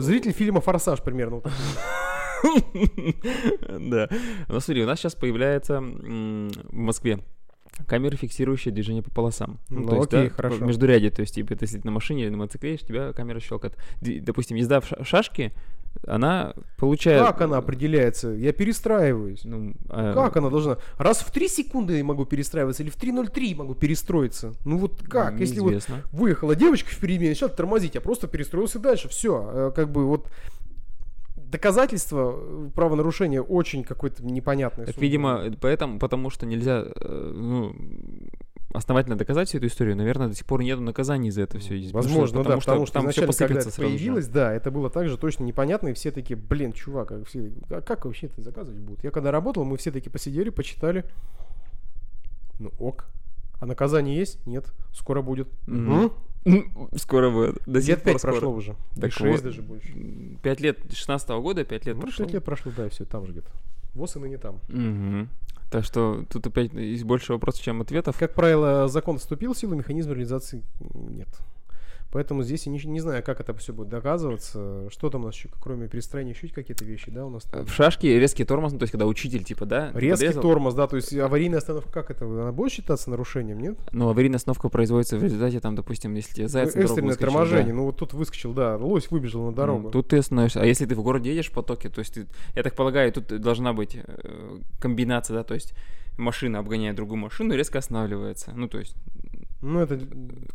Зритель 0.00 0.32
фильма 0.32 0.60
«Форсаж» 0.60 1.02
примерно. 1.02 1.36
вот. 1.36 1.46
Да. 3.78 4.08
Ну 4.48 4.60
смотри, 4.60 4.82
у 4.82 4.86
нас 4.86 4.98
сейчас 4.98 5.14
появляется 5.14 5.80
в 5.80 6.72
Москве 6.72 7.20
камеры, 7.86 8.16
фиксирующие 8.16 8.72
движение 8.74 9.02
по 9.02 9.10
полосам. 9.10 9.58
Ну, 9.70 9.86
то 9.88 9.96
есть, 9.96 10.08
окей, 10.08 10.28
да, 10.28 10.34
хорошо. 10.34 10.58
по 10.58 10.64
междурядье, 10.64 11.10
то 11.10 11.22
есть, 11.22 11.34
типа, 11.34 11.54
ты 11.56 11.64
если 11.64 11.80
на 11.84 11.90
машине 11.90 12.24
или 12.24 12.30
на 12.30 12.36
мотоцикле 12.38 12.76
тебя 12.76 13.12
камера 13.12 13.40
щелкает. 13.40 13.76
Допустим, 14.00 14.56
езда 14.56 14.80
в 14.80 14.86
ша- 14.86 15.02
шашке, 15.04 15.52
она 16.06 16.54
получает... 16.78 17.24
Как 17.24 17.40
она 17.42 17.58
определяется? 17.58 18.28
Я 18.30 18.52
перестраиваюсь. 18.52 19.44
Ну, 19.44 19.74
а, 19.88 20.14
Как 20.14 20.36
она 20.36 20.50
должна? 20.50 20.78
Раз 20.98 21.18
в 21.18 21.30
3 21.30 21.48
секунды 21.48 21.98
я 21.98 22.04
могу 22.04 22.24
перестраиваться 22.24 22.82
или 22.82 22.90
в 22.90 22.96
3.03 22.96 23.54
могу 23.56 23.74
перестроиться? 23.74 24.54
Ну 24.64 24.78
вот 24.78 25.02
как? 25.08 25.38
Если 25.38 25.60
вот 25.60 25.70
неизвестно. 25.70 26.02
выехала 26.12 26.56
девочка 26.56 26.90
впереди 26.90 27.20
меня, 27.20 27.30
начала 27.30 27.50
тормозить, 27.50 27.94
я 27.94 28.00
просто 28.00 28.26
перестроился 28.26 28.78
дальше. 28.78 29.08
Все, 29.08 29.72
как 29.74 29.90
бы 29.90 30.06
вот 30.06 30.28
доказательство 31.52 32.34
э, 32.34 32.70
правонарушения 32.74 33.42
очень 33.42 33.84
какое-то 33.84 34.24
непонятное. 34.24 34.86
Так, 34.86 34.96
видимо, 34.96 35.52
поэтому, 35.60 35.98
потому 35.98 36.30
что 36.30 36.46
нельзя 36.46 36.84
э, 36.84 37.32
ну, 37.34 37.76
основательно 38.72 39.16
доказать 39.16 39.48
всю 39.48 39.58
эту 39.58 39.66
историю, 39.66 39.96
наверное, 39.96 40.28
до 40.28 40.34
сих 40.34 40.46
пор 40.46 40.62
нет 40.62 40.78
наказаний 40.80 41.30
за 41.30 41.42
это 41.42 41.58
все. 41.58 41.80
Возможно, 41.92 42.42
да, 42.42 42.56
потому 42.56 42.86
что 42.86 42.94
там 42.94 43.10
все 43.10 43.26
когда 43.26 43.60
это 43.60 43.70
сразу 43.70 43.82
же. 43.82 43.88
появилось, 43.88 44.28
да, 44.28 44.52
это 44.52 44.70
было 44.70 44.90
также 44.90 45.16
точно 45.18 45.44
непонятно, 45.44 45.88
и 45.88 45.92
все 45.94 46.10
такие, 46.10 46.36
блин, 46.36 46.72
чувак, 46.72 47.12
а, 47.12 47.24
все, 47.24 47.50
а 47.70 47.80
как 47.80 48.04
вообще 48.04 48.26
это 48.26 48.40
заказывать 48.42 48.80
будут? 48.80 49.04
Я 49.04 49.10
когда 49.10 49.30
работал, 49.30 49.64
мы 49.64 49.76
все 49.76 49.90
таки 49.90 50.08
посидели, 50.10 50.50
почитали. 50.50 51.04
Ну 52.58 52.70
ок. 52.78 53.06
А 53.60 53.66
наказание 53.66 54.16
есть? 54.16 54.44
Нет. 54.46 54.72
Скоро 54.92 55.22
будет. 55.22 55.48
М? 55.68 56.12
Скоро 56.96 57.30
будет. 57.30 57.58
До 57.66 57.78
Лет 57.78 58.02
пять 58.02 58.18
скоро. 58.18 58.32
прошло 58.32 58.52
уже. 58.52 58.74
Так 58.96 59.10
И 59.10 59.10
шесть 59.10 59.42
вот. 59.42 59.42
даже 59.42 59.62
больше. 59.62 59.92
Пять 60.42 60.60
лет, 60.60 60.78
16 60.92 61.28
года, 61.40 61.64
пять 61.64 61.86
лет 61.86 61.94
Ну, 61.96 62.02
прошло. 62.02 62.24
пять 62.24 62.34
лет 62.34 62.44
прошло, 62.44 62.72
да, 62.76 62.86
и 62.86 62.88
все, 62.90 63.04
там 63.04 63.24
же 63.26 63.32
где-то. 63.32 63.50
ВОЗ 63.94 64.16
и 64.16 64.18
ныне 64.20 64.38
там. 64.38 64.60
Угу. 64.68 65.28
Так 65.70 65.84
что 65.84 66.24
тут 66.30 66.46
опять 66.46 66.72
есть 66.74 67.04
больше 67.04 67.32
вопросов, 67.32 67.62
чем 67.62 67.80
ответов. 67.80 68.18
Как 68.18 68.34
правило, 68.34 68.88
закон 68.88 69.18
вступил 69.18 69.54
в 69.54 69.58
силу, 69.58 69.74
механизма 69.74 70.12
реализации 70.12 70.62
нет. 70.80 71.28
Поэтому 72.12 72.42
здесь 72.42 72.66
я 72.66 72.72
не, 72.72 72.78
не 72.84 73.00
знаю, 73.00 73.22
как 73.22 73.40
это 73.40 73.54
все 73.54 73.72
будет 73.72 73.88
доказываться. 73.88 74.88
Что 74.90 75.08
там 75.08 75.22
у 75.22 75.26
нас 75.26 75.34
еще, 75.34 75.48
кроме 75.60 75.88
перестроения, 75.88 76.32
еще 76.32 76.46
какие-то 76.48 76.84
вещи, 76.84 77.10
да, 77.10 77.24
у 77.24 77.30
нас 77.30 77.44
там? 77.44 77.64
В 77.64 77.72
шашке 77.72 78.20
резкий 78.20 78.44
тормоз, 78.44 78.72
ну, 78.72 78.78
то 78.78 78.82
есть 78.82 78.92
когда 78.92 79.06
учитель, 79.06 79.42
типа, 79.44 79.64
да? 79.64 79.90
Резкий 79.94 80.26
подрезал. 80.26 80.42
тормоз, 80.42 80.74
да, 80.74 80.86
то 80.86 80.96
есть 80.96 81.14
аварийная 81.14 81.58
остановка, 81.58 81.90
как 81.90 82.10
это, 82.10 82.26
она 82.26 82.52
будет 82.52 82.70
считаться 82.70 83.08
нарушением, 83.08 83.60
нет? 83.60 83.78
Ну, 83.92 84.10
аварийная 84.10 84.36
остановка 84.36 84.68
производится 84.68 85.16
в 85.16 85.24
результате, 85.24 85.60
там, 85.60 85.74
допустим, 85.74 86.14
если 86.14 86.34
тебе 86.34 86.48
заяц 86.48 86.74
на 86.74 86.80
Экстренное 86.80 87.08
выскочил, 87.10 87.30
торможение, 87.30 87.72
да. 87.72 87.74
ну 87.74 87.84
вот 87.84 87.96
тут 87.96 88.12
выскочил, 88.12 88.52
да, 88.52 88.76
лось 88.76 89.10
выбежал 89.10 89.46
на 89.46 89.52
дорогу. 89.54 89.84
Ну, 89.84 89.90
тут 89.90 90.08
ты 90.08 90.18
остановишься. 90.18 90.60
А 90.60 90.66
если 90.66 90.84
ты 90.84 90.94
в 90.94 91.02
городе 91.02 91.30
едешь 91.30 91.48
в 91.48 91.52
потоке, 91.52 91.88
то 91.88 92.00
есть, 92.00 92.12
ты, 92.12 92.26
я 92.54 92.62
так 92.62 92.76
полагаю, 92.76 93.10
тут 93.10 93.28
должна 93.40 93.72
быть 93.72 93.96
э, 93.96 94.58
комбинация, 94.78 95.38
да, 95.38 95.44
то 95.44 95.54
есть 95.54 95.72
машина 96.18 96.58
обгоняет 96.58 96.96
другую 96.96 97.18
машину 97.18 97.54
резко 97.54 97.78
останавливается. 97.78 98.52
Ну, 98.54 98.68
то 98.68 98.78
есть 98.78 98.94
ну, 99.62 99.80
это, 99.80 99.98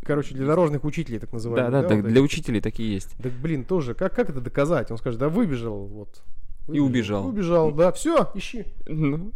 короче, 0.03 0.35
для 0.35 0.45
дорожных 0.45 0.83
учителей, 0.83 1.19
так 1.19 1.31
называемых. 1.31 1.71
Да, 1.71 1.81
да, 1.81 1.87
да 1.87 1.95
так, 1.95 2.07
для 2.07 2.21
учителей 2.21 2.59
такие 2.59 2.93
есть. 2.93 3.15
Так, 3.23 3.31
блин, 3.31 3.63
тоже, 3.63 3.93
как, 3.93 4.13
как 4.13 4.29
это 4.29 4.41
доказать? 4.41 4.91
Он 4.91 4.97
скажет, 4.97 5.19
да 5.19 5.29
выбежал, 5.29 5.85
вот. 5.85 6.21
Выбежал, 6.67 6.75
и 6.75 6.79
убежал. 6.79 7.27
Убежал, 7.27 7.71
да, 7.71 7.91
все, 7.93 8.29
ищи. 8.35 8.65
Ну, 8.85 9.31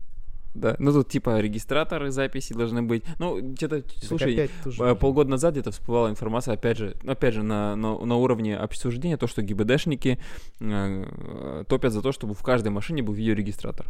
да, 0.54 0.76
ну 0.80 0.92
тут 0.92 1.08
типа 1.08 1.40
регистраторы 1.40 2.12
записи 2.12 2.52
должны 2.54 2.82
быть. 2.82 3.04
Ну, 3.20 3.40
где-то, 3.40 3.84
слушай, 4.04 4.50
э, 4.66 4.96
полгода 4.96 5.30
назад 5.30 5.54
где-то 5.54 5.72
всплывала 5.72 6.10
информация, 6.10 6.56
опять 6.56 6.78
же, 6.78 6.98
опять 7.06 7.34
же, 7.34 7.42
на, 7.42 7.78
на, 7.78 7.98
на 7.98 8.16
уровне 8.18 8.58
обсуждения, 8.58 9.16
то, 9.16 9.28
что 9.28 9.42
ГИБДшники 9.42 10.20
э, 10.60 11.64
топят 11.70 11.94
за 11.94 12.02
то, 12.02 12.12
чтобы 12.12 12.34
в 12.34 12.44
каждой 12.44 12.70
машине 12.70 13.04
был 13.04 13.14
видеорегистратор. 13.14 13.88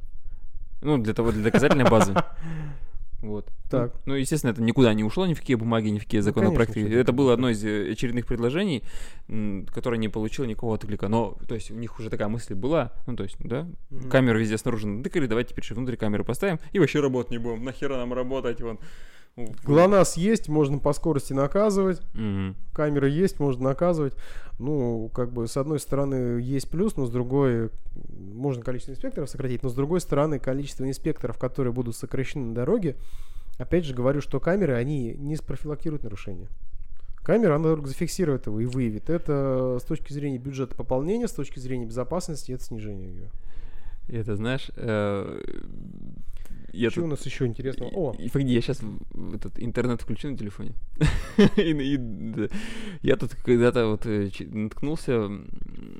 Ну, 0.83 0.99
для 0.99 1.15
того, 1.15 1.31
для 1.31 1.43
доказательной 1.43 1.89
базы. 1.89 2.13
Вот. 3.21 3.51
Так. 3.69 3.93
Ну, 4.05 4.13
ну, 4.13 4.15
естественно, 4.15 4.51
это 4.51 4.61
никуда 4.61 4.93
не 4.93 5.03
ушло, 5.03 5.25
ни 5.25 5.33
в 5.33 5.39
какие 5.39 5.55
бумаги, 5.55 5.89
ни 5.89 5.99
в 5.99 6.03
какие 6.03 6.21
законопроекты. 6.21 6.79
Ну, 6.79 6.85
конечно, 6.85 6.99
это 6.99 7.11
было 7.11 7.33
одно 7.33 7.49
из 7.49 7.63
э, 7.63 7.91
очередных 7.91 8.25
предложений, 8.25 8.83
которое 9.73 9.97
не 9.97 10.09
получило 10.09 10.45
никакого 10.45 10.73
отклика. 10.73 11.07
Но, 11.07 11.37
то 11.47 11.55
есть, 11.55 11.71
у 11.71 11.75
них 11.75 11.97
уже 11.99 12.09
такая 12.09 12.27
мысль 12.27 12.55
была, 12.55 12.91
ну, 13.05 13.15
то 13.15 13.23
есть, 13.23 13.37
да, 13.39 13.67
угу. 13.89 14.09
камеры 14.09 14.39
везде 14.39 14.57
снаружи 14.57 14.87
натыкали, 14.87 15.27
давайте 15.27 15.53
теперь 15.53 15.65
внутри 15.73 15.97
камеры 15.97 16.23
поставим 16.23 16.59
и 16.71 16.79
вообще 16.79 16.99
работать 16.99 17.31
не 17.31 17.37
будем. 17.37 17.63
Нахера 17.63 17.97
нам 17.97 18.13
работать, 18.13 18.59
вон. 18.61 18.79
ГЛОНАСС 19.37 20.17
есть, 20.17 20.49
можно 20.49 20.77
по 20.77 20.93
скорости 20.93 21.33
наказывать. 21.33 22.01
Угу. 22.13 22.55
Камеры 22.73 23.09
есть, 23.09 23.39
можно 23.39 23.69
наказывать. 23.69 24.13
Ну, 24.59 25.09
как 25.13 25.31
бы, 25.31 25.47
с 25.47 25.57
одной 25.57 25.79
стороны, 25.79 26.39
есть 26.41 26.69
плюс, 26.69 26.95
но 26.95 27.05
с 27.05 27.09
другой, 27.09 27.69
можно 28.17 28.63
количество 28.63 28.91
инспекторов 28.91 29.29
сократить, 29.29 29.63
но 29.63 29.69
с 29.69 29.73
другой 29.73 30.01
стороны, 30.01 30.39
количество 30.39 30.87
инспекторов, 30.87 31.37
которые 31.39 31.73
будут 31.73 31.95
сокращены 31.95 32.47
на 32.47 32.55
дороге, 32.55 32.95
опять 33.57 33.85
же 33.85 33.93
говорю, 33.93 34.21
что 34.21 34.39
камеры, 34.39 34.73
они 34.73 35.13
не 35.13 35.35
спрофилактируют 35.35 36.03
нарушения. 36.03 36.47
Камера, 37.23 37.55
она 37.55 37.65
только 37.75 37.87
зафиксирует 37.87 38.47
его 38.47 38.59
и 38.59 38.65
выявит. 38.65 39.09
Это 39.09 39.77
с 39.79 39.83
точки 39.83 40.11
зрения 40.11 40.39
бюджета 40.39 40.75
пополнения, 40.75 41.27
с 41.27 41.33
точки 41.33 41.59
зрения 41.59 41.85
безопасности, 41.85 42.51
это 42.51 42.63
снижение 42.63 43.09
ее. 43.09 43.29
Это, 44.07 44.35
знаешь, 44.35 44.71
э, 44.75 45.41
я 46.73 46.89
Что 46.89 47.01
тут... 47.01 47.07
у 47.07 47.11
нас 47.11 47.25
еще 47.25 47.45
интересного? 47.45 47.91
О! 47.93 48.15
И, 48.17 48.29
погоди, 48.29 48.53
я 48.53 48.61
сейчас 48.61 48.81
этот 49.33 49.59
интернет 49.59 50.01
включу 50.01 50.29
на 50.29 50.37
телефоне. 50.37 50.73
Я 53.01 53.15
тут 53.17 53.35
когда-то 53.35 53.87
вот 53.87 54.05
э, 54.05 54.29
наткнулся 54.39 55.29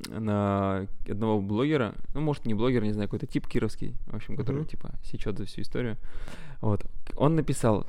на 0.09 0.88
одного 1.07 1.41
блогера, 1.41 1.95
ну, 2.13 2.22
может, 2.22 2.45
не 2.45 2.53
блогер, 2.53 2.84
не 2.84 2.93
знаю, 2.93 3.07
какой-то 3.09 3.28
тип 3.28 3.47
кировский, 3.47 3.95
в 4.07 4.15
общем, 4.15 4.36
который, 4.36 4.65
типа, 4.65 4.91
сечет 5.03 5.38
за 5.38 5.45
всю 5.45 5.61
историю. 5.61 5.97
Вот. 6.61 6.86
Он 7.15 7.36
написал, 7.36 7.86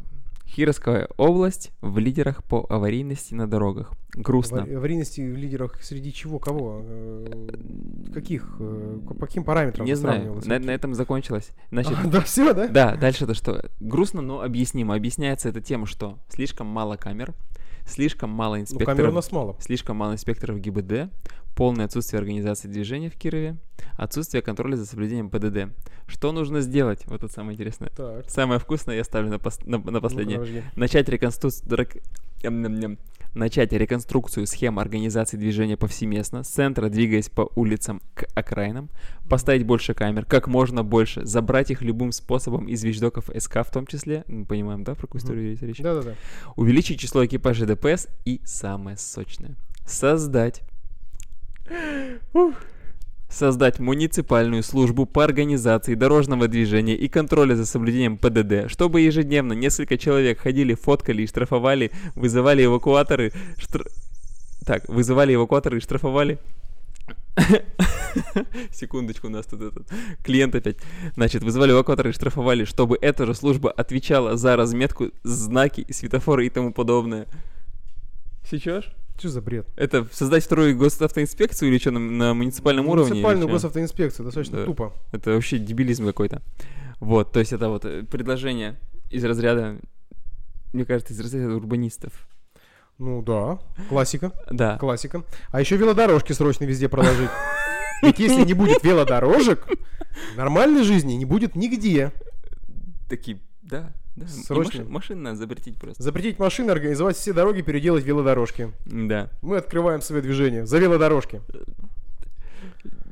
Хировская 0.54 1.08
область 1.16 1.72
в 1.80 1.96
лидерах 1.96 2.44
по 2.44 2.66
аварийности 2.68 3.32
на 3.32 3.46
дорогах. 3.46 3.92
Грустно. 4.12 4.64
Аварийности 4.64 5.22
в 5.22 5.34
лидерах 5.34 5.82
среди 5.82 6.12
чего? 6.12 6.38
Кого? 6.38 6.82
Э, 6.84 7.48
каких? 8.12 8.56
Э, 8.60 8.98
по 9.18 9.26
каким 9.26 9.44
параметрам? 9.44 9.86
Не 9.86 9.96
знаю. 9.96 10.42
На, 10.44 10.58
на 10.58 10.70
этом 10.70 10.92
закончилось. 10.92 11.52
Значит, 11.70 11.96
а, 12.04 12.06
да, 12.06 12.20
все, 12.20 12.52
да? 12.52 12.68
Да, 12.68 12.96
дальше 12.96 13.24
это 13.24 13.32
что? 13.32 13.64
Грустно, 13.80 14.20
но 14.20 14.42
объяснимо. 14.42 14.94
Объясняется 14.94 15.48
это 15.48 15.62
тем, 15.62 15.86
что 15.86 16.18
слишком 16.28 16.66
мало 16.66 16.96
камер, 16.96 17.32
слишком 17.86 18.28
мало 18.28 18.60
инспекторов. 18.60 18.88
Ну, 18.88 18.96
камер 18.96 19.10
у 19.10 19.14
нас 19.14 19.32
мало. 19.32 19.56
Слишком 19.58 19.96
мало 19.96 20.12
инспекторов 20.12 20.58
ГИБД, 20.58 21.10
полное 21.54 21.86
отсутствие 21.86 22.18
организации 22.18 22.68
движения 22.68 23.10
в 23.10 23.16
Кирове, 23.16 23.56
отсутствие 23.96 24.42
контроля 24.42 24.76
за 24.76 24.86
соблюдением 24.86 25.30
ПДД. 25.30 25.74
Что 26.06 26.32
нужно 26.32 26.60
сделать? 26.60 27.00
Вот 27.06 27.22
это 27.22 27.32
самое 27.32 27.54
интересное. 27.54 27.90
Так. 27.90 28.28
Самое 28.28 28.58
вкусное 28.58 28.96
я 28.96 29.04
ставлю 29.04 29.30
на, 29.30 29.36
пос- 29.36 29.62
на, 29.64 29.78
на 29.78 30.00
последнее. 30.00 30.38
Ну, 30.38 30.62
Начать 30.76 31.08
реконструкцию 31.08 31.62
начать 33.34 33.72
реконструкцию 33.72 34.46
схем 34.46 34.78
организации 34.78 35.36
движения 35.36 35.76
повсеместно, 35.76 36.42
с 36.42 36.48
центра 36.48 36.88
двигаясь 36.88 37.30
по 37.30 37.50
улицам 37.56 38.02
к 38.14 38.24
окраинам, 38.34 38.90
поставить 39.28 39.64
больше 39.64 39.94
камер, 39.94 40.26
как 40.26 40.48
можно 40.48 40.84
больше, 40.84 41.24
забрать 41.24 41.70
их 41.70 41.82
любым 41.82 42.12
способом 42.12 42.66
из 42.66 42.84
вещдоков 42.84 43.30
СК 43.36 43.58
в 43.66 43.70
том 43.70 43.86
числе, 43.86 44.24
мы 44.26 44.44
понимаем, 44.44 44.84
да, 44.84 44.94
про 44.94 45.06
какую 45.06 45.20
историю 45.22 45.54
mm-hmm. 45.54 45.66
речь? 45.66 45.78
Да-да-да. 45.78 46.14
Увеличить 46.56 47.00
число 47.00 47.24
экипажей 47.24 47.66
ДПС 47.66 48.08
и 48.24 48.40
самое 48.44 48.96
сочное, 48.96 49.56
создать 49.86 50.62
создать 53.28 53.78
муниципальную 53.78 54.62
службу 54.62 55.06
по 55.06 55.24
организации 55.24 55.94
дорожного 55.94 56.48
движения 56.48 56.94
и 56.94 57.08
контроля 57.08 57.54
за 57.54 57.64
соблюдением 57.64 58.18
ПДД, 58.18 58.70
чтобы 58.70 59.00
ежедневно 59.00 59.54
несколько 59.54 59.96
человек 59.96 60.40
ходили, 60.40 60.74
фоткали 60.74 61.22
и 61.22 61.26
штрафовали, 61.26 61.90
вызывали 62.14 62.64
эвакуаторы, 62.64 63.32
штр... 63.56 63.86
так, 64.66 64.88
вызывали 64.88 65.34
эвакуаторы 65.34 65.78
и 65.78 65.80
штрафовали 65.80 66.38
Секундочку, 68.70 69.28
у 69.28 69.30
нас 69.30 69.46
тут 69.46 69.62
этот 69.62 69.88
клиент 70.22 70.54
опять. 70.54 70.76
Значит, 71.14 71.42
вызывали 71.42 71.72
эвакуаторы 71.72 72.10
и 72.10 72.12
штрафовали, 72.12 72.64
чтобы 72.64 72.98
эта 73.00 73.26
же 73.26 73.34
служба 73.34 73.70
отвечала 73.70 74.36
за 74.36 74.56
разметку, 74.56 75.10
знаки, 75.22 75.86
светофоры 75.90 76.46
и 76.46 76.50
тому 76.50 76.72
подобное. 76.72 77.26
Сейчас? 78.48 78.84
Что 79.18 79.28
за 79.28 79.42
бред? 79.42 79.68
Это 79.76 80.06
создать 80.12 80.44
вторую 80.44 80.76
госавтоинспекцию 80.76 81.70
или 81.70 81.78
что, 81.78 81.90
на, 81.90 82.00
на 82.00 82.34
муниципальном 82.34 82.88
уровне? 82.88 83.10
Муниципальную 83.10 83.48
госавтоинспекцию, 83.48 84.26
достаточно 84.26 84.58
да. 84.58 84.64
тупо. 84.64 84.92
Это 85.12 85.32
вообще 85.32 85.58
дебилизм 85.58 86.06
какой-то. 86.06 86.42
Вот, 87.00 87.32
то 87.32 87.40
есть 87.40 87.52
это 87.52 87.68
вот 87.68 87.84
э, 87.84 88.04
предложение 88.04 88.78
из 89.10 89.24
разряда, 89.24 89.76
мне 90.72 90.84
кажется, 90.84 91.12
из 91.12 91.20
разряда 91.20 91.54
урбанистов. 91.54 92.12
Ну 92.98 93.22
да, 93.22 93.58
классика. 93.88 94.32
Да. 94.50 94.78
Классика. 94.78 95.24
А 95.50 95.60
еще 95.60 95.76
велодорожки 95.76 96.32
срочно 96.32 96.64
везде 96.64 96.88
проложить. 96.88 97.30
Ведь 98.02 98.18
если 98.18 98.44
не 98.44 98.54
будет 98.54 98.82
велодорожек, 98.84 99.66
нормальной 100.36 100.82
жизни 100.82 101.14
не 101.14 101.24
будет 101.24 101.56
нигде. 101.56 102.12
Такие, 103.08 103.40
да, 103.62 103.92
да, 104.14 104.26
Срочно. 104.28 104.80
Машин, 104.80 104.92
машин 104.92 105.22
надо 105.22 105.36
запретить 105.36 105.78
просто. 105.78 106.02
Запретить 106.02 106.38
машины, 106.38 106.70
организовать 106.70 107.16
все 107.16 107.32
дороги, 107.32 107.62
переделать 107.62 108.04
велодорожки. 108.04 108.70
Да. 108.84 109.30
Мы 109.40 109.56
открываем 109.56 110.02
свое 110.02 110.22
движение 110.22 110.66
за 110.66 110.78
велодорожки. 110.78 111.40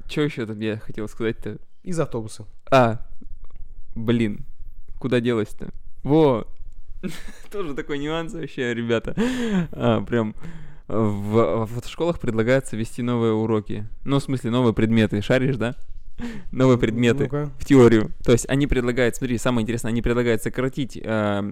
Что 0.09 0.23
еще 0.23 0.45
там 0.47 0.61
я 0.61 0.79
хотел 0.79 1.09
сказать-то? 1.09 1.59
Из 1.83 1.99
автобуса. 1.99 2.45
А, 2.71 3.07
блин, 3.95 4.45
куда 4.99 5.21
делось-то? 5.21 5.71
Во, 6.03 6.47
тоже 7.51 7.75
такой 7.75 7.99
нюанс 7.99 8.35
вообще, 8.35 8.75
ребята. 8.75 9.15
А, 9.73 10.03
прям 10.03 10.35
в, 10.89 11.67
в 11.67 11.89
школах 11.89 12.19
предлагается 12.19 12.77
вести 12.77 13.03
новые 13.03 13.33
уроки. 13.33 13.87
Ну, 14.05 14.19
в 14.19 14.23
смысле, 14.23 14.51
новые 14.51 14.75
предметы. 14.75 15.23
Шаришь, 15.23 15.57
да? 15.57 15.77
новые 16.53 16.79
предметы 16.79 17.29
ну 17.31 17.51
в 17.59 17.65
теорию. 17.65 18.13
То 18.25 18.33
есть 18.33 18.49
они 18.49 18.67
предлагают, 18.67 19.17
смотри, 19.17 19.39
самое 19.39 19.63
интересное, 19.63 19.91
они 19.91 20.03
предлагают 20.03 20.43
сократить 20.43 20.99
э, 21.03 21.43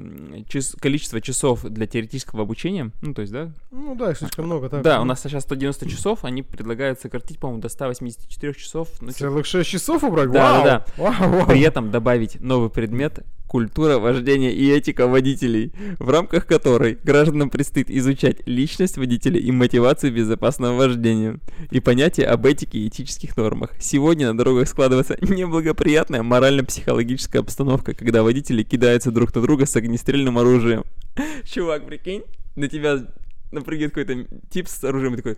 час, 0.48 0.76
количество 0.80 1.20
часов 1.20 1.62
для 1.62 1.86
теоретического 1.86 2.42
обучения. 2.42 2.90
Ну, 3.02 3.14
то 3.14 3.22
есть, 3.22 3.32
да? 3.32 3.52
Ну 3.70 3.94
да, 3.94 4.14
слишком 4.14 4.46
много. 4.46 4.68
Так. 4.68 4.82
Да, 4.82 5.00
у 5.00 5.04
нас 5.04 5.22
сейчас 5.22 5.44
190 5.44 5.88
часов, 5.88 6.24
они 6.24 6.42
предлагают 6.42 7.00
сократить, 7.00 7.38
по-моему, 7.38 7.62
до 7.62 7.68
184 7.68 8.54
часов. 8.54 8.88
Ну, 9.00 9.10
Целых 9.10 9.46
6 9.46 9.68
часов 9.68 10.04
убрать? 10.04 10.30
Да, 10.30 10.52
вау! 10.52 10.64
да, 10.64 10.78
да. 10.78 11.02
Вау, 11.02 11.30
вау. 11.30 11.46
При 11.46 11.60
этом 11.60 11.90
добавить 11.90 12.40
новый 12.40 12.70
предмет 12.70 13.24
культура 13.48 13.98
вождения 13.98 14.52
и 14.52 14.70
этика 14.70 15.08
водителей, 15.08 15.72
в 15.98 16.08
рамках 16.10 16.46
которой 16.46 16.98
гражданам 17.02 17.50
предстоит 17.50 17.90
изучать 17.90 18.46
личность 18.46 18.98
водителя 18.98 19.40
и 19.40 19.50
мотивацию 19.50 20.12
безопасного 20.12 20.76
вождения, 20.76 21.40
и 21.70 21.80
понятие 21.80 22.26
об 22.26 22.46
этике 22.46 22.78
и 22.78 22.88
этических 22.88 23.36
нормах. 23.36 23.70
Сегодня 23.80 24.30
на 24.30 24.38
дорогах 24.38 24.68
складывается 24.68 25.16
неблагоприятная 25.20 26.22
морально-психологическая 26.22 27.42
обстановка, 27.42 27.94
когда 27.94 28.22
водители 28.22 28.62
кидаются 28.62 29.10
друг 29.10 29.34
на 29.34 29.42
друга 29.42 29.66
с 29.66 29.74
огнестрельным 29.74 30.38
оружием. 30.38 30.84
Чувак, 31.44 31.86
прикинь, 31.86 32.22
на 32.54 32.68
тебя 32.68 33.06
напрыгивает 33.52 33.94
какой-то 33.94 34.26
тип 34.50 34.68
с 34.68 34.82
оружием 34.84 35.14
и 35.14 35.16
такой 35.18 35.36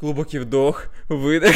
глубокий 0.00 0.38
вдох, 0.38 0.84
выдох. 1.08 1.54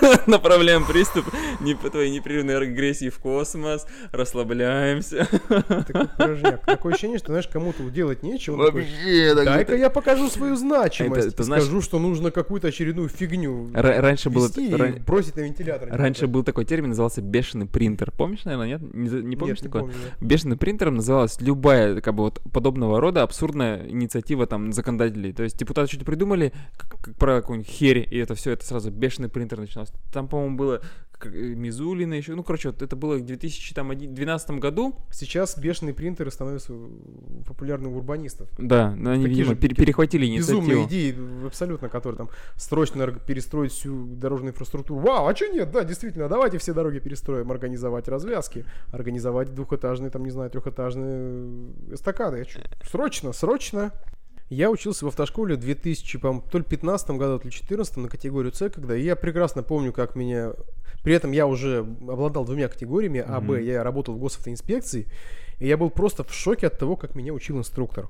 направляем 0.26 0.86
приступ 0.86 1.26
не 1.60 1.74
по 1.74 1.90
твоей 1.90 2.10
непрерывной 2.10 2.56
агрессии 2.56 3.10
в 3.10 3.18
космос, 3.18 3.86
расслабляемся. 4.12 5.28
Такой 5.48 6.08
порожняк. 6.16 6.64
Такое 6.64 6.92
ощущение, 6.92 7.18
что, 7.18 7.28
знаешь, 7.28 7.48
кому-то 7.48 7.82
делать 7.90 8.22
нечего. 8.22 8.64
такой, 8.66 8.82
Вообще, 8.82 9.34
так 9.34 9.44
Дай-ка 9.44 9.76
я 9.76 9.90
покажу 9.90 10.28
свою 10.28 10.56
значимость. 10.56 11.28
Это- 11.34 11.42
знаешь- 11.42 11.64
Скажу, 11.64 11.82
что 11.82 11.98
нужно 11.98 12.30
какую-то 12.30 12.68
очередную 12.68 13.08
фигню 13.08 13.68
Ра- 13.72 14.00
раньше 14.00 14.30
было 14.30 14.48
бросить 15.06 15.36
на 15.36 15.40
вентилятор. 15.40 15.88
Раньше 15.90 16.26
был 16.26 16.44
такой 16.44 16.64
термин, 16.64 16.90
назывался 16.90 17.20
бешеный 17.20 17.66
принтер. 17.66 18.10
Помнишь, 18.10 18.44
наверное, 18.44 18.68
нет? 18.68 18.94
Не, 18.94 19.08
не 19.22 19.36
помнишь 19.36 19.58
Нет, 19.58 19.64
такое? 19.64 19.82
помню, 19.82 19.96
нет. 19.96 20.12
Бешеным 20.28 20.58
принтером 20.58 20.94
называлась 20.96 21.40
любая, 21.40 22.00
как 22.00 22.14
бы 22.14 22.24
вот 22.24 22.40
подобного 22.52 23.00
рода 23.00 23.22
абсурдная 23.22 23.86
инициатива 23.88 24.46
там 24.46 24.72
законодателей. 25.20 25.32
То 25.32 25.42
есть 25.42 25.56
депутаты 25.58 25.88
что-то 25.88 26.04
придумали 26.04 26.52
как- 26.76 27.00
как 27.00 27.14
про 27.16 27.40
какую-нибудь 27.40 27.70
херь, 27.70 28.06
и 28.10 28.16
это 28.18 28.34
все, 28.34 28.52
это 28.52 28.64
сразу 28.64 28.90
бешеный 28.90 29.28
принтер 29.28 29.58
начинался. 29.60 29.94
Там, 30.12 30.28
по-моему, 30.28 30.56
было 30.56 30.80
э, 31.22 31.28
Мизулина 31.28 32.14
еще, 32.14 32.34
ну, 32.34 32.42
короче, 32.42 32.70
вот 32.70 32.80
это 32.82 32.96
было 32.96 33.16
в 33.16 33.24
2012 33.24 34.50
году. 34.58 34.96
Сейчас 35.10 35.58
бешеные 35.58 35.92
принтеры 35.94 36.30
становятся 36.30 36.72
популярны 37.46 37.88
у 37.88 37.96
урбанистов. 37.96 38.48
Да, 38.58 38.94
но 38.96 39.10
они, 39.10 39.24
Такие 39.24 39.38
видимо, 39.40 39.54
же 39.54 39.60
пере- 39.60 39.74
перехватили 39.74 40.24
инициативу. 40.26 40.60
Безумные 40.62 40.86
идеи, 40.86 41.14
абсолютно, 41.46 41.88
которые 41.90 42.16
там 42.16 42.30
срочно 42.56 43.06
перестроить 43.26 43.72
всю 43.72 44.06
дорожную 44.06 44.52
инфраструктуру. 44.52 45.00
Вау, 45.00 45.26
а 45.28 45.36
что 45.36 45.46
нет? 45.48 45.70
Да, 45.70 45.84
действительно, 45.84 46.28
давайте 46.28 46.56
все 46.58 46.72
дороги 46.72 46.98
перестроим, 47.00 47.50
организовать 47.50 48.08
развязки, 48.08 48.64
организовать 48.90 49.54
двухэтажные, 49.54 50.10
там, 50.10 50.24
не 50.24 50.30
знаю, 50.30 50.50
трехэтажные 50.50 51.10
э, 51.90 51.94
эстакады. 51.94 52.46
Срочно, 52.90 53.32
срочно. 53.32 53.92
Я 54.50 54.68
учился 54.68 55.04
в 55.04 55.08
автошколе 55.08 55.54
в 55.54 55.60
2000, 55.60 56.18
по-моему, 56.18 56.44
то 56.50 56.58
ли 56.58 56.64
15 56.64 57.10
году, 57.10 57.38
то 57.38 57.44
ли 57.44 57.52
14 57.52 57.96
на 57.98 58.08
категорию 58.08 58.52
С, 58.52 58.68
когда 58.68 58.96
и 58.96 59.02
я 59.02 59.14
прекрасно 59.14 59.62
помню, 59.62 59.92
как 59.92 60.16
меня... 60.16 60.52
При 61.04 61.14
этом 61.14 61.30
я 61.30 61.46
уже 61.46 61.78
обладал 61.78 62.44
двумя 62.44 62.66
категориями, 62.66 63.24
А, 63.26 63.40
Б. 63.40 63.58
Мгм. 63.58 63.64
Я 63.64 63.84
работал 63.84 64.14
в 64.14 64.18
госавтоинспекции, 64.18 65.06
и 65.60 65.68
я 65.68 65.76
был 65.76 65.88
просто 65.88 66.24
в 66.24 66.34
шоке 66.34 66.66
от 66.66 66.78
того, 66.78 66.96
как 66.96 67.14
меня 67.14 67.32
учил 67.32 67.58
инструктор. 67.58 68.08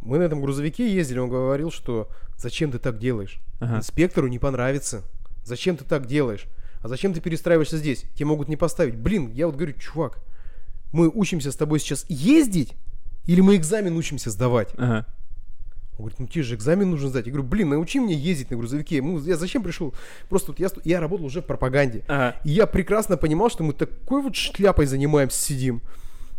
Мы 0.00 0.18
на 0.18 0.22
этом 0.22 0.40
грузовике 0.40 0.90
ездили, 0.90 1.18
он 1.18 1.28
говорил, 1.28 1.70
что 1.70 2.08
зачем 2.38 2.72
ты 2.72 2.78
так 2.78 2.98
делаешь? 2.98 3.38
Ага. 3.60 3.78
Инспектору 3.78 4.28
не 4.28 4.38
понравится. 4.38 5.02
Зачем 5.44 5.76
ты 5.76 5.84
так 5.84 6.06
делаешь? 6.06 6.46
А 6.80 6.88
зачем 6.88 7.12
ты 7.12 7.20
перестраиваешься 7.20 7.76
здесь? 7.76 8.06
Тебе 8.14 8.24
могут 8.24 8.48
не 8.48 8.56
поставить. 8.56 8.96
Блин, 8.96 9.30
я 9.34 9.46
вот 9.46 9.56
говорю, 9.56 9.74
чувак, 9.74 10.20
мы 10.90 11.10
учимся 11.10 11.52
с 11.52 11.56
тобой 11.56 11.80
сейчас 11.80 12.06
ездить 12.08 12.72
или 13.26 13.42
мы 13.42 13.56
экзамен 13.56 13.94
учимся 13.94 14.30
сдавать? 14.30 14.70
Ага. 14.78 15.06
Он 16.00 16.04
говорит, 16.04 16.18
ну 16.20 16.26
тебе 16.26 16.42
же 16.42 16.54
экзамен 16.54 16.90
нужно 16.90 17.08
сдать. 17.10 17.26
Я 17.26 17.32
говорю, 17.32 17.48
блин, 17.48 17.68
научи 17.70 17.98
меня 17.98 18.16
ездить 18.16 18.50
на 18.50 18.56
грузовике. 18.56 19.02
Я 19.24 19.36
зачем 19.36 19.62
пришел? 19.62 19.94
Просто 20.28 20.52
вот 20.52 20.60
я, 20.60 20.68
я 20.84 21.00
работал 21.00 21.26
уже 21.26 21.42
в 21.42 21.46
пропаганде. 21.46 22.02
Ага. 22.08 22.36
И 22.44 22.50
я 22.50 22.66
прекрасно 22.66 23.16
понимал, 23.16 23.50
что 23.50 23.62
мы 23.62 23.72
такой 23.72 24.22
вот 24.22 24.34
шляпой 24.34 24.86
занимаемся, 24.86 25.40
сидим. 25.40 25.82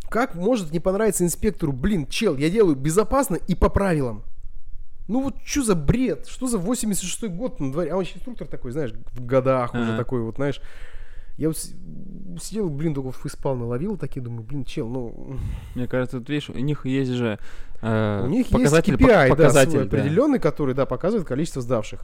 Как 0.09 0.35
может 0.35 0.71
не 0.71 0.79
понравиться 0.79 1.23
инспектору? 1.23 1.71
Блин, 1.71 2.05
чел, 2.07 2.35
я 2.35 2.49
делаю 2.49 2.75
безопасно 2.75 3.35
и 3.35 3.55
по 3.55 3.69
правилам. 3.69 4.23
Ну 5.07 5.21
вот 5.23 5.35
что 5.45 5.63
за 5.63 5.75
бред? 5.75 6.27
Что 6.27 6.47
за 6.47 6.57
86-й 6.57 7.27
год 7.29 7.59
на 7.59 7.71
дворе? 7.71 7.91
А 7.91 7.95
он 7.97 8.03
еще 8.03 8.15
инструктор 8.17 8.47
такой, 8.47 8.71
знаешь, 8.71 8.93
в 9.13 9.25
годах 9.25 9.73
уже 9.73 9.83
Ага. 9.89 9.97
такой 9.97 10.21
вот, 10.21 10.35
знаешь. 10.35 10.61
Я 11.41 11.47
вот 11.47 11.57
сидел, 12.39 12.69
блин, 12.69 12.93
только 12.93 13.11
фейспал 13.11 13.55
наловил, 13.55 13.97
такие 13.97 14.21
думаю, 14.21 14.43
блин, 14.43 14.63
чел, 14.63 14.87
ну... 14.87 15.39
Мне 15.73 15.87
кажется, 15.87 16.19
тут, 16.19 16.29
видишь, 16.29 16.51
у 16.51 16.53
них 16.53 16.85
есть 16.85 17.09
же 17.09 17.39
э, 17.81 18.21
У 18.23 18.27
них 18.29 18.47
показатель, 18.47 18.93
есть 18.93 19.01
KPI, 19.03 19.07
пок- 19.25 19.29
да, 19.29 19.35
показатель, 19.35 19.71
свой 19.71 19.87
да. 19.87 19.97
определенный, 19.97 20.37
который, 20.37 20.75
да, 20.75 20.85
показывает 20.85 21.27
количество 21.27 21.63
сдавших. 21.63 22.01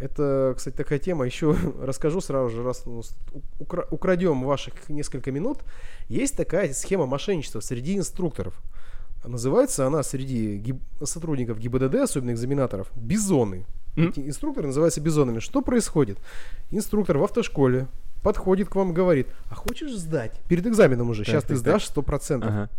Это, 0.00 0.54
кстати, 0.56 0.74
такая 0.74 0.98
тема. 0.98 1.24
Еще 1.24 1.56
расскажу 1.80 2.20
сразу 2.20 2.48
же, 2.48 2.64
раз 2.64 2.84
ну, 2.84 3.02
укра- 3.60 3.86
украдем 3.92 4.42
ваших 4.42 4.88
несколько 4.88 5.30
минут. 5.30 5.58
Есть 6.08 6.36
такая 6.36 6.72
схема 6.72 7.06
мошенничества 7.06 7.60
среди 7.60 7.96
инструкторов. 7.96 8.60
Называется 9.24 9.86
она 9.86 10.02
среди 10.02 10.56
гиб- 10.56 10.82
сотрудников 11.04 11.60
ГИБДД, 11.60 11.94
особенно 11.94 12.32
экзаменаторов, 12.32 12.90
бизоны. 12.96 13.66
Эти 13.94 14.18
инструкторы 14.18 14.66
называются 14.66 15.00
бизонами. 15.00 15.38
Что 15.38 15.62
происходит? 15.62 16.18
Инструктор 16.72 17.18
в 17.18 17.22
автошколе 17.22 17.86
подходит 18.24 18.68
к 18.68 18.74
вам 18.74 18.92
говорит, 18.92 19.28
а 19.50 19.54
хочешь 19.54 19.92
сдать? 19.92 20.40
Перед 20.48 20.66
экзаменом 20.66 21.10
уже, 21.10 21.20
Так, 21.24 21.26
сейчас 21.28 21.42
так, 21.44 21.48
ты 21.50 21.56
сдашь 21.56 21.84
100%. 21.94 22.44
Ага. 22.44 22.70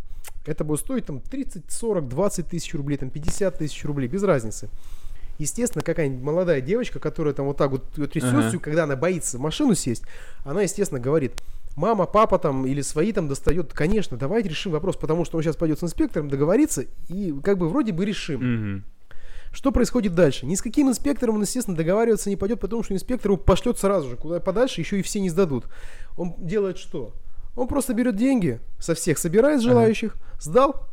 Это 0.45 0.63
будет 0.65 0.79
стоить 0.81 1.05
там 1.05 1.21
30, 1.21 1.71
40, 1.71 2.09
20 2.09 2.47
тысяч 2.47 2.73
рублей, 2.73 2.97
там 2.97 3.09
50 3.09 3.59
тысяч 3.59 3.85
рублей, 3.85 4.07
без 4.09 4.23
разницы. 4.23 4.69
Естественно, 5.37 5.83
какая-нибудь 5.83 6.23
молодая 6.23 6.61
девочка, 6.61 6.99
которая 6.99 7.33
там 7.33 7.45
вот 7.45 7.57
так 7.57 7.69
вот 7.71 7.83
её 7.97 8.07
трясётся, 8.07 8.47
Ага. 8.49 8.59
когда 8.59 8.83
она 8.85 8.95
боится 8.95 9.37
в 9.37 9.41
машину 9.41 9.75
сесть, 9.75 10.03
она, 10.43 10.61
естественно, 10.63 10.99
говорит, 10.99 11.33
мама, 11.75 12.05
папа 12.05 12.39
там 12.39 12.65
или 12.65 12.81
свои 12.81 13.11
там 13.11 13.27
достает, 13.27 13.73
конечно, 13.73 14.17
давайте 14.17 14.49
решим 14.49 14.71
вопрос, 14.71 14.95
потому 14.97 15.25
что 15.25 15.37
он 15.37 15.43
сейчас 15.43 15.57
пойдет 15.57 15.79
с 15.79 15.83
инспектором 15.83 16.29
договориться 16.29 16.85
и 17.09 17.33
как 17.43 17.57
бы 17.57 17.69
вроде 17.69 17.91
бы 17.91 18.05
решим. 18.05 18.41
Мгм. 18.41 18.83
Что 19.55 19.71
происходит 19.71 20.13
дальше? 20.13 20.45
Ни 20.45 20.53
с 20.55 20.61
каким 20.61 20.89
инспектором 20.89 21.35
он, 21.35 21.41
естественно, 21.43 21.77
договариваться 21.77 22.29
не 22.29 22.35
пойдет, 22.35 22.59
потому 22.59 22.83
что 22.83 22.93
инспектор 22.93 23.31
его 23.31 23.37
пошлет 23.41 23.79
сразу 23.79 24.09
же 24.09 24.17
куда 24.17 24.41
подальше, 24.41 24.81
еще 24.81 24.99
и 24.99 25.01
все 25.01 25.21
не 25.21 25.29
сдадут. 25.29 25.67
Он 26.17 26.35
делает 26.37 26.77
что? 26.77 27.13
Он 27.55 27.69
просто 27.69 27.93
берет 27.93 28.17
деньги 28.17 28.59
со 28.79 28.95
всех, 28.95 29.17
собирает 29.17 29.61
Ага. 29.61 29.69
желающих, 29.69 30.17
сдал 30.41 30.89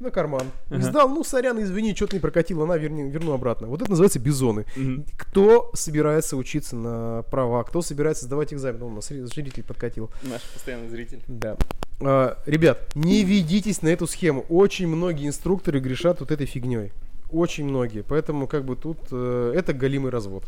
на 0.00 0.10
карман. 0.10 0.48
Не 0.68 0.78
Ага. 0.78 0.84
сдал, 0.84 1.08
ну, 1.10 1.22
сорян, 1.22 1.62
извини, 1.62 1.94
что-то 1.94 2.16
не 2.16 2.20
прокатило, 2.20 2.66
на, 2.66 2.76
верни, 2.76 3.08
верну 3.08 3.34
обратно. 3.34 3.68
Вот 3.68 3.80
это 3.80 3.90
называется 3.90 4.18
бизоны. 4.18 4.66
Мгм. 4.74 5.04
Кто 5.16 5.70
собирается 5.74 6.36
учиться 6.36 6.74
на 6.74 7.22
права, 7.30 7.62
кто 7.62 7.82
собирается 7.82 8.24
сдавать 8.24 8.52
экзамен? 8.52 8.82
Он 8.82 8.92
у 8.92 8.94
нас 8.96 9.06
зритель 9.06 9.62
подкатил. 9.62 10.10
Наш 10.24 10.42
постоянный 10.42 10.88
зритель. 10.88 11.22
Да. 11.28 11.56
А, 12.00 12.36
ребят, 12.46 12.96
не 12.96 13.22
ведитесь 13.22 13.80
на 13.80 13.88
эту 13.90 14.08
схему. 14.08 14.44
Очень 14.48 14.88
многие 14.88 15.28
инструкторы 15.28 15.78
грешат 15.78 16.18
вот 16.18 16.32
этой 16.32 16.46
фигней. 16.46 16.90
Очень 17.32 17.64
многие. 17.64 18.02
Поэтому 18.02 18.46
как 18.46 18.64
бы 18.64 18.76
тут 18.76 18.98
э, 19.10 19.54
это 19.56 19.72
галимый 19.72 20.10
развод. 20.10 20.44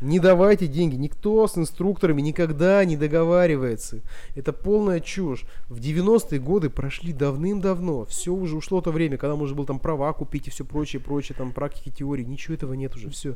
Не 0.00 0.18
давайте 0.18 0.66
деньги. 0.66 0.94
Никто 0.94 1.46
с 1.46 1.58
инструкторами 1.58 2.22
никогда 2.22 2.82
не 2.84 2.96
договаривается. 2.96 4.00
Это 4.34 4.52
полная 4.52 5.00
чушь. 5.00 5.44
В 5.68 5.78
90-е 5.78 6.40
годы 6.40 6.70
прошли 6.70 7.12
давным-давно. 7.12 8.06
Все 8.06 8.32
уже 8.32 8.56
ушло 8.56 8.80
то 8.80 8.92
время, 8.92 9.18
когда 9.18 9.36
можно 9.36 9.56
было 9.56 9.66
там 9.66 9.78
права 9.78 10.12
купить 10.14 10.46
и 10.46 10.50
все 10.50 10.64
прочее, 10.64 11.02
прочее, 11.02 11.36
там 11.36 11.52
практики, 11.52 11.90
теории. 11.90 12.24
Ничего 12.24 12.54
этого 12.54 12.72
нет 12.72 12.94
уже. 12.96 13.10
Все. 13.10 13.34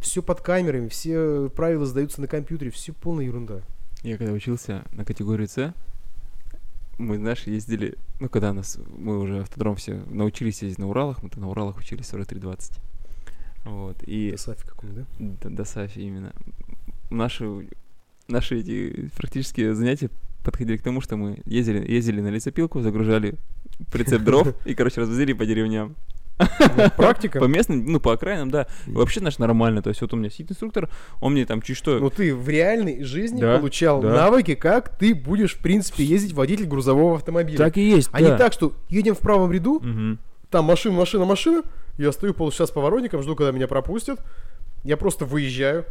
Все 0.00 0.22
под 0.22 0.42
камерами, 0.42 0.88
все 0.88 1.48
правила 1.54 1.86
сдаются 1.86 2.20
на 2.20 2.26
компьютере. 2.26 2.70
Все 2.70 2.92
полная 2.92 3.24
ерунда. 3.24 3.62
Я 4.02 4.18
когда 4.18 4.32
учился 4.32 4.84
на 4.92 5.04
категории 5.04 5.46
С, 5.46 5.72
мы, 6.98 7.18
знаешь, 7.18 7.42
ездили, 7.46 7.96
ну, 8.20 8.28
когда 8.28 8.52
нас, 8.52 8.78
мы 8.96 9.18
уже 9.18 9.40
автодром 9.40 9.76
все 9.76 10.02
научились 10.10 10.62
ездить 10.62 10.78
на 10.78 10.88
Уралах, 10.88 11.22
мы-то 11.22 11.40
на 11.40 11.50
Уралах 11.50 11.78
учились 11.78 12.06
4320. 12.06 12.72
Вот, 13.64 14.02
и... 14.06 14.34
Сафи 14.36 14.64
какой-нибудь, 14.66 15.06
да? 15.18 15.26
Да, 15.42 15.50
до 15.50 15.64
Сафи 15.64 15.98
именно. 15.98 16.32
Наши, 17.10 17.68
наши 18.28 18.60
эти 18.60 19.10
практические 19.16 19.74
занятия 19.74 20.10
подходили 20.44 20.76
к 20.76 20.82
тому, 20.82 21.00
что 21.00 21.16
мы 21.16 21.42
ездили, 21.44 21.90
ездили 21.90 22.20
на 22.20 22.28
лесопилку, 22.28 22.80
загружали 22.80 23.34
прицеп 23.92 24.22
дров 24.22 24.48
и, 24.66 24.74
короче, 24.74 25.00
развозили 25.00 25.32
по 25.32 25.44
деревням. 25.44 25.96
Вот 26.38 26.92
Практика. 26.96 27.40
По 27.40 27.44
местным, 27.44 27.84
ну, 27.86 28.00
по 28.00 28.12
окраинам, 28.12 28.50
да. 28.50 28.66
Вообще, 28.86 29.20
наш 29.20 29.38
нормально. 29.38 29.82
То 29.82 29.88
есть, 29.90 30.00
вот 30.02 30.12
у 30.12 30.16
меня 30.16 30.30
сидит 30.30 30.50
инструктор, 30.52 30.90
он 31.20 31.32
мне 31.32 31.46
там 31.46 31.62
чуть 31.62 31.76
что... 31.76 31.98
Но 31.98 32.10
ты 32.10 32.34
в 32.34 32.48
реальной 32.48 33.02
жизни 33.04 33.40
Да, 33.40 33.58
получал 33.58 34.00
да. 34.02 34.10
навыки, 34.12 34.54
как 34.54 34.96
ты 34.98 35.14
будешь, 35.14 35.54
в 35.54 35.60
принципе, 35.60 36.04
ездить 36.04 36.32
водитель 36.34 36.66
грузового 36.66 37.16
автомобиля. 37.16 37.56
так 37.58 37.76
и 37.78 37.88
есть, 37.88 38.08
а 38.12 38.20
не 38.20 38.28
да. 38.28 38.36
так, 38.36 38.52
что 38.52 38.72
едем 38.88 39.14
в 39.14 39.20
правом 39.20 39.50
ряду, 39.52 39.80
Мгм. 39.80 40.18
там 40.50 40.64
машина, 40.66 40.94
машина, 40.96 41.24
машина, 41.24 41.62
я 41.98 42.12
стою 42.12 42.34
полчаса 42.34 42.66
с 42.66 42.70
поворотником, 42.70 43.22
жду, 43.22 43.34
когда 43.34 43.52
меня 43.52 43.66
пропустят, 43.68 44.20
я 44.84 44.96
просто 44.96 45.24
выезжаю, 45.24 45.86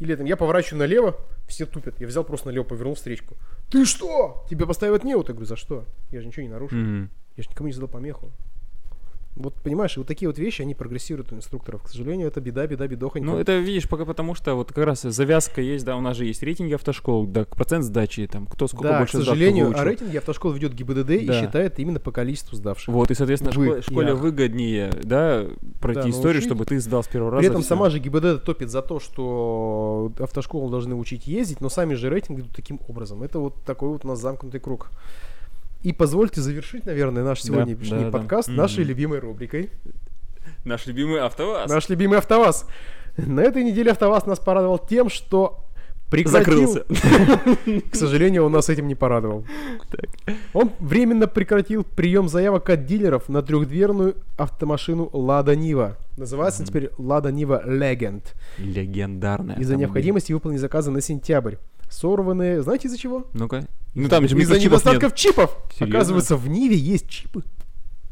или 0.00 0.14
там 0.14 0.26
я 0.26 0.36
поворачиваю 0.36 0.80
налево, 0.80 1.16
все 1.46 1.66
тупят, 1.66 2.00
я 2.00 2.06
взял 2.06 2.24
просто 2.24 2.46
налево, 2.48 2.64
повернул 2.64 2.94
встречку. 2.94 3.36
Ты 3.70 3.84
что? 3.84 4.44
Тебе 4.50 4.66
поставят 4.66 5.04
неуд? 5.04 5.28
Я 5.28 5.34
говорю, 5.34 5.46
за 5.46 5.56
что? 5.56 5.84
Я 6.10 6.20
же 6.20 6.26
ничего 6.26 6.42
не 6.44 6.48
нарушил, 6.48 6.78
Мгм. 6.78 7.10
я 7.36 7.42
же 7.42 7.50
никому 7.50 7.66
не 7.68 7.72
задал 7.74 7.88
помеху. 7.88 8.30
Вот 9.36 9.54
понимаешь, 9.54 9.96
и 9.96 9.98
вот 9.98 10.06
такие 10.06 10.28
вот 10.28 10.38
вещи, 10.38 10.62
они 10.62 10.74
прогрессируют 10.76 11.32
у 11.32 11.36
инструкторов. 11.36 11.82
К 11.82 11.88
сожалению, 11.88 12.28
это 12.28 12.40
беда, 12.40 12.66
беда, 12.68 12.86
бедохонька. 12.86 13.26
Ну, 13.26 13.36
это, 13.36 13.56
видишь, 13.58 13.88
пока 13.88 14.04
потому 14.04 14.36
что 14.36 14.54
вот 14.54 14.68
как 14.72 14.84
раз 14.84 15.02
завязка 15.02 15.60
есть, 15.60 15.84
да, 15.84 15.96
у 15.96 16.00
нас 16.00 16.16
же 16.16 16.24
есть 16.24 16.40
рейтинги 16.44 16.72
автошкол, 16.74 17.26
да, 17.26 17.44
процент 17.44 17.84
сдачи, 17.84 18.28
там, 18.28 18.46
кто 18.46 18.68
сколько 18.68 18.88
да, 18.88 18.98
больше 19.00 19.14
к 19.14 19.16
сдал, 19.16 19.22
кто 19.24 19.32
сожалению, 19.32 19.66
выучил. 19.66 19.80
а 19.80 19.84
рейтинги 19.84 20.16
автошкол 20.16 20.52
ведет 20.52 20.72
ГИБДД 20.74 21.10
и 21.10 21.26
Да. 21.26 21.40
считает 21.40 21.80
именно 21.80 21.98
по 21.98 22.12
количеству 22.12 22.54
сдавших. 22.56 22.94
Вот, 22.94 23.10
и, 23.10 23.14
соответственно, 23.14 23.52
Вы, 23.56 23.66
школе, 23.66 23.82
школе 23.82 24.08
я. 24.08 24.14
выгоднее, 24.14 24.90
да, 25.02 25.44
пройти 25.80 26.02
Да, 26.02 26.10
историю, 26.10 26.34
научить. 26.34 26.44
чтобы 26.48 26.64
ты 26.64 26.78
сдал 26.78 27.02
с 27.02 27.08
первого 27.08 27.32
раза. 27.32 27.40
При 27.40 27.48
этом 27.48 27.62
всё. 27.62 27.68
сама 27.70 27.90
же 27.90 27.98
ГИБДД 27.98 28.44
топит 28.44 28.70
за 28.70 28.82
то, 28.82 29.00
что 29.00 30.12
автошколы 30.20 30.70
должны 30.70 30.94
учить 30.94 31.26
ездить, 31.26 31.60
но 31.60 31.68
сами 31.68 31.94
же 31.94 32.08
рейтинги 32.08 32.40
идут 32.40 32.54
таким 32.54 32.78
образом. 32.88 33.22
Это 33.24 33.40
вот 33.40 33.56
такой 33.64 33.88
вот 33.88 34.04
у 34.04 34.08
нас 34.08 34.20
замкнутый 34.20 34.60
круг. 34.60 34.90
И 35.84 35.92
позвольте 35.92 36.40
завершить, 36.40 36.86
наверное, 36.86 37.22
наш 37.22 37.42
Да, 37.42 37.46
сегодняшний 37.46 37.98
да, 37.98 38.10
да. 38.10 38.10
подкаст 38.10 38.48
Мгм. 38.48 38.56
нашей 38.56 38.84
любимой 38.84 39.18
рубрикой. 39.18 39.70
Наш 40.64 40.86
любимый 40.86 41.20
АвтоВАЗ. 41.20 41.70
Наш 41.70 41.88
любимый 41.90 42.18
АвтоВАЗ. 42.18 42.66
На 43.18 43.40
этой 43.40 43.62
неделе 43.62 43.90
АвтоВАЗ 43.92 44.24
нас 44.26 44.38
порадовал 44.40 44.78
тем, 44.78 45.10
что 45.10 45.60
прекратил... 46.10 46.68
Закрылся. 46.68 46.84
К 47.90 47.94
сожалению, 47.94 48.44
он 48.46 48.52
нас 48.52 48.70
этим 48.70 48.88
не 48.88 48.94
порадовал. 48.94 49.44
Он 50.54 50.70
временно 50.80 51.26
прекратил 51.26 51.84
прием 51.84 52.28
заявок 52.28 52.70
от 52.70 52.86
дилеров 52.86 53.28
на 53.28 53.42
трехдверную 53.42 54.16
автомашину 54.38 55.10
Лада 55.12 55.54
Нива. 55.54 55.98
Называется 56.16 56.62
Мгм. 56.62 56.68
теперь 56.68 56.90
Лада 56.96 57.30
Нива 57.30 57.62
Legend. 57.66 58.22
Легендарная. 58.56 59.56
Из-за 59.56 59.76
необходимости 59.76 60.32
выполнить 60.32 60.60
заказы 60.60 60.90
на 60.90 61.02
сентябрь. 61.02 61.56
Сорванные, 61.94 62.62
знаете 62.62 62.88
из-за 62.88 62.98
чего? 62.98 63.26
Ну-ка. 63.32 63.66
Ну 63.94 64.08
там 64.08 64.26
же 64.26 64.36
Из-за 64.36 64.54
микрочипов 64.54 64.84
нет. 64.84 64.94
недостатков 64.94 65.14
чипов. 65.14 65.56
Серьезно? 65.72 65.96
Оказывается, 65.98 66.36
в 66.36 66.48
Ниве 66.48 66.76
есть 66.76 67.08
чипы. 67.08 67.42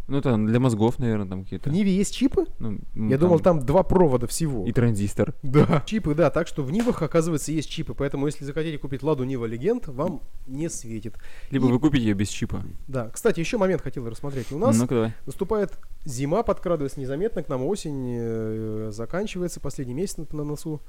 Ну 0.09 0.21
там 0.21 0.47
для 0.47 0.61
мозгов, 0.61 0.99
наверное, 0.99 1.27
там 1.27 1.45
какие-то. 1.45 1.71
В 1.71 1.73
Ниве 1.73 1.95
есть 1.95 2.15
чипы? 2.15 2.45
Ну, 2.59 2.79
м, 2.95 3.09
Я 3.09 3.19
думал, 3.19 3.41
там 3.41 3.65
два 3.65 3.83
провода 3.83 4.27
всего. 4.27 4.65
И 4.67 4.73
транзистор. 4.73 5.33
Да. 5.43 5.83
Чипы, 5.87 6.15
да. 6.15 6.29
Так 6.31 6.49
что 6.49 6.63
в 6.63 6.71
Нивах, 6.71 7.03
оказывается, 7.03 7.51
есть 7.53 7.71
чипы. 7.71 7.95
Поэтому, 7.95 8.27
если 8.27 8.45
захотите 8.45 8.79
купить 8.79 9.03
Ладу 9.03 9.25
Нива 9.25 9.47
Легенд, 9.47 9.87
вам 9.89 10.21
не 10.47 10.69
светит. 10.69 11.17
Либо 11.51 11.69
И- 11.69 11.71
вы 11.73 11.79
купите 11.79 12.05
ее 12.07 12.15
без 12.15 12.29
чипа. 12.29 12.63
Да. 12.89 13.09
Кстати, 13.11 13.41
еще 13.41 13.59
момент 13.59 13.81
хотел 13.81 14.07
рассмотреть. 14.09 14.53
У 14.53 14.59
нас 14.59 14.77
Ну-ка 14.79 14.95
давай. 14.95 15.15
наступает 15.25 15.79
зима, 16.05 16.43
подкрадывается 16.43 17.01
незаметно, 17.01 17.43
к 17.43 17.49
нам 17.49 17.65
осень 17.65 18.15
э, 18.19 18.91
заканчивается, 18.93 19.61
последний 19.61 19.95
месяц 19.95 20.17
на 20.33 20.45
носу. 20.45 20.83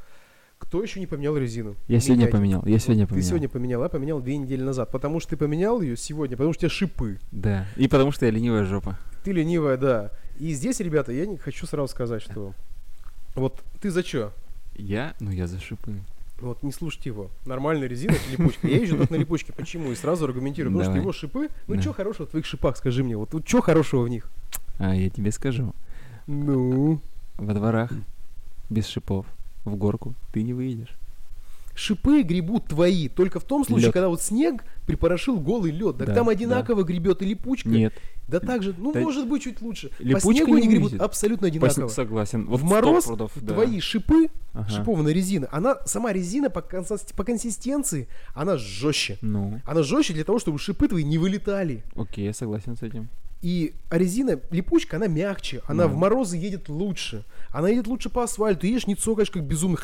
Кто 0.64 0.82
еще 0.82 1.00
не 1.00 1.08
поменял 1.08 1.38
резину? 1.38 1.76
Я 1.88 2.00
сегодня 2.00 2.22
Меняйте. 2.26 2.38
поменял. 2.38 2.66
Я 2.66 2.80
сегодня 2.80 3.06
Ты 3.06 3.10
поменял. 3.10 3.28
сегодня 3.30 3.50
поменял, 3.50 3.84
я 3.84 3.90
поменял 3.90 4.20
две 4.22 4.38
недели 4.38 4.64
назад. 4.64 4.90
Потому 4.92 5.20
что 5.20 5.32
ты 5.32 5.38
поменял 5.38 5.82
ее 5.82 5.96
сегодня, 5.98 6.36
потому 6.38 6.54
что 6.54 6.66
у 6.66 6.70
тебя 6.70 6.70
шипы. 6.70 7.20
Да. 7.32 7.66
И 7.76 7.88
потому 7.88 8.12
что 8.12 8.26
я 8.26 8.32
ленивая 8.32 8.64
жопа. 8.66 8.98
Ты 9.24 9.34
ленивая, 9.34 9.78
да. 9.78 10.12
И 10.40 10.52
здесь, 10.54 10.80
ребята, 10.80 11.12
я 11.12 11.26
не 11.26 11.38
хочу 11.38 11.66
сразу 11.68 11.90
сказать, 11.90 12.22
что 12.24 12.54
вот 13.36 13.62
ты 13.82 13.92
за 13.92 14.04
что? 14.04 14.34
Я? 14.76 15.14
Ну 15.20 15.30
я 15.32 15.48
за 15.48 15.60
шипы. 15.60 15.94
Вот 16.40 16.64
не 16.64 16.72
слушайте 16.72 17.10
его. 17.10 17.30
Нормальная 17.46 17.88
резина 17.88 18.12
это 18.14 18.32
липучка. 18.32 18.68
Я 18.68 18.78
езжу 18.80 18.98
только 18.98 19.14
на 19.14 19.18
липучке. 19.18 19.54
Почему? 19.54 19.92
И 19.92 19.96
сразу 19.96 20.26
аргументирую. 20.26 20.72
Потому 20.72 20.84
что 20.84 20.90
Давай. 20.92 21.02
его 21.02 21.14
шипы. 21.14 21.48
Ну 21.68 21.76
Да. 21.76 21.82
что 21.82 21.94
хорошего 21.94 22.26
в 22.26 22.32
твоих 22.32 22.46
шипах, 22.46 22.78
скажи 22.78 23.04
мне. 23.04 23.16
Вот, 23.16 23.32
вот 23.34 23.48
что 23.48 23.62
хорошего 23.62 24.02
в 24.04 24.10
них? 24.10 24.30
А 24.80 24.96
я 24.96 25.10
тебе 25.10 25.32
скажу. 25.32 25.74
Ну. 26.26 27.00
Во 27.38 27.54
дворах 27.54 27.92
без 28.70 28.88
шипов 28.88 29.26
в 29.66 29.76
горку 29.76 30.14
ты 30.34 30.44
не 30.44 30.54
выедешь. 30.54 30.94
Шипы 31.76 32.22
гребут 32.22 32.68
твои 32.68 33.08
только 33.10 33.40
в 33.40 33.46
том 33.46 33.66
случае, 33.66 33.88
Лёд. 33.88 33.94
когда 33.94 34.08
вот 34.08 34.22
снег 34.22 34.64
припорошил 34.86 35.40
голый 35.40 35.72
лед. 35.72 35.98
Так 35.98 36.08
Да, 36.10 36.14
там 36.14 36.26
да. 36.28 36.32
одинаково 36.34 36.84
гребет 36.84 37.24
и 37.24 37.26
липучка. 37.26 37.68
Нет. 37.68 37.96
Да 38.28 38.40
так 38.40 38.62
же, 38.62 38.76
ну 38.78 38.94
Да- 38.94 39.00
может 39.00 39.28
быть 39.28 39.42
чуть 39.42 39.60
лучше. 39.60 39.90
По 39.98 40.04
Липучка 40.04 40.44
снегу 40.44 40.54
не 40.58 40.68
они 40.68 40.68
гребут 40.70 40.94
абсолютно 41.02 41.48
одинаково. 41.48 41.88
Согласен. 41.88 42.46
Вот 42.46 42.60
в 42.60 42.64
мороз 42.64 43.06
сто 43.06 43.14
пудов, 43.14 43.32
да. 43.42 43.54
твои 43.56 43.80
шипы 43.80 44.28
Ага. 44.54 44.70
шипованная 44.70 45.14
резина, 45.14 45.48
она 45.52 45.78
сама 45.86 46.14
резина 46.14 46.52
по, 46.52 46.60
консис- 46.60 47.12
по 47.16 47.24
консистенции, 47.24 48.08
она 48.36 48.56
жестче. 48.58 49.18
Ну, 49.22 49.60
Она 49.66 49.82
жестче 49.82 50.14
для 50.14 50.24
того, 50.26 50.38
чтобы 50.38 50.60
шипы 50.60 50.88
твои 50.88 51.04
не 51.04 51.18
вылетали. 51.18 51.84
окей, 51.96 52.26
я 52.26 52.34
согласен 52.34 52.78
с 52.78 52.84
этим. 52.84 53.10
И 53.42 53.74
а 53.90 53.98
резина, 53.98 54.40
липучка, 54.52 54.96
она 54.98 55.08
мягче, 55.08 55.62
она 55.68 55.86
Ну. 55.88 55.94
в 55.94 55.98
морозы 55.98 56.38
едет 56.38 56.70
лучше. 56.70 57.26
Она 57.54 57.70
едет 57.70 57.88
лучше 57.88 58.10
по 58.10 58.24
асфальту, 58.24 58.62
ты 58.62 58.68
едешь, 58.68 58.88
не 58.88 58.96
цокаешь, 58.96 59.30
как 59.32 59.44
безумно. 59.44 59.78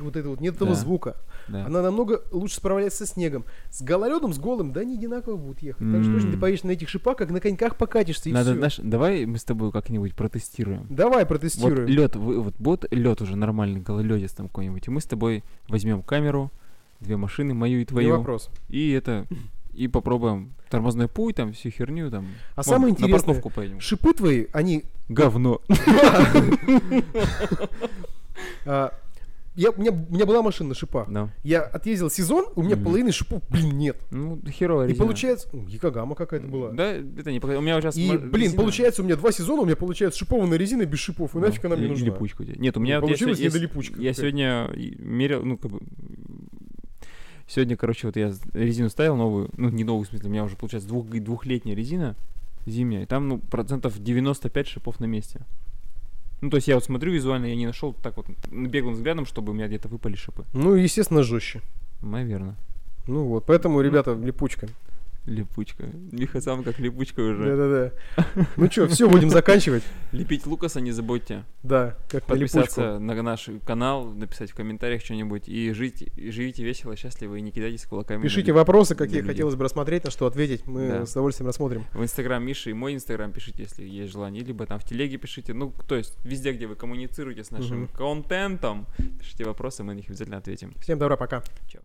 Вот 0.00 0.16
это 0.16 0.28
вот, 0.30 0.40
нет 0.40 0.56
этого 0.56 0.70
Да. 0.70 0.76
звука. 0.76 1.16
Да. 1.48 1.66
Она 1.66 1.82
намного 1.82 2.22
лучше 2.32 2.56
справляется 2.56 3.06
со 3.06 3.12
снегом. 3.12 3.44
С 3.70 3.82
гололедом, 3.82 4.32
с 4.32 4.38
голым, 4.38 4.72
да, 4.72 4.82
не 4.84 4.94
одинаково 4.96 5.36
будут 5.36 5.60
ехать. 5.62 5.86
Так 5.92 6.02
что 6.02 6.12
точно 6.14 6.32
ты 6.32 6.38
поедешь 6.38 6.62
на 6.64 6.70
этих 6.70 6.88
шипах, 6.88 7.16
как 7.18 7.30
на 7.30 7.40
коньках 7.40 7.76
покатишься, 7.76 8.30
и 8.30 8.32
Надо, 8.32 8.50
всё. 8.50 8.58
знаешь, 8.58 8.80
давай 8.82 9.26
мы 9.26 9.36
с 9.38 9.44
тобой 9.44 9.70
как-нибудь 9.70 10.14
протестируем. 10.14 10.86
Давай 10.88 11.20
Вот 11.24 11.28
протестируем. 11.28 11.86
лед, 11.86 12.16
вот 12.16 12.54
будет 12.58 12.86
лед 12.90 13.20
уже 13.20 13.36
нормальный, 13.36 13.80
гололедец 13.80 14.32
там 14.32 14.48
какой-нибудь, 14.48 14.88
и 14.88 14.90
мы 14.90 15.00
с 15.02 15.04
тобой 15.04 15.44
возьмем 15.68 16.02
камеру, 16.02 16.50
две 17.00 17.18
машины, 17.18 17.52
мою 17.52 17.76
и 17.76 17.80
Не 17.80 17.84
твою, 17.84 18.16
вопрос. 18.16 18.48
и 18.70 18.90
это, 18.92 19.26
и 19.76 19.88
попробуем 19.88 20.54
тормозной 20.70 21.08
путь, 21.08 21.36
там 21.36 21.52
всю 21.52 21.70
херню, 21.70 22.10
там. 22.10 22.26
А 22.54 22.62
Вон, 22.62 22.64
самое 22.64 22.92
На 22.92 22.96
интересное, 22.96 23.34
парковку 23.34 23.50
поедем. 23.50 23.80
шипы 23.80 24.12
твои, 24.12 24.46
они... 24.52 24.84
Говно. 25.08 25.60
а, 28.66 28.92
я, 29.56 29.70
у, 29.70 29.80
меня, 29.80 29.92
у 29.92 30.12
меня 30.14 30.26
была 30.26 30.42
машина 30.42 30.70
на 30.70 30.74
шипах. 30.74 31.08
Да. 31.08 31.28
Я 31.44 31.62
отъездил 31.62 32.10
сезон, 32.10 32.46
у 32.56 32.62
меня 32.62 32.74
Мгм. 32.74 32.84
половины 32.84 33.12
шипов, 33.12 33.40
блин, 33.50 33.78
нет. 33.78 33.96
Ну, 34.10 34.40
херовая 34.48 34.86
И 34.86 34.90
резина. 34.90 35.04
получается... 35.06 35.48
ну, 35.52 35.66
Якогама 35.68 36.16
какая-то 36.16 36.48
была. 36.48 36.70
Да, 36.72 36.90
это 36.92 37.30
не 37.30 37.38
У 37.38 37.60
меня 37.60 37.80
сейчас... 37.80 37.96
И, 37.96 38.10
ма- 38.10 38.18
блин, 38.18 38.50
резина- 38.50 38.56
получается, 38.56 39.02
у 39.02 39.04
меня 39.04 39.14
два 39.16 39.30
сезона, 39.30 39.62
у 39.62 39.64
меня 39.64 39.76
получается 39.76 40.18
шипованная 40.18 40.58
резина 40.58 40.84
без 40.86 40.98
шипов. 40.98 41.36
И 41.36 41.38
Да, 41.40 41.46
нафиг 41.46 41.64
она 41.64 41.76
мне 41.76 41.86
нужна? 41.86 42.06
липучка 42.06 42.42
у 42.42 42.44
тебя. 42.44 42.56
Нет, 42.58 42.76
у 42.76 42.80
меня... 42.80 42.96
Ну, 42.96 43.02
вот 43.02 43.10
я 43.10 43.26
получилась 43.26 43.38
я 43.38 44.02
Я 44.02 44.12
сегодня 44.12 44.70
мерил, 44.98 45.44
ну, 45.44 45.56
как 45.56 45.70
бы... 45.70 45.80
Сегодня, 47.46 47.76
короче, 47.76 48.06
вот 48.06 48.16
я 48.16 48.32
резину 48.54 48.88
ставил 48.88 49.16
новую, 49.16 49.50
ну, 49.56 49.68
не 49.68 49.84
новую, 49.84 50.06
в 50.06 50.08
смысле, 50.08 50.28
у 50.28 50.32
меня 50.32 50.44
уже, 50.44 50.56
получается, 50.56 50.88
двух, 50.88 51.06
двухлетняя 51.06 51.76
резина 51.76 52.16
зимняя, 52.66 53.02
и 53.02 53.06
там, 53.06 53.28
ну, 53.28 53.38
процентов 53.38 54.02
95 54.02 54.66
шипов 54.66 55.00
на 55.00 55.04
месте. 55.04 55.40
Ну, 56.40 56.50
то 56.50 56.56
есть 56.56 56.68
я 56.68 56.74
вот 56.74 56.84
смотрю 56.84 57.12
визуально, 57.12 57.46
я 57.46 57.56
не 57.56 57.66
нашел 57.66 57.92
так 57.92 58.16
вот 58.16 58.26
беглым 58.50 58.94
взглядом, 58.94 59.26
чтобы 59.26 59.52
у 59.52 59.54
меня 59.54 59.66
где-то 59.66 59.88
выпали 59.88 60.14
шипы. 60.14 60.44
Ну, 60.52 60.74
естественно, 60.74 61.22
жестче. 61.22 61.60
Наверное. 62.02 62.56
Ну 63.06 63.24
вот, 63.24 63.46
поэтому, 63.46 63.80
ребята, 63.80 64.14
липучка. 64.14 64.68
Липучка. 65.26 65.84
Миха 66.12 66.40
сам 66.42 66.62
как 66.62 66.78
липучка 66.78 67.20
уже. 67.20 67.56
Да-да-да. 67.56 68.46
Ну 68.56 68.70
что, 68.70 68.86
все, 68.88 69.08
будем 69.08 69.30
заканчивать. 69.30 69.82
Лепить 70.12 70.44
Лукаса 70.46 70.80
не 70.82 70.92
забудьте. 70.92 71.44
Да, 71.62 71.96
как. 72.08 72.26
Подписаться 72.26 72.98
на 72.98 73.14
наш 73.22 73.48
канал, 73.66 74.04
написать 74.04 74.50
в 74.50 74.54
комментариях 74.54 75.02
что-нибудь. 75.02 75.48
И 75.48 75.72
жить, 75.72 76.02
и 76.16 76.30
живите 76.30 76.62
весело, 76.62 76.94
счастливо 76.94 77.36
и 77.36 77.40
не 77.40 77.52
кидайтесь 77.52 77.86
кулаками. 77.86 78.22
Пишите 78.22 78.52
вопросы, 78.52 78.94
какие 78.94 79.22
хотелось 79.22 79.54
бы 79.54 79.64
рассмотреть, 79.64 80.04
на 80.04 80.10
что 80.10 80.26
ответить. 80.26 80.66
Мы 80.66 80.88
Да. 80.88 81.06
с 81.06 81.12
удовольствием 81.12 81.46
рассмотрим. 81.46 81.86
В 81.94 82.02
инстаграм 82.02 82.44
Миши 82.44 82.70
и 82.70 82.74
мой 82.74 82.94
инстаграм 82.94 83.32
пишите, 83.32 83.62
если 83.62 83.82
есть 83.82 84.12
желание. 84.12 84.44
Либо 84.44 84.66
там 84.66 84.78
в 84.78 84.84
телеге 84.84 85.16
пишите. 85.16 85.54
Ну, 85.54 85.72
то 85.88 85.96
есть 85.96 86.18
везде, 86.24 86.52
где 86.52 86.66
вы 86.66 86.74
коммуницируете 86.74 87.44
с 87.44 87.50
нашим 87.50 87.88
контентом, 87.88 88.86
пишите 89.18 89.44
вопросы, 89.44 89.82
мы 89.84 89.94
на 89.94 89.96
них 89.96 90.08
обязательно 90.08 90.36
ответим. 90.36 90.74
Всем 90.80 90.98
добра, 90.98 91.16
пока. 91.16 91.42
Чао. 91.66 91.82